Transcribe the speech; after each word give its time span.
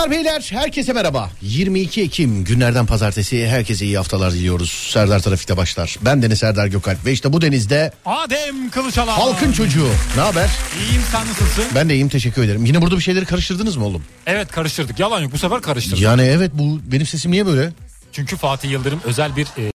Hanımlar 0.00 0.18
beyler 0.18 0.48
herkese 0.52 0.92
merhaba. 0.92 1.30
22 1.42 2.02
Ekim 2.02 2.44
günlerden 2.44 2.86
pazartesi 2.86 3.48
herkese 3.48 3.84
iyi 3.84 3.96
haftalar 3.96 4.32
diliyoruz. 4.32 4.88
Serdar 4.92 5.20
Trafik'te 5.20 5.56
başlar. 5.56 5.96
Ben 6.02 6.22
Deniz 6.22 6.38
Serdar 6.38 6.66
Gökalp 6.66 7.06
ve 7.06 7.12
işte 7.12 7.32
bu 7.32 7.40
denizde 7.40 7.92
Adem 8.06 8.70
Kılıçalan. 8.70 9.12
halkın 9.12 9.52
çocuğu. 9.52 9.88
Ne 10.16 10.22
haber? 10.22 10.50
İyiyim 10.80 11.02
sen 11.12 11.20
nasılsın? 11.20 11.64
Ben 11.74 11.88
de 11.88 11.94
iyiyim 11.94 12.08
teşekkür 12.08 12.42
ederim. 12.42 12.64
Yine 12.64 12.82
burada 12.82 12.96
bir 12.96 13.02
şeyleri 13.02 13.24
karıştırdınız 13.24 13.76
mı 13.76 13.86
oğlum? 13.86 14.04
Evet 14.26 14.48
karıştırdık. 14.48 15.00
Yalan 15.00 15.20
yok 15.20 15.32
bu 15.32 15.38
sefer 15.38 15.62
karıştırdık. 15.62 16.00
Yani 16.00 16.22
evet 16.22 16.50
bu 16.54 16.80
benim 16.84 17.06
sesim 17.06 17.32
niye 17.32 17.46
böyle? 17.46 17.72
Çünkü 18.12 18.36
Fatih 18.36 18.70
Yıldırım 18.70 19.00
özel 19.04 19.36
bir 19.36 19.46
e, 19.58 19.72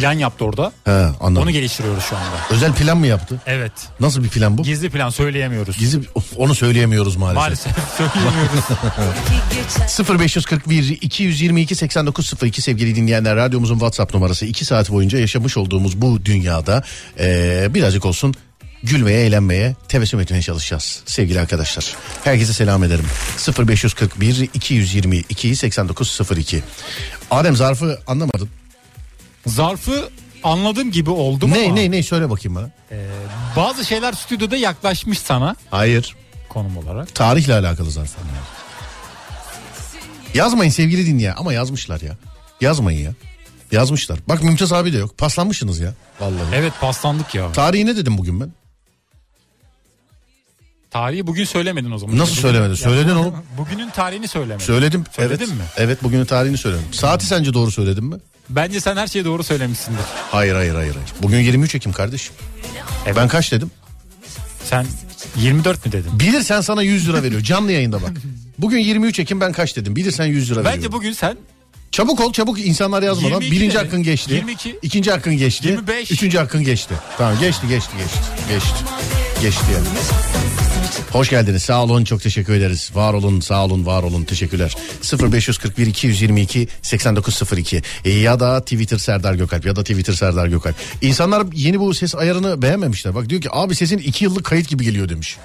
plan 0.00 0.12
yaptı 0.12 0.44
orada. 0.44 0.72
He 0.84 0.90
anladım. 1.20 1.42
Onu 1.42 1.50
geliştiriyoruz 1.50 2.04
şu 2.04 2.16
anda. 2.16 2.36
Özel 2.50 2.72
plan 2.74 2.98
mı 2.98 3.06
yaptı? 3.06 3.40
Evet. 3.46 3.72
Nasıl 4.00 4.24
bir 4.24 4.28
plan 4.28 4.58
bu? 4.58 4.62
Gizli 4.62 4.90
plan 4.90 5.10
söyleyemiyoruz. 5.10 5.78
Gizli 5.78 6.00
onu 6.36 6.54
söyleyemiyoruz 6.54 7.16
maalesef. 7.16 7.36
Maalesef 7.36 7.72
söyleyemiyoruz. 7.98 8.64
0541 10.20 10.98
222 11.00 11.74
8902 11.74 12.62
sevgili 12.62 12.94
dinleyenler 12.94 13.36
radyomuzun 13.36 13.74
WhatsApp 13.74 14.14
numarası 14.14 14.46
2 14.46 14.64
saat 14.64 14.90
boyunca 14.90 15.18
yaşamış 15.18 15.56
olduğumuz 15.56 16.00
bu 16.02 16.24
dünyada 16.24 16.82
eee, 17.18 17.68
birazcık 17.70 18.04
olsun 18.06 18.34
gülmeye 18.82 19.26
eğlenmeye 19.26 19.76
tebessüm 19.88 20.20
etmeye 20.20 20.42
çalışacağız 20.42 21.02
sevgili 21.06 21.40
arkadaşlar. 21.40 21.94
Herkese 22.24 22.52
selam 22.52 22.84
ederim. 22.84 23.04
0541 23.68 24.48
222 24.54 25.56
8902 25.56 26.62
Adem 27.30 27.56
zarfı 27.56 27.98
anlamadın. 28.06 28.48
Zarfı 29.46 30.10
anladığım 30.44 30.90
gibi 30.90 31.10
oldum 31.10 31.50
Ne 31.50 31.64
ama 31.64 31.74
ne 31.74 31.90
ne 31.90 32.02
söyle 32.02 32.30
bakayım 32.30 32.56
bana. 32.56 32.70
e, 32.90 33.06
bazı 33.56 33.84
şeyler 33.84 34.12
stüdyoda 34.12 34.56
yaklaşmış 34.56 35.18
sana 35.18 35.56
Hayır. 35.70 36.16
konum 36.48 36.76
olarak. 36.76 37.14
Tarihle 37.14 37.54
alakalı 37.54 37.90
zarf. 37.90 38.16
Yazmayın 40.34 40.70
sevgili 40.70 41.06
dinleyen 41.06 41.34
ama 41.36 41.52
yazmışlar 41.52 42.00
ya. 42.00 42.16
Yazmayın 42.60 43.04
ya. 43.04 43.12
Yazmışlar. 43.72 44.18
Bak 44.28 44.42
Mümtaz 44.42 44.72
abi 44.72 44.92
de 44.92 44.96
yok. 44.98 45.18
Paslanmışsınız 45.18 45.80
ya. 45.80 45.94
Vallahi. 46.20 46.54
Evet 46.54 46.72
paslandık 46.80 47.34
ya. 47.34 47.52
Tarihi 47.52 47.86
ne 47.86 47.96
dedim 47.96 48.18
bugün 48.18 48.40
ben? 48.40 48.52
Tarihi 50.90 51.26
bugün 51.26 51.44
söylemedin 51.44 51.90
o 51.90 51.98
zaman. 51.98 52.18
Nasıl 52.18 52.32
Bugün- 52.32 52.42
söylemedin? 52.42 52.74
Söyledin 52.74 53.10
oğlum. 53.14 53.34
Bugünün 53.58 53.90
tarihini 53.90 54.28
söylemedin. 54.28 54.64
Söyledim. 54.64 55.04
Söyledin 55.16 55.44
evet. 55.44 55.54
mi? 55.54 55.62
Evet 55.76 56.02
bugünün 56.02 56.24
tarihini 56.24 56.58
söyledim. 56.58 56.84
Saati 56.92 57.26
sence 57.26 57.54
doğru 57.54 57.70
söyledim 57.70 58.04
mi? 58.04 58.16
Bence 58.48 58.80
sen 58.80 58.96
her 58.96 59.06
şeyi 59.06 59.24
doğru 59.24 59.42
söylemişsindir. 59.44 60.00
Hayır 60.30 60.54
hayır 60.54 60.74
hayır. 60.74 60.94
hayır. 60.94 61.08
Bugün 61.22 61.38
23 61.38 61.74
Ekim 61.74 61.92
kardeşim. 61.92 62.34
Evet. 63.06 63.16
Ben 63.16 63.28
kaç 63.28 63.52
dedim? 63.52 63.70
Sen 64.64 64.86
24 65.36 65.86
mi 65.86 65.92
dedin? 65.92 66.20
Bilirsen 66.20 66.60
sana 66.60 66.82
100 66.82 67.08
lira 67.08 67.22
veriyor. 67.22 67.40
Canlı 67.40 67.72
yayında 67.72 68.02
bak. 68.02 68.12
Bugün 68.58 68.78
23 68.78 69.18
Ekim 69.18 69.40
ben 69.40 69.52
kaç 69.52 69.76
dedim? 69.76 69.96
Bilirsen 69.96 70.26
100 70.26 70.50
lira 70.50 70.60
veriyor. 70.60 70.74
Bence 70.76 70.92
bugün 70.92 71.12
sen 71.12 71.36
Çabuk 71.92 72.20
ol 72.20 72.32
çabuk 72.32 72.60
insanlar 72.60 73.02
yazmadan. 73.02 73.40
22 73.40 73.50
Birinci 73.50 73.74
dedin. 73.74 73.84
hakkın 73.84 74.02
geçti. 74.02 74.34
22. 74.34 74.78
İkinci 74.82 75.10
hakkın 75.10 75.36
geçti. 75.36 75.68
25. 75.68 76.10
Üçüncü 76.10 76.38
hakkın 76.38 76.64
geçti. 76.64 76.94
Tamam 77.18 77.38
geçti 77.40 77.68
geçti 77.68 77.90
geçti. 77.98 78.18
Geçti. 78.48 78.84
Geçti 79.42 79.64
yani. 79.74 79.86
Hoş 81.12 81.30
geldiniz. 81.30 81.62
Sağ 81.62 81.82
olun. 81.84 82.04
Çok 82.04 82.22
teşekkür 82.22 82.52
ederiz. 82.54 82.90
Var 82.94 83.14
olun, 83.14 83.40
sağ 83.40 83.64
olun, 83.64 83.86
var 83.86 84.02
olun. 84.02 84.24
Teşekkürler. 84.24 84.76
0541 85.32 85.86
222 85.86 86.68
8902 86.82 87.82
E, 88.04 88.10
ya 88.10 88.40
da 88.40 88.60
Twitter 88.60 88.98
Serdar 88.98 89.34
Gökalp 89.34 89.66
ya 89.66 89.76
da 89.76 89.82
Twitter 89.82 90.12
Serdar 90.12 90.46
Gökalp. 90.46 90.74
İnsanlar 91.02 91.46
yeni 91.54 91.80
bu 91.80 91.94
ses 91.94 92.14
ayarını 92.14 92.62
beğenmemişler. 92.62 93.14
Bak 93.14 93.28
diyor 93.28 93.40
ki 93.40 93.48
abi 93.52 93.74
sesin 93.74 93.98
2 93.98 94.24
yıllık 94.24 94.44
kayıt 94.44 94.68
gibi 94.68 94.84
geliyor 94.84 95.08
demiş. 95.08 95.36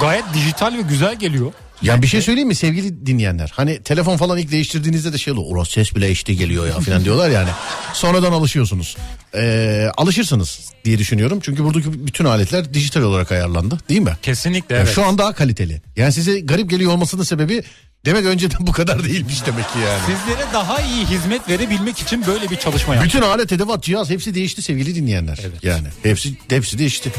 gayet 0.00 0.24
dijital 0.34 0.74
ve 0.78 0.80
güzel 0.80 1.14
geliyor. 1.18 1.52
Ya 1.82 2.02
bir 2.02 2.06
şey 2.06 2.22
söyleyeyim 2.22 2.48
mi 2.48 2.54
sevgili 2.54 3.06
dinleyenler? 3.06 3.52
Hani 3.54 3.82
telefon 3.82 4.16
falan 4.16 4.38
ilk 4.38 4.50
değiştirdiğinizde 4.50 5.12
de 5.12 5.18
şey 5.18 5.32
oluyor. 5.32 5.46
Orası 5.50 5.72
ses 5.72 5.94
bile 5.94 6.14
HD 6.14 6.26
geliyor 6.32 6.66
ya 6.66 6.80
falan 6.80 7.04
diyorlar 7.04 7.30
yani. 7.30 7.48
Sonradan 7.92 8.32
alışıyorsunuz. 8.32 8.96
Ee, 9.34 9.88
alışırsınız 9.96 10.72
diye 10.84 10.98
düşünüyorum. 10.98 11.40
Çünkü 11.42 11.64
buradaki 11.64 12.06
bütün 12.06 12.24
aletler 12.24 12.74
dijital 12.74 13.02
olarak 13.02 13.32
ayarlandı 13.32 13.78
değil 13.88 14.00
mi? 14.00 14.16
Kesinlikle 14.22 14.74
Yani 14.74 14.84
evet. 14.84 14.94
Şu 14.94 15.04
an 15.04 15.18
daha 15.18 15.32
kaliteli. 15.32 15.82
Yani 15.96 16.12
size 16.12 16.40
garip 16.40 16.70
geliyor 16.70 16.92
olmasının 16.92 17.22
sebebi 17.22 17.62
demek 18.06 18.24
önceden 18.24 18.58
bu 18.66 18.72
kadar 18.72 19.04
değilmiş 19.04 19.46
demek 19.46 19.64
ki 19.72 19.78
yani. 19.78 20.00
Sizlere 20.00 20.46
daha 20.52 20.80
iyi 20.80 21.06
hizmet 21.06 21.48
verebilmek 21.48 21.98
için 21.98 22.26
böyle 22.26 22.50
bir 22.50 22.56
çalışma 22.56 22.94
yaptık. 22.94 23.14
Bütün 23.14 23.26
alet, 23.26 23.52
edevat, 23.52 23.82
cihaz 23.82 24.10
hepsi 24.10 24.34
değişti 24.34 24.62
sevgili 24.62 24.94
dinleyenler. 24.94 25.38
Evet. 25.42 25.64
Yani 25.64 25.88
hepsi 26.02 26.38
hepsi 26.48 26.78
değişti. 26.78 27.12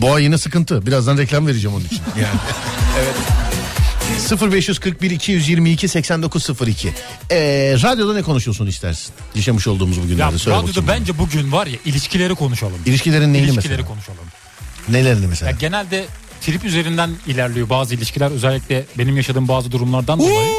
Bu 0.00 0.12
ay 0.12 0.24
yine 0.24 0.38
sıkıntı. 0.38 0.86
Birazdan 0.86 1.18
reklam 1.18 1.46
vereceğim 1.46 1.76
onun 1.76 1.84
için. 1.84 2.00
Yani. 2.16 2.38
evet. 2.98 3.47
0541 4.18 5.10
222 5.10 5.88
8902. 5.88 6.92
Ee, 7.30 7.74
radyoda 7.82 8.14
ne 8.14 8.22
konuşuyorsun 8.22 8.66
istersin? 8.66 9.14
Yaşamış 9.34 9.66
olduğumuz 9.66 9.96
bu 10.02 10.18
Ya, 10.18 10.38
söyle 10.38 10.56
radyoda 10.58 10.68
bakayım. 10.80 10.88
bence 10.88 11.18
bugün 11.18 11.52
var 11.52 11.66
ya 11.66 11.78
ilişkileri 11.84 12.34
konuşalım. 12.34 12.78
İlişkilerin 12.86 13.32
neyini 13.32 13.50
İlişkileri 13.50 13.68
mesela? 13.82 13.88
konuşalım. 13.88 14.24
Nelerini 14.88 15.26
mesela? 15.26 15.50
Ya 15.50 15.56
genelde 15.60 16.06
trip 16.40 16.64
üzerinden 16.64 17.10
ilerliyor 17.26 17.68
bazı 17.68 17.94
ilişkiler 17.94 18.30
özellikle 18.30 18.84
benim 18.98 19.16
yaşadığım 19.16 19.48
bazı 19.48 19.72
durumlardan 19.72 20.18
dolayı. 20.18 20.52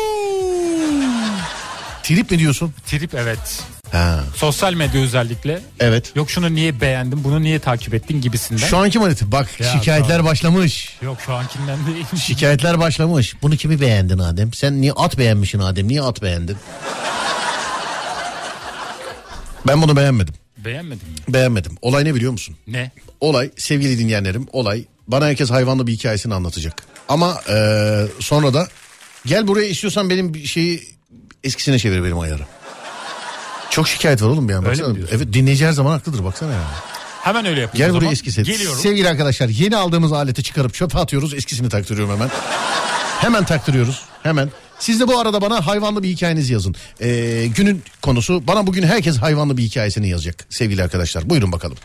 Trip 2.04 2.32
mi 2.32 2.40
diyorsun? 2.40 2.74
Trip 2.86 3.14
evet. 3.16 3.64
Ha, 3.92 4.24
Sosyal 4.36 4.74
medya 4.74 5.02
özellikle. 5.02 5.62
evet. 5.80 6.12
Yok 6.16 6.32
şunu 6.32 6.56
niye 6.56 6.82
beğendin, 6.82 7.24
bunu 7.24 7.42
niye 7.42 7.60
takip 7.60 7.94
ettin 7.94 8.22
gibisinden. 8.22 8.68
Şu 8.68 8.78
anki 8.78 9.00
maneti 9.00 9.32
bak 9.32 9.60
Ya, 9.60 9.72
şikayetler 9.72 10.10
tamam. 10.18 10.26
başlamış. 10.32 10.98
Yok 11.02 11.18
şu 11.26 11.34
ankinden 11.34 11.78
değil. 11.88 12.06
Şikayetler 12.26 12.80
başlamış. 12.80 13.36
Bunu 13.42 13.58
kimi 13.58 13.82
beğendin 13.82 14.18
Adem? 14.20 14.54
Sen 14.54 14.82
niye 14.82 14.92
at 14.92 15.18
beğenmişsin 15.18 15.60
Adem? 15.60 15.88
Niye 15.88 16.02
at 16.02 16.22
beğendin? 16.22 16.58
Ben 19.68 19.82
bunu 19.82 19.96
beğenmedim. 19.96 20.34
Beğenmedin 20.58 21.10
mi? 21.10 21.16
Beğenmedim. 21.34 21.76
Olay 21.82 22.06
ne 22.06 22.16
biliyor 22.16 22.32
musun? 22.32 22.56
Ne? 22.68 22.92
Olay 23.20 23.50
sevgili 23.58 24.00
dinleyenlerim 24.00 24.48
olay 24.54 24.86
bana 25.08 25.26
herkes 25.26 25.50
hayvanlı 25.52 25.88
bir 25.88 25.94
hikayesini 25.94 26.34
anlatacak. 26.34 26.84
Ama 27.10 27.42
eee, 27.50 28.06
sonra 28.20 28.54
da 28.54 28.68
gel 29.26 29.48
buraya 29.48 29.68
istiyorsan 29.68 30.10
benim 30.10 30.34
bir 30.34 30.46
şeyi 30.46 30.84
eskisine 31.44 31.80
çevir 31.80 32.04
benim 32.04 32.20
ayarı. 32.20 32.44
Çok 33.70 33.88
şikayet 33.88 34.22
var 34.22 34.28
oğlum. 34.28 34.50
Öyle 34.50 34.66
Baksana. 34.66 34.96
Evet 35.12 35.34
dinleyici 35.34 35.68
her 35.68 35.72
zaman 35.72 35.92
haklıdır 35.92 36.24
baksana 36.24 36.52
yani. 36.52 36.64
Hemen 37.24 37.46
öyle 37.46 37.62
yapayım 37.62 37.88
Gel 37.88 37.96
buraya 37.96 38.12
eskisi. 38.12 38.44
Geliyorum. 38.44 38.80
Sevgili 38.80 39.10
arkadaşlar 39.10 39.48
yeni 39.50 39.78
aldığımız 39.78 40.14
aleti 40.14 40.44
çıkarıp 40.44 40.74
çöpe 40.74 41.00
atıyoruz. 41.00 41.34
Eskisini 41.34 41.70
taktırıyorum 41.70 42.14
hemen. 42.14 42.30
hemen 43.20 43.46
taktırıyoruz. 43.46 44.02
Hemen. 44.24 44.50
Siz 44.80 45.00
de 45.00 45.08
bu 45.08 45.20
arada 45.20 45.42
bana 45.42 45.68
hayvanlı 45.68 46.04
bir 46.04 46.10
hikayenizi 46.10 46.54
yazın. 46.54 46.76
Ee, 47.02 47.48
günün 47.56 47.84
konusu 48.02 48.48
bana 48.48 48.68
bugün 48.68 48.84
herkes 48.84 49.18
hayvanlı 49.18 49.58
bir 49.58 49.64
hikayesini 49.64 50.10
yazacak 50.10 50.46
sevgili 50.50 50.84
arkadaşlar. 50.84 51.30
Buyurun 51.30 51.52
bakalım. 51.52 51.78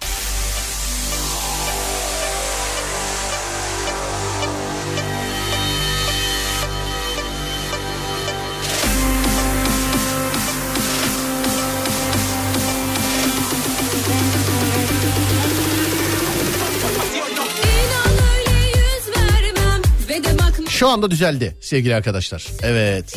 Şu 20.84 20.88
anda 20.88 21.10
düzeldi 21.10 21.56
sevgili 21.60 21.94
arkadaşlar. 21.94 22.46
Evet. 22.62 23.14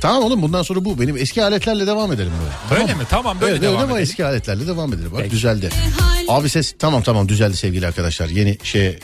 Tamam 0.00 0.22
oğlum 0.22 0.42
bundan 0.42 0.62
sonra 0.62 0.84
bu. 0.84 1.00
Benim 1.00 1.16
eski 1.16 1.44
aletlerle 1.44 1.86
devam 1.86 2.12
edelim 2.12 2.32
böyle. 2.42 2.82
Öyle 2.82 2.94
mi? 2.94 3.04
Tamam 3.10 3.40
böyle 3.40 3.52
evet, 3.52 3.62
devam 3.62 3.74
öyle 3.74 3.82
ama 3.82 3.92
edelim. 3.92 4.02
eski 4.02 4.24
aletlerle 4.24 4.66
devam 4.66 4.92
edelim. 4.92 5.12
Bak 5.12 5.20
Peki. 5.20 5.30
düzeldi. 5.30 5.70
Abi 6.28 6.48
ses 6.48 6.74
tamam 6.78 7.02
tamam 7.02 7.28
düzeldi 7.28 7.56
sevgili 7.56 7.86
arkadaşlar. 7.86 8.28
Yeni 8.28 8.58
şey 8.62 8.98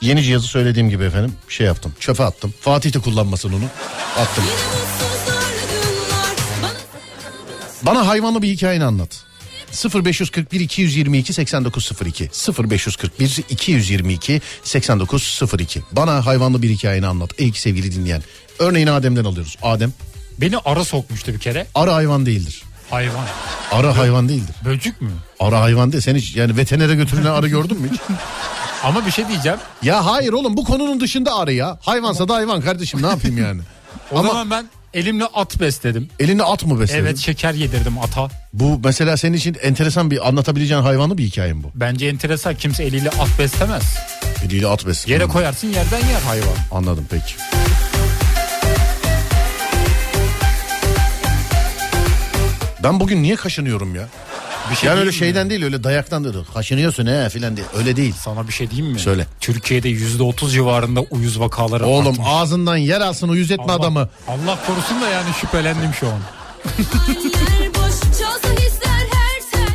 yeni 0.00 0.22
cihazı 0.22 0.46
söylediğim 0.46 0.90
gibi 0.90 1.04
efendim 1.04 1.32
şey 1.48 1.66
yaptım. 1.66 1.94
Çöpe 2.00 2.24
attım. 2.24 2.54
Fatih 2.60 2.94
de 2.94 2.98
kullanmasın 2.98 3.52
onu. 3.52 3.64
Attım. 4.18 4.44
Bana 7.82 8.06
hayvanlı 8.06 8.42
bir 8.42 8.48
hikayeni 8.48 8.84
anlat. 8.84 9.24
0541 9.72 10.60
222 10.60 11.32
8902 11.32 12.30
0541 12.70 13.44
222 13.50 14.40
8902 14.64 15.82
Bana 15.92 16.26
hayvanlı 16.26 16.62
bir 16.62 16.70
hikayeni 16.70 17.06
anlat 17.06 17.30
ey 17.38 17.52
sevgili 17.52 17.92
dinleyen. 17.94 18.22
Örneğin 18.58 18.86
Adem'den 18.86 19.24
alıyoruz. 19.24 19.56
Adem 19.62 19.92
Beni 20.38 20.58
ara 20.64 20.84
sokmuştu 20.84 21.32
bir 21.32 21.38
kere. 21.38 21.66
Arı 21.74 21.90
hayvan 21.90 22.26
değildir. 22.26 22.62
Hayvan. 22.90 23.24
Arı 23.72 23.86
hayvan 23.86 24.28
değildir. 24.28 24.54
Böcük 24.64 25.00
mü? 25.00 25.10
Arı 25.40 25.54
hayvan 25.54 25.92
değil. 25.92 26.02
Sen 26.02 26.14
hiç 26.14 26.36
yani 26.36 26.56
veterinere 26.56 26.94
götürülen 26.94 27.30
arı 27.30 27.48
gördün 27.48 27.80
mü 27.80 27.90
hiç? 27.92 28.00
Ama 28.84 29.06
bir 29.06 29.10
şey 29.10 29.28
diyeceğim. 29.28 29.58
Ya 29.82 30.06
hayır 30.06 30.32
oğlum 30.32 30.56
bu 30.56 30.64
konunun 30.64 31.00
dışında 31.00 31.36
arı 31.36 31.52
ya. 31.52 31.78
Hayvansa 31.82 32.28
da 32.28 32.34
hayvan 32.34 32.60
kardeşim 32.60 33.02
ne 33.02 33.06
yapayım 33.06 33.38
yani. 33.38 33.60
O 34.12 34.18
Ama 34.18 34.28
zaman 34.28 34.50
ben 34.50 34.66
elimle 34.96 35.24
at 35.24 35.60
besledim. 35.60 36.08
elini 36.20 36.42
at 36.42 36.64
mı 36.66 36.80
besledin? 36.80 37.00
Evet 37.02 37.18
şeker 37.18 37.52
yedirdim 37.54 37.98
ata. 37.98 38.28
Bu 38.52 38.80
mesela 38.84 39.16
senin 39.16 39.36
için 39.36 39.56
enteresan 39.62 40.10
bir 40.10 40.28
anlatabileceğin 40.28 40.82
hayvanlı 40.82 41.18
bir 41.18 41.24
hikayem 41.24 41.62
bu. 41.62 41.70
Bence 41.74 42.06
enteresan 42.06 42.54
kimse 42.54 42.84
eliyle 42.84 43.10
at 43.10 43.38
beslemez. 43.38 43.96
Eliyle 44.46 44.66
at 44.66 44.86
besledin. 44.86 45.12
Yere 45.12 45.26
koyarsın 45.26 45.68
yerden 45.68 45.98
yer 45.98 46.20
hayvan. 46.20 46.56
Anladım 46.72 47.06
peki. 47.10 47.34
Ben 52.82 53.00
bugün 53.00 53.22
niye 53.22 53.36
kaşınıyorum 53.36 53.94
ya? 53.94 54.08
Bir 54.70 54.76
şey 54.76 54.88
yani 54.88 55.00
öyle 55.00 55.10
diyeyim 55.10 55.24
mi? 55.24 55.26
şeyden 55.34 55.50
değil 55.50 55.64
öyle 55.64 55.84
dayaktan 55.84 56.24
dedi. 56.24 56.36
Kaşınıyorsun 56.54 57.06
he 57.06 57.28
filan 57.28 57.56
değil. 57.56 57.68
Öyle 57.78 57.96
değil. 57.96 58.14
Sana 58.24 58.48
bir 58.48 58.52
şey 58.52 58.70
diyeyim 58.70 58.92
mi? 58.92 58.98
Söyle. 59.00 59.26
Türkiye'de 59.40 59.88
%30 59.90 60.50
civarında 60.50 61.00
uyuz 61.00 61.40
vakaları 61.40 61.86
Oğlum 61.86 62.06
artmış. 62.08 62.26
ağzından 62.30 62.76
yer 62.76 63.00
alsın 63.00 63.28
uyuz 63.28 63.50
etme 63.50 63.64
Allah, 63.64 63.72
adamı. 63.74 64.08
Allah 64.28 64.58
korusun 64.66 65.00
da 65.00 65.08
yani 65.08 65.28
şüphelendim 65.40 65.94
şu 66.00 66.06
an. 66.08 66.18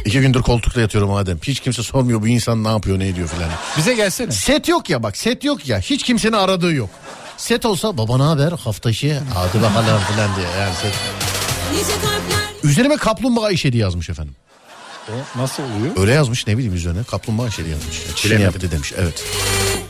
İki 0.05 0.19
gündür 0.21 0.41
koltukta 0.41 0.81
yatıyorum 0.81 1.13
Adem. 1.13 1.39
Hiç 1.43 1.59
kimse 1.59 1.83
sormuyor 1.83 2.21
bu 2.21 2.27
insan 2.27 2.63
ne 2.63 2.67
yapıyor 2.67 2.99
ne 2.99 3.07
ediyor 3.07 3.27
filan. 3.27 3.49
Bize 3.77 3.93
gelsene. 3.93 4.31
Set 4.31 4.67
yok 4.67 4.89
ya 4.89 5.03
bak 5.03 5.17
set 5.17 5.43
yok 5.43 5.67
ya. 5.67 5.79
Hiç 5.79 6.03
kimsenin 6.03 6.33
aradığı 6.33 6.73
yok. 6.73 6.89
Set 7.37 7.65
olsa 7.65 7.97
baba 7.97 8.17
ne 8.17 8.23
haber 8.23 8.51
hafta 8.51 8.89
içi 8.89 9.19
hadi 9.33 9.61
bakalım 9.63 10.01
filan 10.11 10.35
diye. 10.35 10.47
Yani 10.59 10.75
set. 10.81 10.93
Üzerime 12.63 12.97
kaplumbağa 12.97 13.49
işedi 13.51 13.77
yazmış 13.77 14.09
efendim. 14.09 14.35
O 15.09 15.41
nasıl 15.41 15.63
oluyor? 15.63 15.97
Öyle 15.97 16.13
yazmış 16.13 16.47
ne 16.47 16.57
bileyim 16.57 16.75
üzerine 16.75 17.03
kaplumbağa 17.03 17.47
işedi 17.47 17.69
yazmış. 17.69 18.01
Çin 18.15 18.29
Bilemedim. 18.31 18.45
yaptı 18.53 18.71
demiş 18.71 18.93
evet. 18.97 19.23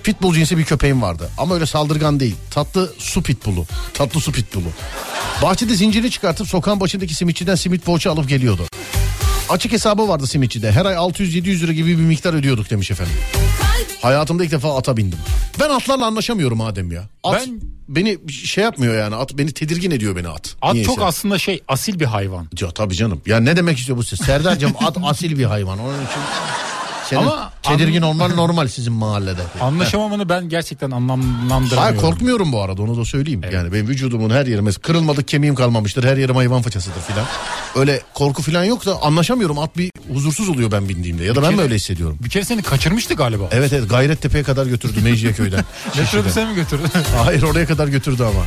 Pitbull 0.03 0.33
cinsi 0.33 0.57
bir 0.57 0.63
köpeğim 0.65 1.01
vardı 1.01 1.29
ama 1.37 1.53
öyle 1.53 1.65
saldırgan 1.65 2.19
değil. 2.19 2.35
Tatlı 2.51 2.93
su 2.97 3.23
pitbullu. 3.23 3.65
Tatlı 3.93 4.19
su 4.21 4.31
pitbullu. 4.31 4.67
Bahçede 5.41 5.75
zinciri 5.75 6.11
çıkartıp 6.11 6.47
sokağın 6.47 6.79
başındaki 6.79 7.15
simitçiden 7.15 7.55
simit 7.55 7.85
poğaça 7.85 8.11
alıp 8.11 8.29
geliyordu. 8.29 8.65
Açık 9.49 9.71
hesabı 9.71 10.07
vardı 10.07 10.27
simitçide. 10.27 10.71
Her 10.71 10.85
ay 10.85 10.95
600-700 10.95 11.59
lira 11.59 11.71
gibi 11.71 11.89
bir 11.89 12.03
miktar 12.03 12.33
ödüyorduk 12.33 12.69
demiş 12.69 12.91
efendim. 12.91 13.13
Hayatımda 14.01 14.43
ilk 14.45 14.51
defa 14.51 14.77
ata 14.77 14.97
bindim. 14.97 15.19
Ben 15.59 15.69
atlarla 15.69 16.05
anlaşamıyorum 16.05 16.61
Adem 16.61 16.91
ya. 16.91 17.03
At 17.23 17.41
Ben- 17.47 17.61
beni 17.89 18.31
şey 18.31 18.63
yapmıyor 18.63 18.95
yani. 18.95 19.15
At 19.15 19.33
beni 19.37 19.51
tedirgin 19.51 19.91
ediyor 19.91 20.15
beni 20.15 20.27
at. 20.27 20.55
At 20.61 20.73
Niyeyse. 20.73 20.91
çok 20.95 21.01
aslında 21.03 21.37
şey 21.39 21.63
asil 21.67 21.99
bir 21.99 22.05
hayvan. 22.05 22.47
Ya 22.61 22.71
tabii 22.71 22.95
canım. 22.95 23.21
Ya 23.25 23.39
ne 23.39 23.55
demek 23.55 23.77
istiyor 23.77 23.97
bu 23.97 24.03
siz? 24.03 24.19
Serdar'cığım 24.19 24.73
at 24.79 24.97
asil 25.03 25.37
bir 25.39 25.45
hayvan. 25.45 25.79
Onun 25.79 25.93
için 26.05 26.19
senin 27.11 27.21
Ama 27.21 27.51
tedirgin 27.63 28.01
olman 28.01 28.35
normal 28.37 28.67
sizin 28.67 28.93
mahallede. 28.93 29.41
Anlaşamamanı 29.61 30.29
ben 30.29 30.49
gerçekten 30.49 30.91
anlamlandırmıyorum. 30.91 31.77
Hayır 31.77 31.97
korkmuyorum 31.97 32.51
bu 32.51 32.61
arada 32.61 32.81
onu 32.81 32.97
da 32.97 33.05
söyleyeyim. 33.05 33.41
Yani 33.53 33.73
benim 33.73 33.87
vücudumun 33.87 34.29
her 34.29 34.45
yerime 34.45 34.71
kırılmadık 34.71 35.27
kemiğim 35.27 35.55
kalmamıştır. 35.55 36.03
Her 36.03 36.17
yerim 36.17 36.35
hayvan 36.35 36.61
façasıdır 36.61 37.01
filan. 37.01 37.25
Öyle 37.75 38.01
korku 38.13 38.41
filan 38.41 38.63
yok 38.63 38.85
da 38.85 39.01
anlaşamıyorum. 39.01 39.59
At 39.59 39.77
bir 39.77 39.91
huzursuz 40.13 40.49
oluyor 40.49 40.71
ben 40.71 40.89
bindiğimde. 40.89 41.23
Ya 41.23 41.35
da 41.35 41.41
ben 41.41 41.47
kere- 41.49 41.55
mi 41.55 41.61
öyle 41.61 41.75
hissediyorum? 41.75 42.17
Bir 42.23 42.29
kere 42.29 42.45
seni 42.45 42.61
kaçırmıştı 42.63 43.13
galiba. 43.13 43.43
Evet 43.51 43.73
evet 43.73 43.89
Gayrettepe'ye 43.89 44.43
kadar 44.43 44.65
götürdü 44.65 44.99
Mecidiyeköy'den. 45.03 45.65
Götürdü 45.97 46.27
sen 46.33 46.47
mi 46.49 46.55
götürdün? 46.55 46.87
Hayır 47.25 47.43
oraya 47.43 47.65
kadar 47.65 47.87
götürdü 47.87 48.23
ama. 48.23 48.45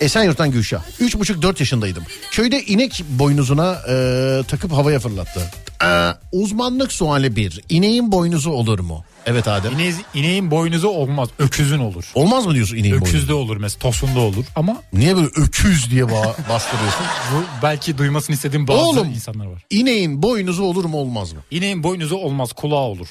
Esenyurt'tan 0.00 0.50
Gülşah. 0.50 0.82
Üç 1.00 1.16
buçuk 1.18 1.42
dört 1.42 1.60
yaşındaydım. 1.60 2.02
Köyde 2.30 2.62
inek 2.64 3.04
boynuzuna 3.08 3.78
e, 3.88 4.42
takıp 4.48 4.72
havaya 4.72 4.98
fırlattı. 5.00 5.40
E, 5.84 6.14
uzmanlık 6.32 6.92
suali 6.92 7.36
bir. 7.36 7.60
İneğin 7.68 8.12
boynuzu 8.12 8.50
olur 8.50 8.78
mu? 8.78 9.04
Evet 9.26 9.48
Adem. 9.48 9.72
İneğin, 9.72 9.94
ineğin 10.14 10.50
boynuzu 10.50 10.88
olmaz. 10.88 11.28
Öküzün 11.38 11.78
olur. 11.78 12.04
Olmaz 12.14 12.46
mı 12.46 12.54
diyorsun 12.54 12.76
ineğin 12.76 12.94
boynuzu? 12.94 13.08
Öküzde 13.16 13.34
olur 13.34 13.56
mesela. 13.56 13.80
Tosunda 13.80 14.20
olur. 14.20 14.44
Ama 14.56 14.76
Niye 14.92 15.16
böyle 15.16 15.26
öküz 15.26 15.90
diye 15.90 16.02
ba- 16.04 16.34
bastırıyorsun? 16.48 17.06
bu 17.34 17.42
belki 17.62 17.98
duymasını 17.98 18.36
istediğim 18.36 18.68
bazı 18.68 18.80
Oğlum. 18.80 19.08
insanlar 19.08 19.46
var. 19.46 19.62
İneğin 19.70 20.22
boynuzu 20.22 20.62
olur 20.62 20.84
mu 20.84 20.96
olmaz 20.96 21.32
mı? 21.32 21.38
İneğin 21.50 21.82
boynuzu 21.82 22.16
olmaz. 22.16 22.52
Kulağı 22.52 22.78
olur. 22.78 23.08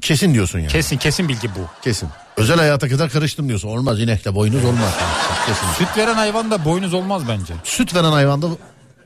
Kesin 0.00 0.34
diyorsun 0.34 0.58
yani. 0.58 0.68
Kesin 0.72 0.96
kesin 0.96 1.28
bilgi 1.28 1.48
bu. 1.48 1.82
Kesin. 1.84 2.08
Özel 2.36 2.56
hayata 2.58 2.88
kadar 2.88 3.10
karıştım 3.10 3.48
diyorsun. 3.48 3.68
Olmaz 3.68 4.00
inekte 4.00 4.34
boynuz 4.34 4.64
olmaz. 4.64 4.94
Kesin. 5.46 5.66
Süt 5.84 5.96
veren 5.98 6.14
hayvanda 6.14 6.64
boynuz 6.64 6.94
olmaz 6.94 7.22
bence. 7.28 7.54
Süt 7.64 7.94
veren 7.94 8.12
hayvanda 8.12 8.46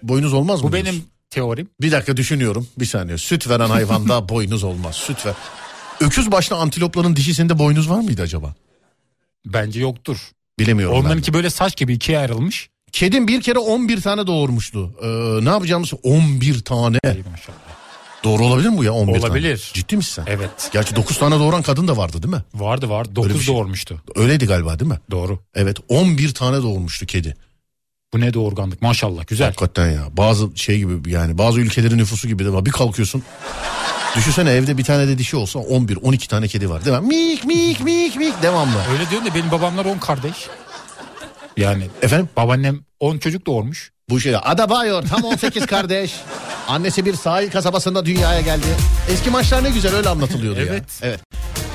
boynuz 0.02 0.32
olmaz 0.32 0.62
mı? 0.62 0.68
Bu 0.68 0.72
benim 0.72 1.04
teorim. 1.34 1.68
Bir 1.80 1.92
dakika 1.92 2.16
düşünüyorum. 2.16 2.66
Bir 2.78 2.84
saniye. 2.86 3.18
Süt 3.18 3.48
veren 3.48 3.68
hayvanda 3.70 4.28
boynuz 4.28 4.64
olmaz. 4.64 4.94
Süt 4.96 5.26
ver. 5.26 5.34
Öküz 6.00 6.30
başlı 6.32 6.56
antilopların 6.56 7.16
dişisinde 7.16 7.58
boynuz 7.58 7.90
var 7.90 8.00
mıydı 8.00 8.22
acaba? 8.22 8.54
Bence 9.46 9.80
yoktur. 9.80 10.16
Bilemiyorum. 10.58 10.96
Onlarınki 10.96 11.34
böyle 11.34 11.50
saç 11.50 11.76
gibi 11.76 11.94
ikiye 11.94 12.18
ayrılmış. 12.18 12.68
Kedim 12.92 13.28
bir 13.28 13.40
kere 13.42 13.58
11 13.58 14.00
tane 14.00 14.26
doğurmuştu. 14.26 14.94
Ee, 15.02 15.44
ne 15.44 15.48
yapacağımız 15.48 15.92
11 16.02 16.60
tane. 16.60 16.98
Maşallah. 17.04 17.58
Doğru 18.24 18.44
olabilir 18.44 18.68
mi 18.68 18.76
bu 18.78 18.84
ya 18.84 18.92
11 18.92 19.18
Olabilir. 19.18 19.56
tane? 19.58 19.72
Ciddi 19.74 19.96
misin 19.96 20.22
sen? 20.26 20.32
Evet. 20.32 20.70
Gerçi 20.72 20.96
9 20.96 21.18
tane 21.18 21.38
doğuran 21.38 21.62
kadın 21.62 21.88
da 21.88 21.96
vardı 21.96 22.22
değil 22.22 22.34
mi? 22.34 22.42
Vardı 22.54 22.88
vardı. 22.88 23.10
Öyle 23.16 23.28
bir 23.28 23.34
9 23.34 23.46
şey. 23.46 23.54
doğurmuştu. 23.54 24.02
Öyleydi 24.16 24.46
galiba 24.46 24.78
değil 24.78 24.90
mi? 24.90 24.98
Doğru. 25.10 25.38
Evet 25.54 25.76
11 25.88 26.34
tane 26.34 26.56
doğurmuştu 26.62 27.06
kedi. 27.06 27.36
Bu 28.14 28.20
ne 28.20 28.34
doğurganlık 28.34 28.82
maşallah 28.82 29.26
güzel. 29.26 29.46
Hakikaten 29.46 29.90
ya. 29.90 30.02
Bazı 30.12 30.48
şey 30.56 30.78
gibi 30.78 31.10
yani 31.10 31.38
bazı 31.38 31.60
ülkelerin 31.60 31.98
nüfusu 31.98 32.28
gibi 32.28 32.44
de 32.44 32.52
var. 32.52 32.66
Bir 32.66 32.70
kalkıyorsun. 32.70 33.22
Düşünsene 34.16 34.50
evde 34.50 34.78
bir 34.78 34.84
tane 34.84 35.08
de 35.08 35.18
dişi 35.18 35.36
olsa 35.36 35.58
11 35.58 35.98
12 36.02 36.28
tane 36.28 36.48
kedi 36.48 36.70
var 36.70 36.84
değil 36.84 36.96
mi? 36.96 37.06
Mik 37.06 37.44
mik 37.44 37.80
mik 37.80 38.16
mik 38.16 38.42
devamlı. 38.42 38.76
Öyle 38.92 39.10
diyorsun 39.10 39.30
da 39.30 39.34
benim 39.34 39.50
babamlar 39.50 39.84
10 39.84 39.98
kardeş. 39.98 40.34
Yani 41.56 41.88
Efendim? 42.02 42.28
babaannem 42.36 42.80
10 43.00 43.18
çocuk 43.18 43.46
doğurmuş. 43.46 43.92
Bu 44.10 44.20
şey 44.20 44.36
Adabayor 44.42 45.02
tam 45.02 45.24
18 45.24 45.66
kardeş. 45.66 46.14
Annesi 46.68 47.04
bir 47.04 47.14
sahil 47.14 47.50
kasabasında 47.50 48.06
dünyaya 48.06 48.40
geldi. 48.40 48.66
Eski 49.10 49.30
maçlar 49.30 49.64
ne 49.64 49.70
güzel 49.70 49.94
öyle 49.96 50.08
anlatılıyordu 50.08 50.60
ya. 50.60 50.66
Evet. 51.02 51.20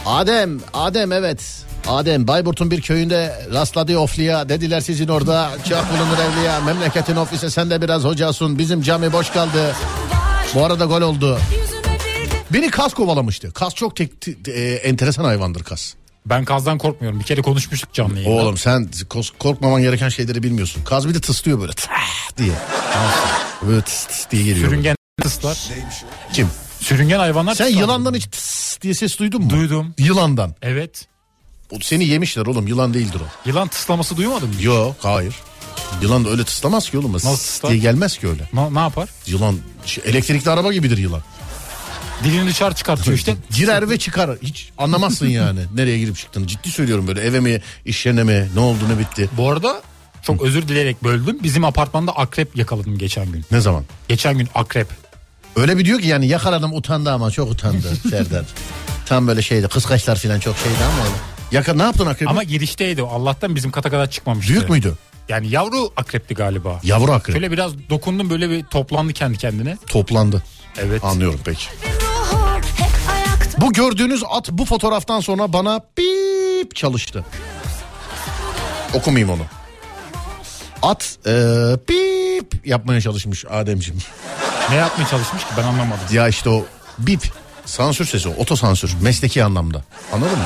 Adem, 0.10 0.60
Adem 0.74 1.12
evet. 1.12 1.42
Adem 1.88 2.28
Bayburt'un 2.28 2.72
bir 2.72 2.82
köyünde 2.82 3.46
rastladı 3.54 3.98
ofliya. 3.98 4.50
Dediler 4.50 4.82
sizin 4.82 5.08
orada 5.08 5.50
çok 5.70 5.86
bulunur 5.90 6.18
evliya. 6.18 6.60
Memleketin 6.62 7.16
ofisi 7.16 7.52
sen 7.52 7.70
de 7.70 7.82
biraz 7.82 8.04
hocasın. 8.04 8.58
Bizim 8.60 8.82
cami 8.82 9.14
boş 9.14 9.30
kaldı. 9.30 9.76
Bu 10.56 10.66
arada 10.66 10.86
gol 10.86 11.02
oldu. 11.02 11.40
Beni 12.54 12.70
kas 12.70 12.94
kovalamıştı. 12.94 13.52
Kas 13.54 13.76
çok 13.76 13.96
tek, 13.96 14.22
te- 14.22 14.52
e, 14.52 14.74
enteresan 14.76 15.24
hayvandır 15.24 15.64
kas. 15.64 15.94
Ben 16.26 16.46
kazdan 16.46 16.78
korkmuyorum. 16.78 17.20
Bir 17.20 17.26
kere 17.26 17.42
konuşmuştuk 17.42 17.94
canlı 17.94 18.20
yayında. 18.20 18.42
Oğlum 18.44 18.58
sen 18.58 18.90
korkmaman 19.40 19.82
gereken 19.82 20.10
şeyleri 20.10 20.44
bilmiyorsun. 20.44 20.84
Kaz 20.84 21.10
bir 21.10 21.14
de 21.14 21.22
tıslıyor 21.22 21.60
böyle 21.62 21.74
"Tah!" 21.74 22.38
diye. 22.38 22.54
Böyle 23.68 23.82
tıs 23.82 24.06
tıs 24.06 24.32
diye 24.32 24.44
geliyor. 24.44 24.68
Sürüngen 24.70 24.96
tıslar. 25.22 25.58
Kim? 26.34 26.48
Sürüngen 26.80 27.20
hayvanlar 27.20 27.56
Sen 27.56 27.68
yılandan 27.68 28.14
hiç 28.14 28.26
tıs 28.26 28.82
diye 28.82 28.94
ses 28.94 29.20
duydun 29.20 29.42
mu? 29.44 29.50
Duydum. 29.50 29.94
Yılandan. 29.98 30.56
Evet. 30.62 31.08
O 31.72 31.76
Seni 31.82 32.06
yemişler 32.06 32.46
oğlum 32.46 32.68
yılan 32.68 32.94
değildir 32.94 33.20
o. 33.20 33.50
Yılan 33.50 33.68
tıslaması 33.68 34.18
duymadın 34.18 34.50
mı? 34.50 34.62
Yok 34.62 34.96
hayır. 35.02 35.36
Yılan 36.02 36.26
da 36.26 36.30
öyle 36.30 36.44
tıslamaz 36.44 36.90
ki 36.90 36.98
oğlum. 36.98 37.14
Nasıl 37.14 37.36
tıslar? 37.36 37.72
diye 37.72 37.82
gelmez 37.82 38.18
ki 38.18 38.28
öyle. 38.28 38.50
Ne, 38.54 38.74
ne 38.74 38.80
yapar? 38.80 39.10
Yılan 39.28 39.58
şey, 39.86 40.04
elektrikli 40.08 40.50
araba 40.50 40.74
gibidir 40.74 40.98
yılan. 40.98 41.22
Dilini 42.24 42.50
dışarı 42.50 42.76
çıkartıyor 42.76 43.18
işte. 43.18 43.36
Girer 43.50 43.90
ve 43.90 44.00
çıkar. 44.00 44.38
Hiç 44.42 44.70
anlamazsın 44.78 45.28
yani 45.28 45.60
nereye 45.76 46.00
girip 46.00 46.18
çıktığını. 46.18 46.48
Ciddi 46.48 46.72
söylüyorum 46.72 47.08
böyle 47.08 47.22
eve 47.22 47.40
mi 47.40 47.62
iş 47.86 48.06
yerine 48.06 48.24
mi 48.24 48.50
ne 48.56 48.60
oldu 48.60 48.80
ne 48.94 49.00
bitti. 49.00 49.30
Bu 49.38 49.52
arada 49.52 49.82
çok 50.22 50.42
özür 50.42 50.68
dileyerek 50.68 51.04
böldüm. 51.04 51.38
Bizim 51.44 51.64
apartmanda 51.64 52.12
akrep 52.12 52.58
yakaladım 52.58 52.98
geçen 52.98 53.32
gün. 53.32 53.46
Ne 53.52 53.62
zaman? 53.62 53.84
Geçen 54.08 54.38
gün 54.38 54.48
akrep. 54.56 54.88
Öyle 55.56 55.78
bir 55.78 55.86
diyor 55.86 56.00
ki 56.00 56.08
yani 56.08 56.28
yakaladım 56.28 56.74
utandı 56.74 57.12
ama 57.12 57.32
çok 57.32 57.52
utandı 57.52 57.96
Serdar. 58.10 58.46
Tam 59.06 59.28
böyle 59.28 59.42
şeydi 59.42 59.68
kıskaçlar 59.68 60.16
falan 60.16 60.40
çok 60.40 60.58
şeydi 60.58 60.78
ama 60.94 61.04
öyle. 61.04 61.16
Yaka 61.52 61.74
ne 61.74 61.84
yaptın 61.84 62.06
akrebi? 62.06 62.30
Ama 62.30 62.44
girişteydi 62.44 63.04
o. 63.04 63.08
Allah'tan 63.08 63.56
bizim 63.56 63.72
kata 63.72 63.90
kadar 63.90 64.10
çıkmamıştı. 64.10 64.54
Büyük 64.54 64.70
müydü? 64.70 64.94
Yani 65.30 65.50
yavru 65.50 65.92
akrepti 65.98 66.34
galiba. 66.34 66.80
Yavru 66.84 67.12
akrep. 67.12 67.36
Şöyle 67.36 67.52
biraz 67.52 67.72
dokundum 67.90 68.30
böyle 68.30 68.50
bir 68.50 68.64
toplandı 68.64 69.14
kendi 69.14 69.38
kendine. 69.38 69.78
Toplandı. 69.88 70.44
Evet. 70.78 71.04
Anlıyorum 71.04 71.40
peki. 71.46 71.66
Bu 73.58 73.74
gördüğünüz 73.74 74.24
at 74.30 74.50
bu 74.52 74.66
fotoğraftan 74.66 75.20
sonra 75.20 75.54
bana 75.54 75.82
bip 75.98 76.76
çalıştı. 76.76 77.26
Okumayayım 78.94 79.30
onu. 79.30 79.44
At 80.82 81.18
e, 81.26 81.32
bip 81.90 82.68
yapmaya 82.68 83.02
çalışmış 83.02 83.46
Ademciğim. 83.46 84.02
Ne 84.70 84.76
yapmaya 84.76 85.08
çalışmış 85.08 85.44
ki 85.44 85.50
ben 85.58 85.64
anlamadım. 85.64 86.06
Ya 86.12 86.28
işte 86.28 86.50
o 86.50 86.66
bip 87.00 87.32
sansür 87.66 88.06
sesi 88.06 88.30
o 88.30 88.32
otosansür 88.32 88.96
mesleki 89.02 89.44
anlamda. 89.44 89.84
Anladın 90.14 90.38
mı? 90.38 90.46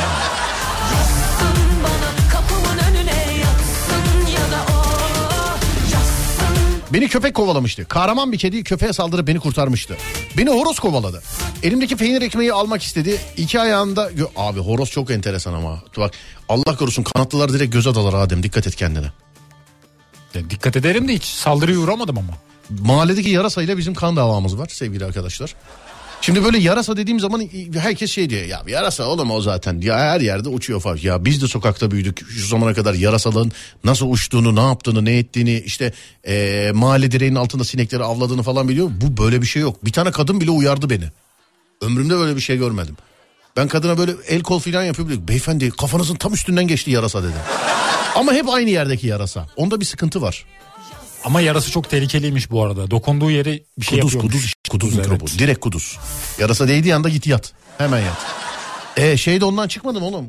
Beni 6.94 7.08
köpek 7.08 7.34
kovalamıştı. 7.34 7.86
Kahraman 7.86 8.32
bir 8.32 8.38
kedi 8.38 8.63
köpeğe 8.63 8.94
saldırıp 8.94 9.28
beni 9.28 9.40
kurtarmıştı. 9.40 9.98
Beni 10.38 10.50
horoz 10.50 10.80
kovaladı. 10.80 11.24
Elimdeki 11.63 11.96
peynir 11.96 12.22
ekmeği 12.22 12.54
almak 12.54 12.84
istedi. 12.84 13.18
İki 13.38 13.60
ayağında... 13.60 14.10
Abi 14.36 14.60
horoz 14.60 14.92
çok 14.92 15.12
enteresan 15.12 15.54
ama. 15.54 15.84
Bak 15.98 16.12
Allah 16.50 16.78
korusun 16.78 17.04
kanatlılar 17.04 17.54
direkt 17.54 17.74
göze 17.74 17.96
dalar 17.96 18.13
Adem. 18.13 18.44
Dikkat 18.44 18.68
et 18.68 18.75
kendine. 18.75 19.12
Ya 20.34 20.50
dikkat 20.50 20.75
ederim 20.75 21.08
de 21.08 21.13
hiç 21.13 21.24
saldırıya 21.24 21.80
uğramadım 21.80 22.18
ama. 22.18 22.34
Mahalledeki 22.70 23.30
yarasayla 23.30 23.78
bizim 23.78 23.94
kan 23.94 24.16
davamız 24.16 24.58
var 24.58 24.68
sevgili 24.68 25.06
arkadaşlar. 25.06 25.56
Şimdi 26.22 26.44
böyle 26.44 26.58
yarasa 26.58 26.98
dediğim 26.98 27.20
zaman 27.20 27.50
herkes 27.74 28.12
şey 28.12 28.30
diyor 28.30 28.46
ya 28.46 28.62
yarasa 28.68 29.06
oğlum 29.06 29.32
o 29.32 29.42
zaten 29.42 29.82
ya 29.82 29.98
her 30.00 30.22
yerde 30.22 30.50
uçuyor 30.50 30.82
falan. 30.82 31.00
Ya 31.02 31.25
biz 31.25 31.42
de 31.42 31.48
sokakta 31.48 31.92
büyüdük 31.92 32.30
şu 32.30 32.48
zamana 32.48 32.74
kadar 32.74 32.94
yarasalığın 32.94 33.52
nasıl 33.84 34.10
uçtuğunu 34.10 34.56
ne 34.56 34.62
yaptığını 34.62 35.06
ne 35.06 35.18
ettiğini 35.18 35.60
işte 35.66 35.94
eee 36.28 36.72
mahalle 36.72 37.12
direğinin 37.12 37.36
altında 37.36 37.63
sinekleri 37.63 38.04
avladığını 38.04 38.44
falan 38.44 38.70
biliyor. 38.70 38.90
Bu 39.02 39.24
böyle 39.24 39.42
bir 39.42 39.48
şey 39.48 39.62
yok 39.62 39.86
bir 39.86 39.92
tane 39.92 40.12
kadın 40.12 40.42
bile 40.42 40.52
uyardı 40.52 40.90
beni. 40.90 41.06
Ömrümde 41.82 42.18
böyle 42.18 42.36
bir 42.36 42.42
şey 42.42 42.58
görmedim. 42.58 42.98
Ben 43.58 43.68
kadına 43.68 43.98
böyle 43.98 44.12
el 44.28 44.42
kol 44.42 44.62
yapıyor. 44.66 45.10
böyle, 45.10 45.28
Beyefendi 45.28 45.72
kafanızın 45.72 46.16
tam 46.16 46.34
üstünden 46.34 46.68
geçti 46.68 46.92
yarasa 46.92 47.24
dedi. 47.24 47.38
Ama 48.15 48.34
hep 48.34 48.50
aynı 48.50 48.70
yerdeki 48.70 49.08
yarasa. 49.08 49.48
Onda 49.55 49.79
bir 49.79 49.86
sıkıntı 49.86 50.22
var. 50.22 50.46
Ama 51.24 51.41
yarası 51.41 51.72
çok 51.72 51.89
tehlikeliymiş 51.89 52.51
bu 52.51 52.63
arada. 52.63 52.91
Dokunduğu 52.91 53.32
yere 53.32 53.60
bir 53.77 53.86
şey 53.86 54.00
Kuduz 54.00 54.13
yapıyormuş. 54.13 54.34
kuduz 54.41 54.53
kuduz 54.70 54.93
evet. 54.96 55.10
mikrobu. 55.12 55.39
Direkt 55.39 55.60
kuduz. 55.60 56.00
Yarasa 56.39 56.67
değdiği 56.67 56.96
anda 56.96 57.10
git 57.10 57.27
yat. 57.27 57.53
Hemen 57.77 58.00
yat. 58.00 58.17
E 58.98 59.17
şey 59.17 59.41
de 59.41 59.46
ondan 59.46 59.67
çıkmadı 59.67 60.00
mı 60.00 60.05
oğlum? 60.05 60.27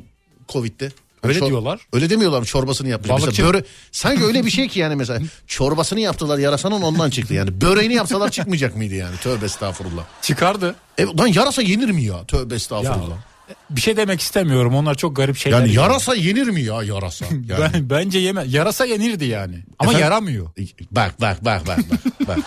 Covid'de. 0.49 0.93
Öyle 1.23 1.39
Çor- 1.39 1.47
diyorlar. 1.47 1.81
Öyle 1.93 2.11
demiyorlar 2.11 2.39
mı 2.41 2.45
çorbasını 2.47 2.89
yapmış. 2.89 3.11
Balıkçı- 3.11 3.45
böre... 3.45 3.65
Sanki 3.93 4.25
öyle 4.25 4.45
bir 4.47 4.51
şey 4.51 4.69
ki 4.69 4.81
yani 4.81 4.97
mesela 4.97 5.21
çorbasını 5.47 6.01
yaptılar 6.01 6.39
yarasanın 6.39 6.83
ondan 6.83 7.11
çıktı 7.11 7.35
yani. 7.35 7.61
Böreğini 7.61 7.95
yapsalar 7.95 8.31
çıkmayacak 8.31 8.77
mıydı 8.77 8.95
yani? 8.95 9.17
Tövbe 9.17 9.45
estağfurullah. 9.45 10.05
Çıkardı. 10.23 10.75
E, 10.99 11.05
lan 11.05 11.27
yarasa 11.27 11.63
yenir 11.63 11.91
mi 11.91 12.03
ya? 12.05 12.25
Tövbe 12.25 12.55
Ya, 12.55 12.57
estağfurullah. 12.57 13.17
Bir 13.71 13.81
şey 13.81 13.97
demek 13.97 14.21
istemiyorum. 14.21 14.75
Onlar 14.75 14.95
çok 14.95 15.17
garip 15.17 15.37
şeyler. 15.37 15.61
yani 15.61 15.73
yarasa 15.75 16.15
yenir 16.15 16.47
mi 16.49 16.63
ya 16.63 16.83
yarasa? 16.83 17.25
Yani. 17.49 17.73
Ben, 17.75 17.91
bence 17.91 18.19
yeme. 18.19 18.45
Yarasa 18.49 18.85
yenirdi 18.85 19.25
yani. 19.25 19.55
Ama 19.79 19.91
Efendim? 19.91 20.01
yaramıyor. 20.05 20.47
Bak 20.91 21.21
bak 21.21 21.45
bak 21.45 21.67
bak 21.67 21.79
bak. 21.91 22.29
bak. 22.29 22.39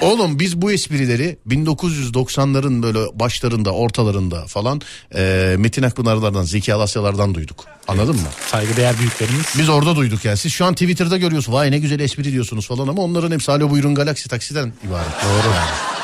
Oğlum 0.00 0.38
biz 0.38 0.62
bu 0.62 0.72
esprileri 0.72 1.38
1990'ların 1.48 2.82
böyle 2.82 2.98
başlarında 3.20 3.70
ortalarında 3.70 4.46
falan 4.46 4.80
e, 5.14 5.54
Metin 5.58 5.82
Akpınar'lardan 5.82 6.42
Zeki 6.42 6.74
Alasyalardan 6.74 7.34
duyduk. 7.34 7.64
Anladın 7.88 8.14
mı? 8.14 8.28
Saygıdeğer 8.50 8.98
büyüklerimiz. 8.98 9.46
Biz 9.58 9.68
orada 9.68 9.96
duyduk 9.96 10.24
yani. 10.24 10.36
Siz 10.36 10.52
şu 10.52 10.64
an 10.64 10.72
Twitter'da 10.74 11.16
görüyorsunuz. 11.16 11.58
Vay 11.58 11.70
ne 11.70 11.78
güzel 11.78 12.00
espri 12.00 12.24
diyorsunuz 12.32 12.66
falan 12.66 12.88
ama 12.88 13.02
onların 13.02 13.30
hepsi 13.30 13.52
Alo 13.52 13.70
Buyurun 13.70 13.94
Galaxy 13.94 14.28
taksiden 14.28 14.72
ibaret. 14.88 15.12
Doğru 15.24 15.54
yani. 15.54 15.97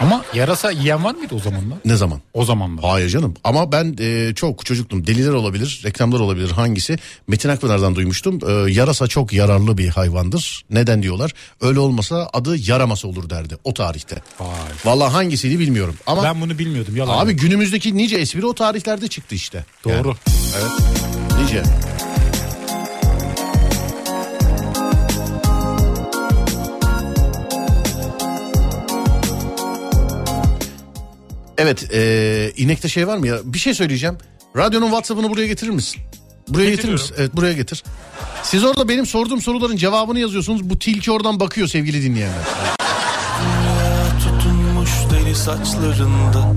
Ama 0.00 0.24
yarasa 0.34 0.70
yiyen 0.70 1.04
var 1.04 1.14
mıydı 1.14 1.34
o 1.34 1.38
zamanlar? 1.38 1.78
Ne 1.84 1.96
zaman? 1.96 2.20
O 2.34 2.44
zamanlar. 2.44 2.84
Hayır 2.84 3.08
canım 3.08 3.34
ama 3.44 3.72
ben 3.72 3.96
e, 4.00 4.34
çok 4.34 4.66
çocuktum. 4.66 5.06
Deliler 5.06 5.32
olabilir, 5.32 5.80
reklamlar 5.84 6.20
olabilir 6.20 6.50
hangisi? 6.50 6.96
Metin 7.28 7.48
Akpınar'dan 7.48 7.94
duymuştum. 7.96 8.38
E, 8.48 8.72
yarasa 8.72 9.06
çok 9.06 9.32
yararlı 9.32 9.78
bir 9.78 9.88
hayvandır. 9.88 10.64
Neden 10.70 11.02
diyorlar? 11.02 11.32
Öyle 11.60 11.78
olmasa 11.80 12.30
adı 12.32 12.56
yaraması 12.70 13.08
olur 13.08 13.30
derdi 13.30 13.56
o 13.64 13.74
tarihte. 13.74 14.16
Vay. 14.40 14.48
Vallahi 14.84 15.12
hangisiydi 15.12 15.58
bilmiyorum. 15.58 15.94
Ama 16.06 16.22
Ben 16.22 16.40
bunu 16.40 16.58
bilmiyordum. 16.58 16.96
Yalan. 16.96 17.18
abi 17.18 17.30
yok. 17.30 17.40
günümüzdeki 17.40 17.96
nice 17.96 18.16
espri 18.16 18.46
o 18.46 18.54
tarihlerde 18.54 19.08
çıktı 19.08 19.34
işte. 19.34 19.64
Doğru. 19.84 19.92
Yani, 19.94 20.16
evet. 20.60 20.70
Nice. 21.42 21.62
Evet, 31.58 31.94
e, 31.94 32.52
inekte 32.56 32.88
şey 32.88 33.06
var 33.06 33.16
mı 33.16 33.26
ya? 33.26 33.38
Bir 33.44 33.58
şey 33.58 33.74
söyleyeceğim. 33.74 34.18
Radyonun 34.56 34.86
WhatsApp'ını 34.86 35.30
buraya 35.30 35.46
getirir 35.46 35.70
misin? 35.70 36.02
Buraya 36.48 36.70
getirir 36.70 36.92
misin? 36.92 37.14
Evet, 37.18 37.36
buraya 37.36 37.52
getir. 37.52 37.84
Siz 38.42 38.64
orada 38.64 38.88
benim 38.88 39.06
sorduğum 39.06 39.40
soruların 39.40 39.76
cevabını 39.76 40.18
yazıyorsunuz. 40.20 40.70
Bu 40.70 40.78
tilki 40.78 41.12
oradan 41.12 41.40
bakıyor 41.40 41.68
sevgili 41.68 42.02
dinleyenler. 42.02 42.44
Tutunmuş 44.24 44.90
deli 45.12 45.34
saçlarında 45.34 46.52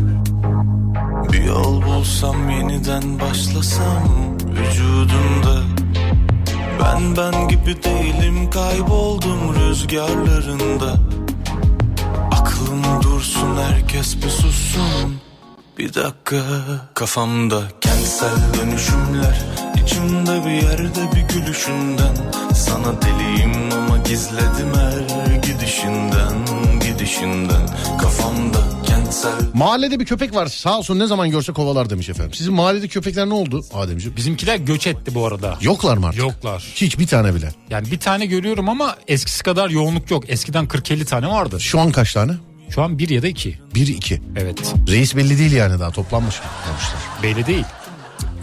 Bir 1.32 1.44
yol 1.44 1.82
bulsam 1.82 2.50
yeniden 2.50 3.20
başlasam 3.20 4.38
Vücudunda 4.46 5.64
Ben 6.84 7.18
ben 7.18 7.48
gibi 7.48 7.84
değilim 7.84 8.50
kayboldum 8.50 9.56
rüzgarlarında 9.56 10.96
Aklım 12.60 13.04
dursun 13.04 13.58
herkes 13.58 14.16
bir 14.18 14.30
sussun 14.30 15.18
Bir 15.78 15.94
dakika 15.94 16.44
kafamda 16.94 17.62
kentsel 17.82 18.36
dönüşümler 18.60 19.42
İçimde 19.84 20.46
bir 20.46 20.52
yerde 20.52 21.12
bir 21.16 21.34
gülüşünden 21.34 22.16
Sana 22.54 23.02
deliyim 23.02 23.74
ama 23.74 23.98
gizledim 23.98 24.74
her 24.76 25.36
gidişinden 25.36 26.46
Gidişinden 26.80 27.68
kafamda 28.02 28.60
kentsel 28.88 29.32
Mahallede 29.54 30.00
bir 30.00 30.06
köpek 30.06 30.36
var 30.36 30.48
sağ 30.48 30.78
olsun 30.78 31.00
ne 31.00 31.08
zaman 31.08 31.30
görse 31.30 31.54
kovalar 31.54 31.90
demiş 31.90 32.10
efendim. 32.10 32.34
Sizin 32.34 32.54
mahallede 32.54 32.88
köpekler 32.88 33.30
ne 33.30 33.34
oldu 33.34 33.66
Ademciğim? 33.74 34.18
Bizimkiler 34.18 34.56
göç 34.56 34.88
etti 34.88 35.16
bu 35.16 35.26
arada. 35.28 35.58
Yoklar 35.62 35.98
mı 35.98 36.08
artık? 36.08 36.20
Yoklar. 36.20 36.72
Hiç 36.76 37.00
bir 37.00 37.08
tane 37.08 37.36
bile. 37.36 37.54
Yani 37.70 37.92
bir 37.92 38.00
tane 38.00 38.26
görüyorum 38.26 38.70
ama 38.70 38.96
eskisi 39.08 39.44
kadar 39.44 39.70
yoğunluk 39.70 40.12
yok. 40.12 40.24
Eskiden 40.30 40.66
40-50 40.66 41.06
tane 41.06 41.28
vardı. 41.28 41.60
Şu 41.60 41.80
an 41.80 41.92
kaç 41.92 42.14
tane? 42.14 42.34
Şu 42.70 42.82
an 42.82 43.00
bir 43.00 43.10
ya 43.10 43.22
da 43.22 43.28
iki. 43.28 43.60
Bir 43.76 43.88
iki. 43.88 44.22
Evet. 44.36 44.76
Reis 44.88 45.16
belli 45.16 45.40
değil 45.40 45.52
yani 45.52 45.80
daha 45.80 45.92
toplanmış 45.92 46.40
mı? 46.40 46.46
demişler. 46.70 47.00
Belli 47.24 47.48
değil. 47.48 47.66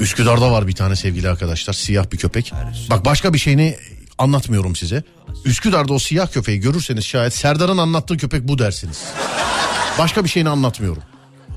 Üsküdar'da 0.00 0.52
var 0.52 0.68
bir 0.68 0.74
tane 0.74 0.96
sevgili 0.96 1.28
arkadaşlar 1.28 1.72
siyah 1.74 2.12
bir 2.12 2.16
köpek. 2.18 2.52
Bak 2.90 3.04
başka 3.04 3.34
bir 3.34 3.38
şeyini 3.38 3.76
anlatmıyorum 4.18 4.76
size. 4.76 5.02
Üsküdar'da 5.44 5.92
o 5.92 5.98
siyah 5.98 6.32
köpeği 6.32 6.60
görürseniz 6.60 7.04
şayet 7.04 7.34
Serdar'ın 7.34 7.78
anlattığı 7.78 8.16
köpek 8.16 8.48
bu 8.48 8.58
dersiniz. 8.58 9.04
Başka 9.98 10.24
bir 10.24 10.28
şeyini 10.28 10.48
anlatmıyorum. 10.48 11.02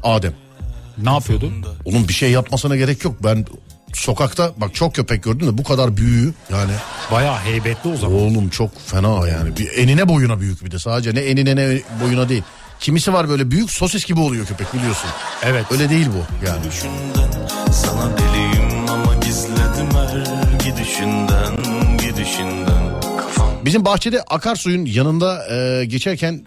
Adem. 0.03 0.33
Ne 0.97 1.09
yapıyordu? 1.09 1.51
Onun 1.85 2.07
bir 2.07 2.13
şey 2.13 2.31
yapmasına 2.31 2.75
gerek 2.75 3.03
yok. 3.03 3.15
Ben 3.23 3.45
sokakta 3.93 4.51
bak 4.58 4.75
çok 4.75 4.96
köpek 4.96 5.24
gördüm 5.24 5.48
de 5.48 5.58
bu 5.58 5.63
kadar 5.63 5.98
büyüğü 5.98 6.34
yani 6.51 6.72
Bayağı 7.12 7.38
heybetli 7.39 7.89
o 7.89 7.98
zaman. 7.98 8.17
oğlum 8.17 8.50
çok 8.50 8.81
fena 8.88 9.27
yani. 9.27 9.58
Bir 9.58 9.77
enine 9.77 10.08
boyuna 10.10 10.39
büyük 10.39 10.65
bir 10.65 10.72
de 10.72 10.79
sadece 10.79 11.15
ne 11.15 11.19
enine 11.19 11.55
ne 11.55 11.81
boyuna 12.03 12.29
değil. 12.29 12.43
Kimisi 12.79 13.13
var 13.13 13.29
böyle 13.29 13.51
büyük 13.51 13.72
sosis 13.72 14.05
gibi 14.05 14.19
oluyor 14.19 14.46
köpek 14.46 14.74
biliyorsun. 14.74 15.10
Evet. 15.43 15.65
Öyle 15.72 15.89
değil 15.89 16.08
bu 16.08 16.46
yani. 16.48 16.60
Sana 17.74 18.17
deliyim 18.17 18.89
ama 18.89 19.15
gizledim 19.15 19.89
her 19.96 20.60
gidişinden 20.65 21.58
Gidişinden 21.98 23.01
kafam 23.17 23.50
Bizim 23.65 23.86
bahçede 23.86 24.22
akarsuyun 24.22 24.86
yanında 24.86 25.48
e, 25.55 25.86
geçerken 25.86 26.46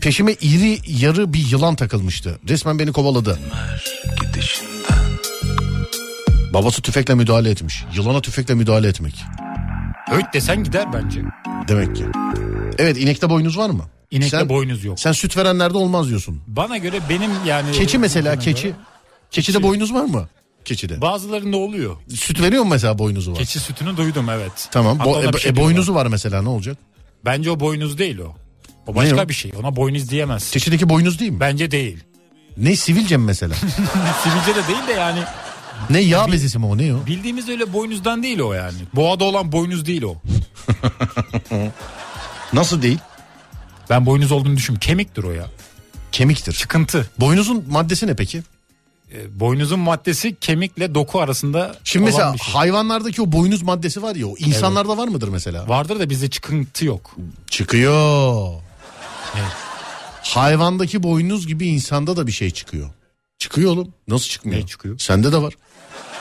peşime 0.00 0.32
iri 0.32 0.78
yarı 1.04 1.32
bir 1.32 1.50
yılan 1.50 1.74
takılmıştı. 1.74 2.38
Resmen 2.48 2.78
beni 2.78 2.92
kovaladı. 2.92 3.38
gidişinden 4.20 4.75
Babası 6.52 6.82
tüfekle 6.82 7.14
müdahale 7.14 7.50
etmiş. 7.50 7.84
Yılana 7.94 8.20
tüfekle 8.20 8.54
müdahale 8.54 8.88
etmek. 8.88 9.24
Öğüt 10.12 10.26
desen 10.34 10.64
gider 10.64 10.92
bence. 10.92 11.22
Demek 11.68 11.96
ki. 11.96 12.04
Evet 12.78 12.96
inekte 12.96 13.30
boynuz 13.30 13.58
var 13.58 13.70
mı? 13.70 13.84
İnekte 14.10 14.38
Sen- 14.38 14.48
boynuz 14.48 14.84
yok. 14.84 15.00
Sen 15.00 15.12
süt 15.12 15.36
verenlerde 15.36 15.78
olmaz 15.78 16.08
diyorsun. 16.08 16.42
Bana 16.46 16.76
göre 16.76 17.00
benim 17.08 17.30
yani... 17.46 17.72
Keçi 17.72 17.98
mesela 17.98 18.38
keçi. 18.38 18.62
göre 18.62 18.74
Keçide 19.30 19.62
boynuz 19.62 19.94
var 19.94 20.04
mı? 20.04 20.28
Keçide. 20.64 21.00
Bazılarında 21.00 21.56
oluyor. 21.56 21.96
Süt 22.14 22.40
veriyor 22.42 22.62
mu 22.62 22.70
mesela 22.70 22.98
boynuzu 22.98 23.32
var? 23.32 23.38
Keçi 23.38 23.60
sütünü 23.60 23.96
duydum 23.96 24.28
evet. 24.30 24.68
Tamam. 24.70 24.98
Hatta 24.98 25.10
Bo- 25.10 25.36
e, 25.36 25.40
şey 25.40 25.50
e, 25.50 25.56
boynuzu 25.56 25.94
var 25.94 26.06
mesela 26.06 26.42
ne 26.42 26.48
olacak? 26.48 26.76
Bence 27.24 27.50
o 27.50 27.60
boynuz 27.60 27.98
değil 27.98 28.18
o. 28.18 28.34
O 28.86 28.94
başka 28.94 29.24
o? 29.24 29.28
bir 29.28 29.34
şey. 29.34 29.52
Ona 29.60 29.76
boynuz 29.76 30.10
diyemez. 30.10 30.50
Keçideki 30.50 30.88
boynuz 30.88 31.20
değil 31.20 31.32
mi? 31.32 31.40
Bence 31.40 31.70
değil. 31.70 32.04
Ne 32.56 32.76
sivilce 32.76 33.16
mi 33.16 33.24
mesela? 33.24 33.54
Sivilce 34.24 34.62
de 34.62 34.68
değil 34.68 34.86
de 34.88 34.92
yani 34.92 35.18
ne 35.90 36.00
yağ 36.00 36.32
bezisi 36.32 36.58
mi 36.58 36.66
o 36.66 36.78
ne 36.78 36.94
o? 36.94 37.06
bildiğimiz 37.06 37.48
öyle 37.48 37.72
boynuzdan 37.72 38.22
değil 38.22 38.38
o 38.40 38.52
yani. 38.52 38.78
Boğada 38.94 39.24
olan 39.24 39.52
boynuz 39.52 39.86
değil 39.86 40.02
o. 40.02 40.14
Nasıl 42.52 42.82
değil? 42.82 42.98
Ben 43.90 44.06
boynuz 44.06 44.32
olduğunu 44.32 44.56
düşünüyorum. 44.56 44.80
Kemiktir 44.80 45.24
o 45.24 45.32
ya. 45.32 45.46
Kemiktir. 46.12 46.52
Çıkıntı. 46.52 47.10
Boynuzun 47.20 47.64
maddesi 47.70 48.06
ne 48.06 48.16
peki? 48.16 48.42
E, 49.14 49.40
boynuzun 49.40 49.78
maddesi 49.78 50.36
kemikle 50.40 50.94
doku 50.94 51.20
arasında 51.20 51.76
Şimdi 51.84 52.02
olan 52.04 52.12
mesela 52.14 52.34
bir 52.34 52.38
şey. 52.38 52.54
hayvanlardaki 52.54 53.22
o 53.22 53.32
boynuz 53.32 53.62
maddesi 53.62 54.02
var 54.02 54.16
ya 54.16 54.26
o 54.26 54.34
insanlarda 54.38 54.96
var 54.96 55.08
mıdır 55.08 55.28
mesela? 55.28 55.68
Vardır 55.68 56.00
da 56.00 56.10
bizde 56.10 56.30
çıkıntı 56.30 56.84
yok. 56.84 57.16
Çıkıyor. 57.50 58.52
Evet. 59.34 59.52
Hayvandaki 60.22 61.02
boynuz 61.02 61.46
gibi 61.46 61.66
insanda 61.66 62.16
da 62.16 62.26
bir 62.26 62.32
şey 62.32 62.50
çıkıyor. 62.50 62.90
Çıkıyor 63.38 63.72
oğlum. 63.72 63.88
Nasıl 64.08 64.28
çıkmıyor? 64.28 64.62
Ne 64.62 64.66
çıkıyor? 64.66 64.98
Sende 64.98 65.32
de 65.32 65.42
var. 65.42 65.54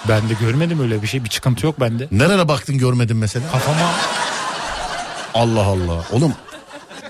Ben 0.09 0.29
de 0.29 0.33
görmedim 0.41 0.79
öyle 0.81 1.01
bir 1.01 1.07
şey. 1.07 1.23
Bir 1.23 1.29
çıkıntı 1.29 1.65
yok 1.65 1.79
bende. 1.79 2.07
Nerene 2.11 2.47
baktın 2.47 2.77
görmedin 2.77 3.17
mesela? 3.17 3.51
Kafama 3.51 3.91
Allah 5.33 5.63
Allah. 5.65 6.05
Oğlum 6.11 6.33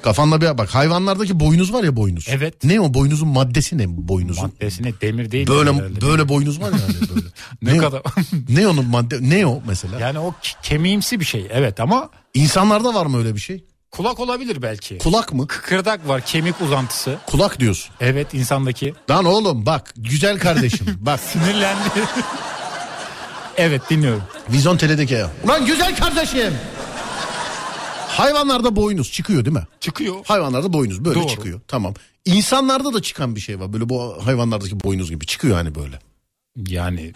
kafanda 0.04 0.42
bir 0.42 0.58
bak 0.58 0.70
hayvanlardaki 0.75 1.40
boynuz 1.40 1.74
var 1.74 1.84
ya 1.84 1.96
boynuz. 1.96 2.25
Evet. 2.30 2.64
Ne 2.64 2.80
o 2.82 2.94
boynuzun 2.94 3.28
maddesi 3.28 3.78
ne 3.78 3.84
boynuzun? 3.88 4.44
Maddesi 4.44 4.84
ne 4.84 5.02
demir 5.02 5.32
değil. 5.32 5.48
Böyle 5.48 5.74
herhalde. 5.74 6.02
böyle 6.02 6.30
boynuz 6.30 6.62
var 6.62 6.72
yani 6.72 7.10
böyle. 7.16 7.25
Ne 7.62 7.78
kadar- 7.78 8.02
ne 8.50 8.68
onun 8.68 8.86
madde 8.86 9.18
ne 9.22 9.46
o 9.48 9.62
mesela? 9.68 10.00
Yani 10.00 10.20
o 10.20 10.30
ke- 10.44 10.56
kemiğimsi 10.64 11.20
bir 11.20 11.25
şey 11.25 11.48
evet 11.52 11.80
ama 11.80 12.10
İnsanlarda 12.34 12.94
var 12.94 13.06
mı 13.06 13.18
öyle 13.18 13.36
bir 13.36 13.40
şey? 13.40 13.64
kulak 13.92 14.20
olabilir 14.20 14.62
belki. 14.62 14.98
Kulak 14.98 15.34
mı? 15.34 15.48
Kıkırdak 15.48 16.08
var 16.08 16.22
kemik 16.22 16.62
uzantısı. 16.62 17.18
Kulak 17.28 17.60
diyorsun. 17.60 17.96
Evet 18.00 18.34
insandaki. 18.34 18.94
Lan 19.10 19.25
oğlum 19.25 19.66
bak 19.66 19.94
güzel 19.98 20.40
kardeşim 20.40 20.88
bak 21.00 21.20
Sinirlendi. 21.32 21.90
Evet 23.58 23.82
dinliyorum. 23.90 24.24
Vizon 24.50 24.78
teledeki 24.78 25.14
ya. 25.14 25.30
Ulan 25.44 25.66
güzel 25.66 25.96
kardeşim. 25.96 26.54
Hayvanlarda 28.08 28.76
boynuz 28.76 29.12
çıkıyor 29.12 29.46
değil 29.46 29.56
mi? 29.56 29.64
Çıkıyor. 29.80 30.16
Hayvanlarda 30.26 30.74
boynuz 30.74 31.06
böyle 31.06 31.20
Doğru. 31.20 31.28
çıkıyor. 31.28 31.62
Tamam. 31.68 31.94
İnsanlarda 32.26 32.94
da 32.94 33.02
çıkan 33.02 33.36
bir 33.36 33.42
şey 33.42 33.60
var. 33.60 33.74
Böyle 33.74 33.90
bu 33.90 34.18
hayvanlardaki 34.26 34.84
boynuz 34.84 35.10
gibi 35.10 35.26
çıkıyor 35.26 35.56
hani 35.56 35.76
böyle. 35.76 36.00
Yani 36.68 37.14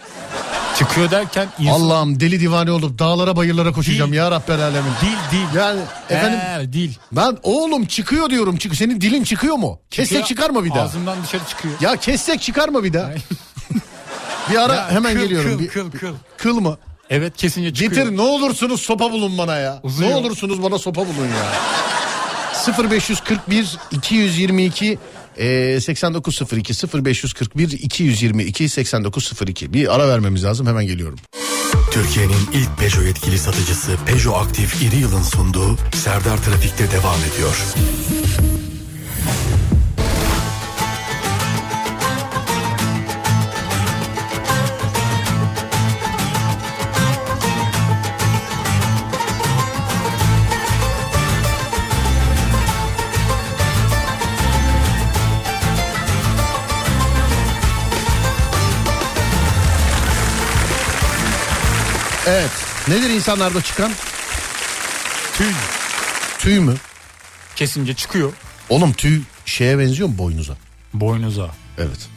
çıkıyor 0.78 1.12
derken 1.12 1.48
insan... 1.60 1.74
Allah'ım 1.74 2.20
deli 2.20 2.40
divane 2.40 2.72
olup 2.72 3.00
dağlara 3.00 3.36
bayırlara 3.36 3.72
koşacağım 3.72 4.12
Değil. 4.12 4.22
ya 4.24 4.32
Rabbel 4.32 4.62
alemin. 4.62 4.92
Dil 5.02 5.38
dil. 5.38 5.58
Yani 5.58 5.82
efendim 6.10 6.40
Ee, 6.60 6.74
dil. 6.74 6.94
ben 7.12 7.38
oğlum 7.44 7.86
çıkıyor 7.86 8.30
diyorum. 8.30 8.58
Çık 8.58 8.76
senin 8.76 9.02
dilin 9.02 9.24
çıkıyor 9.24 9.56
mu? 9.56 9.80
Kessek 9.92 10.08
Çıkıyor, 10.10 10.28
çıkar 10.28 10.50
mı 10.50 10.66
bir 10.66 10.70
daha? 10.70 10.82
Ağzımdan 10.82 11.18
dışarı 11.24 11.42
çıkıyor. 11.50 11.74
Ya 11.82 11.96
kessek 11.96 12.42
çıkar 12.42 12.70
mı 12.70 12.84
bir 12.84 12.94
daha? 12.94 13.12
Bir 14.52 14.56
ara 14.66 14.76
Ya, 14.76 14.92
hemen 14.92 15.14
kıl, 15.14 15.22
geliyorum. 15.22 15.52
Kıl 15.52 15.60
bir, 15.60 15.68
kıl 15.68 15.92
kıl. 15.92 16.14
kıl 16.38 16.60
mı? 16.60 16.78
Evet 17.10 17.38
kesince 17.38 17.74
çıkıyor. 17.74 17.92
Getir 18.06 18.18
ne 18.18 18.22
olursunuz 18.22 18.82
sopa 18.82 19.12
bulun 19.12 19.38
bana 19.38 19.58
ya. 19.58 19.80
Uzuyor. 19.84 20.10
Ne 20.10 20.16
olursunuz 20.16 20.64
bana 20.64 20.78
sopa 20.78 21.02
bulun 21.02 21.28
ya. 21.28 21.52
0541 22.90 23.78
222 23.92 24.98
e, 25.38 25.80
8902 25.82 26.74
0541 27.06 27.72
222 27.72 28.70
8902 28.70 29.74
bir 29.74 29.96
ara 29.96 30.08
vermemiz 30.10 30.44
lazım 30.44 30.68
hemen 30.68 30.86
geliyorum. 30.86 31.20
Türkiye'nin 31.92 32.50
ilk 32.54 32.78
Peugeot 32.80 33.06
yetkili 33.06 33.40
satıcısı 33.40 33.92
Peugeot 34.06 34.36
Aktif 34.48 34.82
İri 34.82 34.96
Yıl'ın 34.96 35.24
sunduğu 35.24 35.78
Serdar 35.94 36.38
Trafik'te 36.38 36.92
devam 36.92 37.20
ediyor. 37.34 37.56
Evet 62.30 62.52
nedir 62.88 63.10
insanlarda 63.10 63.62
çıkan? 63.62 63.92
Tüy. 65.38 65.52
Tüy 66.40 66.60
mü? 66.60 66.76
Kesince 67.56 67.94
çıkıyor. 67.94 68.34
Oğlum 68.70 68.94
tüy 68.94 69.22
şeye 69.46 69.80
benziyor 69.80 70.10
mu 70.10 70.18
boynuza? 70.18 70.54
Boynuza. 70.94 71.50
Evet. 71.78 72.10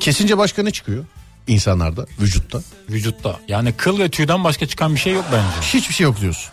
Kesince 0.00 0.38
başka 0.38 0.62
ne 0.62 0.70
çıkıyor? 0.70 1.04
İnsanlarda, 1.46 2.06
vücutta. 2.20 2.60
Vücutta. 2.90 3.40
Yani 3.48 3.72
kıl 3.72 3.98
ve 3.98 4.10
tüyden 4.10 4.44
başka 4.44 4.66
çıkan 4.66 4.94
bir 4.94 5.00
şey 5.00 5.12
yok 5.12 5.24
bence. 5.32 5.78
Hiçbir 5.78 5.94
şey 5.94 6.04
yok 6.04 6.20
diyorsun. 6.20 6.50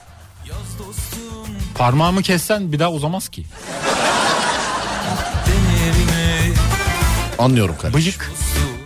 Parmağımı 1.76 2.22
kessen 2.22 2.72
bir 2.72 2.80
daha 2.80 2.92
uzamaz 2.92 3.30
ki. 3.30 3.46
Anlıyorum 7.40 7.76
kardeşim. 7.82 8.02
Bıyık. 8.04 8.32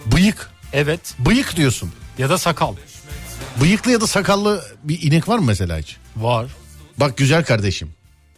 Bıyık. 0.06 0.52
Evet. 0.74 1.16
Bıyık 1.20 1.56
diyorsun. 1.56 1.92
Ya 2.18 2.30
da 2.30 2.38
sakal. 2.38 2.74
Bıyıklı 3.62 3.92
ya 3.92 4.02
da 4.02 4.08
sakallı 4.08 4.66
bir 4.84 5.02
inek 5.02 5.28
var 5.28 5.38
mı 5.40 5.46
mesela 5.46 5.78
hiç? 5.78 5.98
Var. 6.18 6.46
Bak 6.98 7.18
güzel 7.18 7.44
kardeşim. 7.46 7.90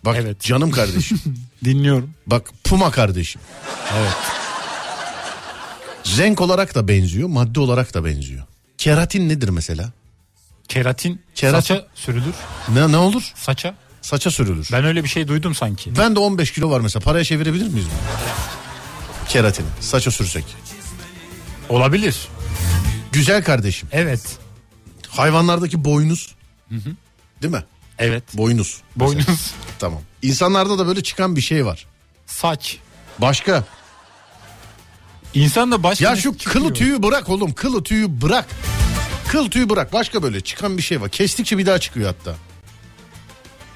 Bak 0.06 0.18
Evet. 0.20 0.42
canım 0.42 0.72
kardeşim. 0.72 1.20
Dinliyorum. 1.66 2.10
Bak 2.28 2.50
puma 2.64 2.92
kardeşim. 2.92 3.42
Evet. 3.98 4.14
Renk 6.18 6.42
olarak 6.42 6.76
da 6.76 6.88
benziyor, 6.88 7.30
madde 7.30 7.60
olarak 7.60 7.94
da 7.94 8.06
benziyor. 8.06 8.44
Keratin 8.78 9.30
nedir 9.30 9.50
mesela? 9.50 9.92
Keratin, 10.68 11.22
Keratin. 11.36 11.60
saça 11.76 11.88
sürülür. 11.96 12.34
Ne 12.74 12.92
ne 12.92 12.98
olur? 12.98 13.32
Saça. 13.36 13.76
Saça 14.02 14.32
sürülür. 14.32 14.70
Ben 14.72 14.86
öyle 14.86 15.04
bir 15.04 15.10
şey 15.10 15.28
duydum 15.28 15.56
sanki. 15.56 15.98
Ben 15.98 16.16
de 16.16 16.20
15 16.20 16.52
kilo 16.52 16.70
var 16.70 16.80
mesela. 16.82 17.04
Paraya 17.04 17.24
çevirebilir 17.24 17.68
miyiz 17.68 17.86
bunu? 17.92 19.30
Keratin. 19.30 19.66
Saça 19.80 20.12
sürsek. 20.12 20.46
Olabilir. 21.70 22.28
Güzel 23.12 23.44
kardeşim. 23.44 23.90
Evet. 23.92 24.22
Hayvanlardaki 25.12 25.86
boynuz. 25.86 26.36
Değil 27.42 27.54
mi? 27.54 27.64
Evet. 28.00 28.24
Boynuz. 28.34 28.78
Boynuz. 28.96 29.54
Tamam. 29.80 30.02
İnsanlarda 30.22 30.80
da 30.80 30.88
böyle 30.88 31.04
çıkan 31.04 31.36
bir 31.36 31.42
şey 31.42 31.66
var. 31.66 31.86
Saç. 32.26 32.78
Başka. 33.20 33.64
İnsan 35.34 35.72
da 35.72 35.84
başka 35.84 36.06
Ya 36.10 36.16
şu 36.16 36.38
çıkıyor? 36.38 36.66
kılı 36.66 36.74
tüyü 36.74 37.04
bırak 37.04 37.30
oğlum. 37.30 37.54
Kılı 37.54 37.84
tüyü 37.84 38.22
bırak. 38.22 38.46
Kıl 39.28 39.50
tüyü 39.50 39.70
bırak. 39.70 39.94
Başka 39.94 40.24
böyle 40.24 40.42
çıkan 40.42 40.78
bir 40.78 40.82
şey 40.82 41.02
var. 41.02 41.10
Kestikçe 41.10 41.58
bir 41.58 41.66
daha 41.66 41.80
çıkıyor 41.80 42.08
hatta. 42.08 42.36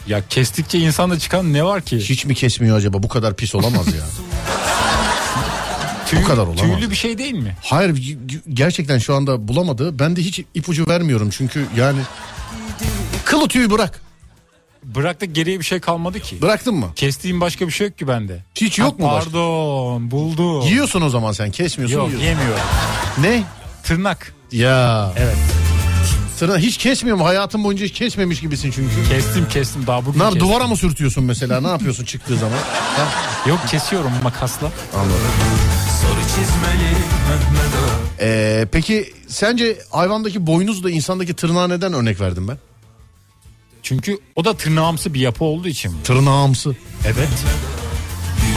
Ya 0.08 0.28
kestikçe 0.28 0.80
insanda 0.80 1.19
çıkan 1.19 1.54
ne 1.54 1.63
var 1.63 1.82
ki? 1.82 1.98
Hiç 1.98 2.26
mi 2.26 2.36
kesmiyor 2.36 2.78
acaba? 2.78 3.04
Bu 3.04 3.08
kadar 3.08 3.36
pis 3.36 3.56
olamaz 3.56 3.88
ya. 3.88 4.04
Tüy- 6.07 6.23
o 6.23 6.27
kadar 6.27 6.43
olamaz. 6.43 6.61
Tüylü 6.61 6.89
bir 6.91 6.95
şey 6.95 7.17
değil 7.17 7.33
mi? 7.33 7.55
Hayır 7.61 8.17
gerçekten 8.53 8.97
şu 8.97 9.15
anda 9.15 9.47
bulamadı. 9.47 9.99
Ben 9.99 10.15
de 10.15 10.21
hiç 10.21 10.41
ipucu 10.53 10.87
vermiyorum 10.87 11.29
çünkü 11.29 11.65
yani 11.77 11.99
kılı 13.25 13.47
tüyü 13.47 13.69
bırak. 13.69 14.01
Bıraktık 14.83 15.35
geriye 15.35 15.59
bir 15.59 15.65
şey 15.65 15.79
kalmadı 15.79 16.19
ki. 16.19 16.41
Bıraktın 16.41 16.75
mı? 16.75 16.87
Kestiğim 16.95 17.41
başka 17.41 17.67
bir 17.67 17.71
şey 17.71 17.87
yok 17.87 17.97
ki 17.97 18.07
bende. 18.07 18.43
Hiç 18.55 18.79
yok 18.79 18.99
Ha, 18.99 19.03
mu 19.03 19.11
başka? 19.11 19.29
Pardon 19.31 20.11
buldum. 20.11 20.61
Yiyorsun 20.61 21.01
o 21.01 21.09
zaman 21.09 21.31
sen 21.31 21.51
kesmiyorsun 21.51 21.97
Yok 21.97 22.07
yiyorsun. 22.07 22.27
yemiyorum. 22.27 22.63
Ne? 23.21 23.43
Tırnak. 23.83 24.33
Ya. 24.51 25.13
Evet. 25.17 25.35
Tırna 26.39 26.58
hiç 26.58 26.78
kesmiyor 26.78 27.17
mu? 27.17 27.26
Hayatın 27.26 27.63
boyunca 27.63 27.86
hiç 27.86 27.93
kesmemiş 27.93 28.41
gibisin 28.41 28.72
çünkü. 28.72 29.10
Kestim 29.10 29.48
kestim 29.50 29.88
daha 29.88 30.06
bugün 30.06 30.19
Ne 30.19 30.24
kestim. 30.24 30.39
duvara 30.41 30.67
mı 30.67 30.78
sürtüyorsun 30.78 31.24
mesela? 31.24 31.62
Ne 31.62 31.67
yapıyorsun 31.67 32.06
çıktığı 32.06 32.38
zaman? 32.38 32.58
Ha? 32.96 33.08
Yok 33.50 33.60
kesiyorum 33.72 34.12
makasla. 34.24 34.72
Anladım. 34.96 35.17
Ee, 38.19 38.67
peki 38.72 39.13
sence 39.28 39.78
hayvandaki 39.91 40.48
boynuzla 40.48 40.89
insandaki 40.91 41.34
tırnağa 41.34 41.67
neden 41.67 41.93
örnek 41.93 42.22
verdim 42.22 42.48
ben? 42.48 42.58
Çünkü 43.84 44.17
o 44.36 44.46
da 44.46 44.58
tırnağımsı 44.58 45.13
bir 45.13 45.19
yapı 45.19 45.43
olduğu 45.43 45.67
için. 45.67 45.93
Tırnağımsı. 46.04 46.76
Evet. 47.06 47.30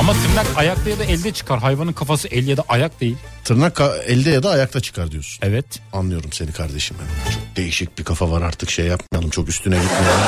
Ama 0.00 0.12
tırnak 0.12 0.46
ayakta 0.56 0.90
ya 0.90 0.98
da 0.98 1.04
elde 1.04 1.32
çıkar. 1.32 1.58
Hayvanın 1.58 1.92
kafası 1.92 2.28
el 2.28 2.48
ya 2.48 2.56
da 2.56 2.64
ayak 2.68 3.00
değil. 3.00 3.16
Tırnak 3.44 3.80
elde 4.06 4.30
ya 4.30 4.42
da 4.42 4.50
ayakta 4.50 4.80
çıkar 4.80 5.10
diyorsun. 5.10 5.38
Evet. 5.46 5.66
Anlıyorum 5.92 6.32
seni 6.32 6.52
kardeşim. 6.52 6.96
Çok 7.34 7.56
değişik 7.56 7.98
bir 7.98 8.04
kafa 8.04 8.30
var 8.30 8.42
artık 8.42 8.70
şey 8.70 8.86
yapmayalım. 8.86 9.30
Çok 9.30 9.48
üstüne 9.48 9.76
gitmeyelim. 9.76 10.26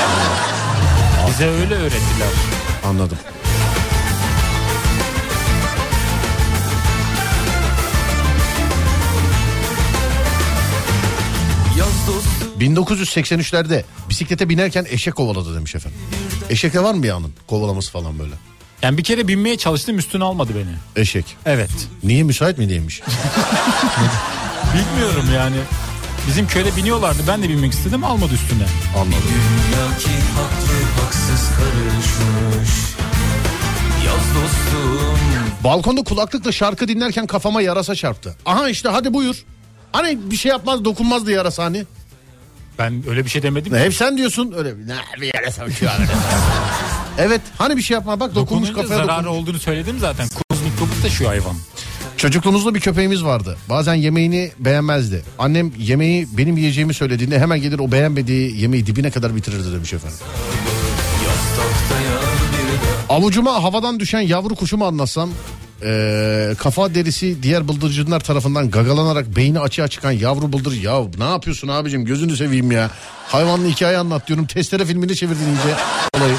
Bize 1.28 1.46
öyle 1.46 1.74
öğrettiler. 1.74 2.28
Anladım. 2.84 3.18
Yaz 11.78 12.06
dostum 12.06 12.48
1983'lerde 12.60 13.82
bisiklete 14.08 14.48
binerken 14.48 14.86
eşek 14.90 15.14
kovaladı 15.16 15.54
demiş 15.56 15.74
efendim. 15.74 15.98
Eşekte 16.50 16.82
var 16.82 16.94
mı 16.94 17.02
bir 17.02 17.10
anın 17.10 17.32
kovalaması 17.46 17.92
falan 17.92 18.18
böyle? 18.18 18.34
Yani 18.82 18.98
bir 18.98 19.04
kere 19.04 19.28
binmeye 19.28 19.56
çalıştım 19.58 19.98
üstüne 19.98 20.24
almadı 20.24 20.52
beni. 20.54 21.02
Eşek. 21.02 21.36
Evet. 21.46 21.70
Niye 22.02 22.22
müsait 22.22 22.58
mi 22.58 22.68
diyeymiş? 22.68 23.02
Bilmiyorum 24.74 25.26
yani. 25.34 25.56
Bizim 26.28 26.46
köyde 26.46 26.76
biniyorlardı. 26.76 27.18
Ben 27.28 27.42
de 27.42 27.48
binmek 27.48 27.72
istedim 27.72 28.04
almadı 28.04 28.34
üstüne. 28.34 28.66
Anladım. 28.96 29.22
Dünya 29.22 29.98
ki 29.98 30.10
haklı 30.34 31.02
haksız 31.02 31.48
karışmış 31.56 32.78
Yaz 34.06 34.34
dostum 34.34 35.18
Balkonda 35.64 36.02
kulaklıkla 36.04 36.52
şarkı 36.52 36.88
dinlerken 36.88 37.26
kafama 37.26 37.62
yarasa 37.62 37.94
çarptı. 37.94 38.36
Aha 38.46 38.68
işte 38.68 38.88
hadi 38.88 39.14
buyur. 39.14 39.44
Hani 39.92 40.18
bir 40.30 40.36
şey 40.36 40.50
yapmaz 40.50 40.84
dokunmazdı 40.84 41.30
yarasa 41.30 41.64
hani. 41.64 41.84
Ben 42.78 43.02
öyle 43.08 43.24
bir 43.24 43.30
şey 43.30 43.42
demedim. 43.42 43.72
Ne, 43.72 43.78
hep 43.78 43.94
sen 43.94 44.16
diyorsun 44.16 44.54
öyle 44.56 44.78
bir, 44.78 44.88
ne, 44.88 44.96
bir 45.20 45.34
yarasa 45.34 45.64
uçuyor. 45.64 45.92
evet 47.18 47.40
hani 47.58 47.76
bir 47.76 47.82
şey 47.82 47.94
yapma 47.94 48.20
bak 48.20 48.34
dokunmuş 48.34 48.68
Dokununca 48.68 48.88
kafaya 48.88 49.06
zararı 49.06 49.24
dokunmuş. 49.24 49.42
olduğunu 49.42 49.58
söyledim 49.58 49.98
zaten. 49.98 50.28
Kuz 50.50 50.62
mikrobu 50.62 50.90
taşıyor 51.02 51.30
hayvan. 51.30 51.54
Çocukluğumuzda 52.16 52.74
bir 52.74 52.80
köpeğimiz 52.80 53.24
vardı. 53.24 53.56
Bazen 53.68 53.94
yemeğini 53.94 54.50
beğenmezdi. 54.58 55.22
Annem 55.38 55.72
yemeği 55.78 56.28
benim 56.38 56.56
yiyeceğimi 56.56 56.94
söylediğinde 56.94 57.38
hemen 57.38 57.60
gelir 57.60 57.78
o 57.78 57.92
beğenmediği 57.92 58.60
yemeği 58.60 58.86
dibine 58.86 59.10
kadar 59.10 59.36
bitirirdi 59.36 59.72
demiş 59.72 59.92
efendim. 59.92 60.18
Avucuma 63.08 63.62
havadan 63.62 64.00
düşen 64.00 64.20
yavru 64.20 64.54
kuşumu 64.54 64.84
anlatsam 64.86 65.30
eee, 65.82 66.54
kafa 66.58 66.94
derisi 66.94 67.42
diğer 67.42 67.68
bıldırcınlar 67.68 68.20
tarafından 68.20 68.70
gagalanarak 68.70 69.36
beyni 69.36 69.60
açığa 69.60 69.88
çıkan 69.88 70.12
yavru 70.12 70.52
bıldır 70.52 70.82
ya 70.82 71.00
ne 71.18 71.24
yapıyorsun 71.24 71.68
abicim 71.68 72.04
gözünü 72.04 72.36
seveyim 72.36 72.70
ya 72.72 72.90
hayvanlı 73.28 73.68
hikaye 73.68 73.98
anlat 73.98 74.26
diyorum 74.28 74.46
testere 74.46 74.84
filmini 74.84 75.16
çevirdin 75.16 75.46
iyice 75.46 75.76
olayı. 76.16 76.34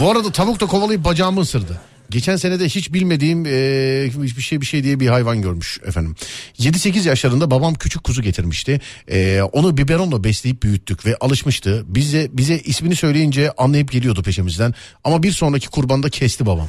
Bu 0.00 0.10
arada 0.10 0.32
tavuk 0.32 0.60
da 0.60 0.66
kovalayıp 0.66 1.04
bacağımı 1.04 1.40
ısırdı. 1.40 1.80
Geçen 2.10 2.36
sene 2.36 2.60
de 2.60 2.64
hiç 2.64 2.92
bilmediğim 2.92 3.44
eee, 3.44 4.10
bir 4.36 4.42
şey 4.42 4.60
bir 4.60 4.66
şey 4.66 4.84
diye 4.84 5.00
bir 5.00 5.08
hayvan 5.08 5.42
görmüş 5.42 5.80
efendim. 5.86 6.16
7-8 6.58 7.08
yaşlarında 7.08 7.50
babam 7.50 7.74
küçük 7.74 8.04
kuzu 8.04 8.22
getirmişti. 8.22 8.80
Eee, 9.10 9.42
onu 9.42 9.76
biberonla 9.76 10.24
besleyip 10.24 10.62
büyüttük 10.62 11.06
ve 11.06 11.16
alışmıştı. 11.20 11.84
Bize 11.86 12.28
bize 12.32 12.58
ismini 12.58 12.96
söyleyince 12.96 13.50
anlayıp 13.58 13.92
geliyordu 13.92 14.22
peşimizden. 14.22 14.74
Ama 15.04 15.22
bir 15.22 15.32
sonraki 15.32 15.68
kurbanda 15.68 16.08
kesti 16.10 16.46
babam. 16.46 16.68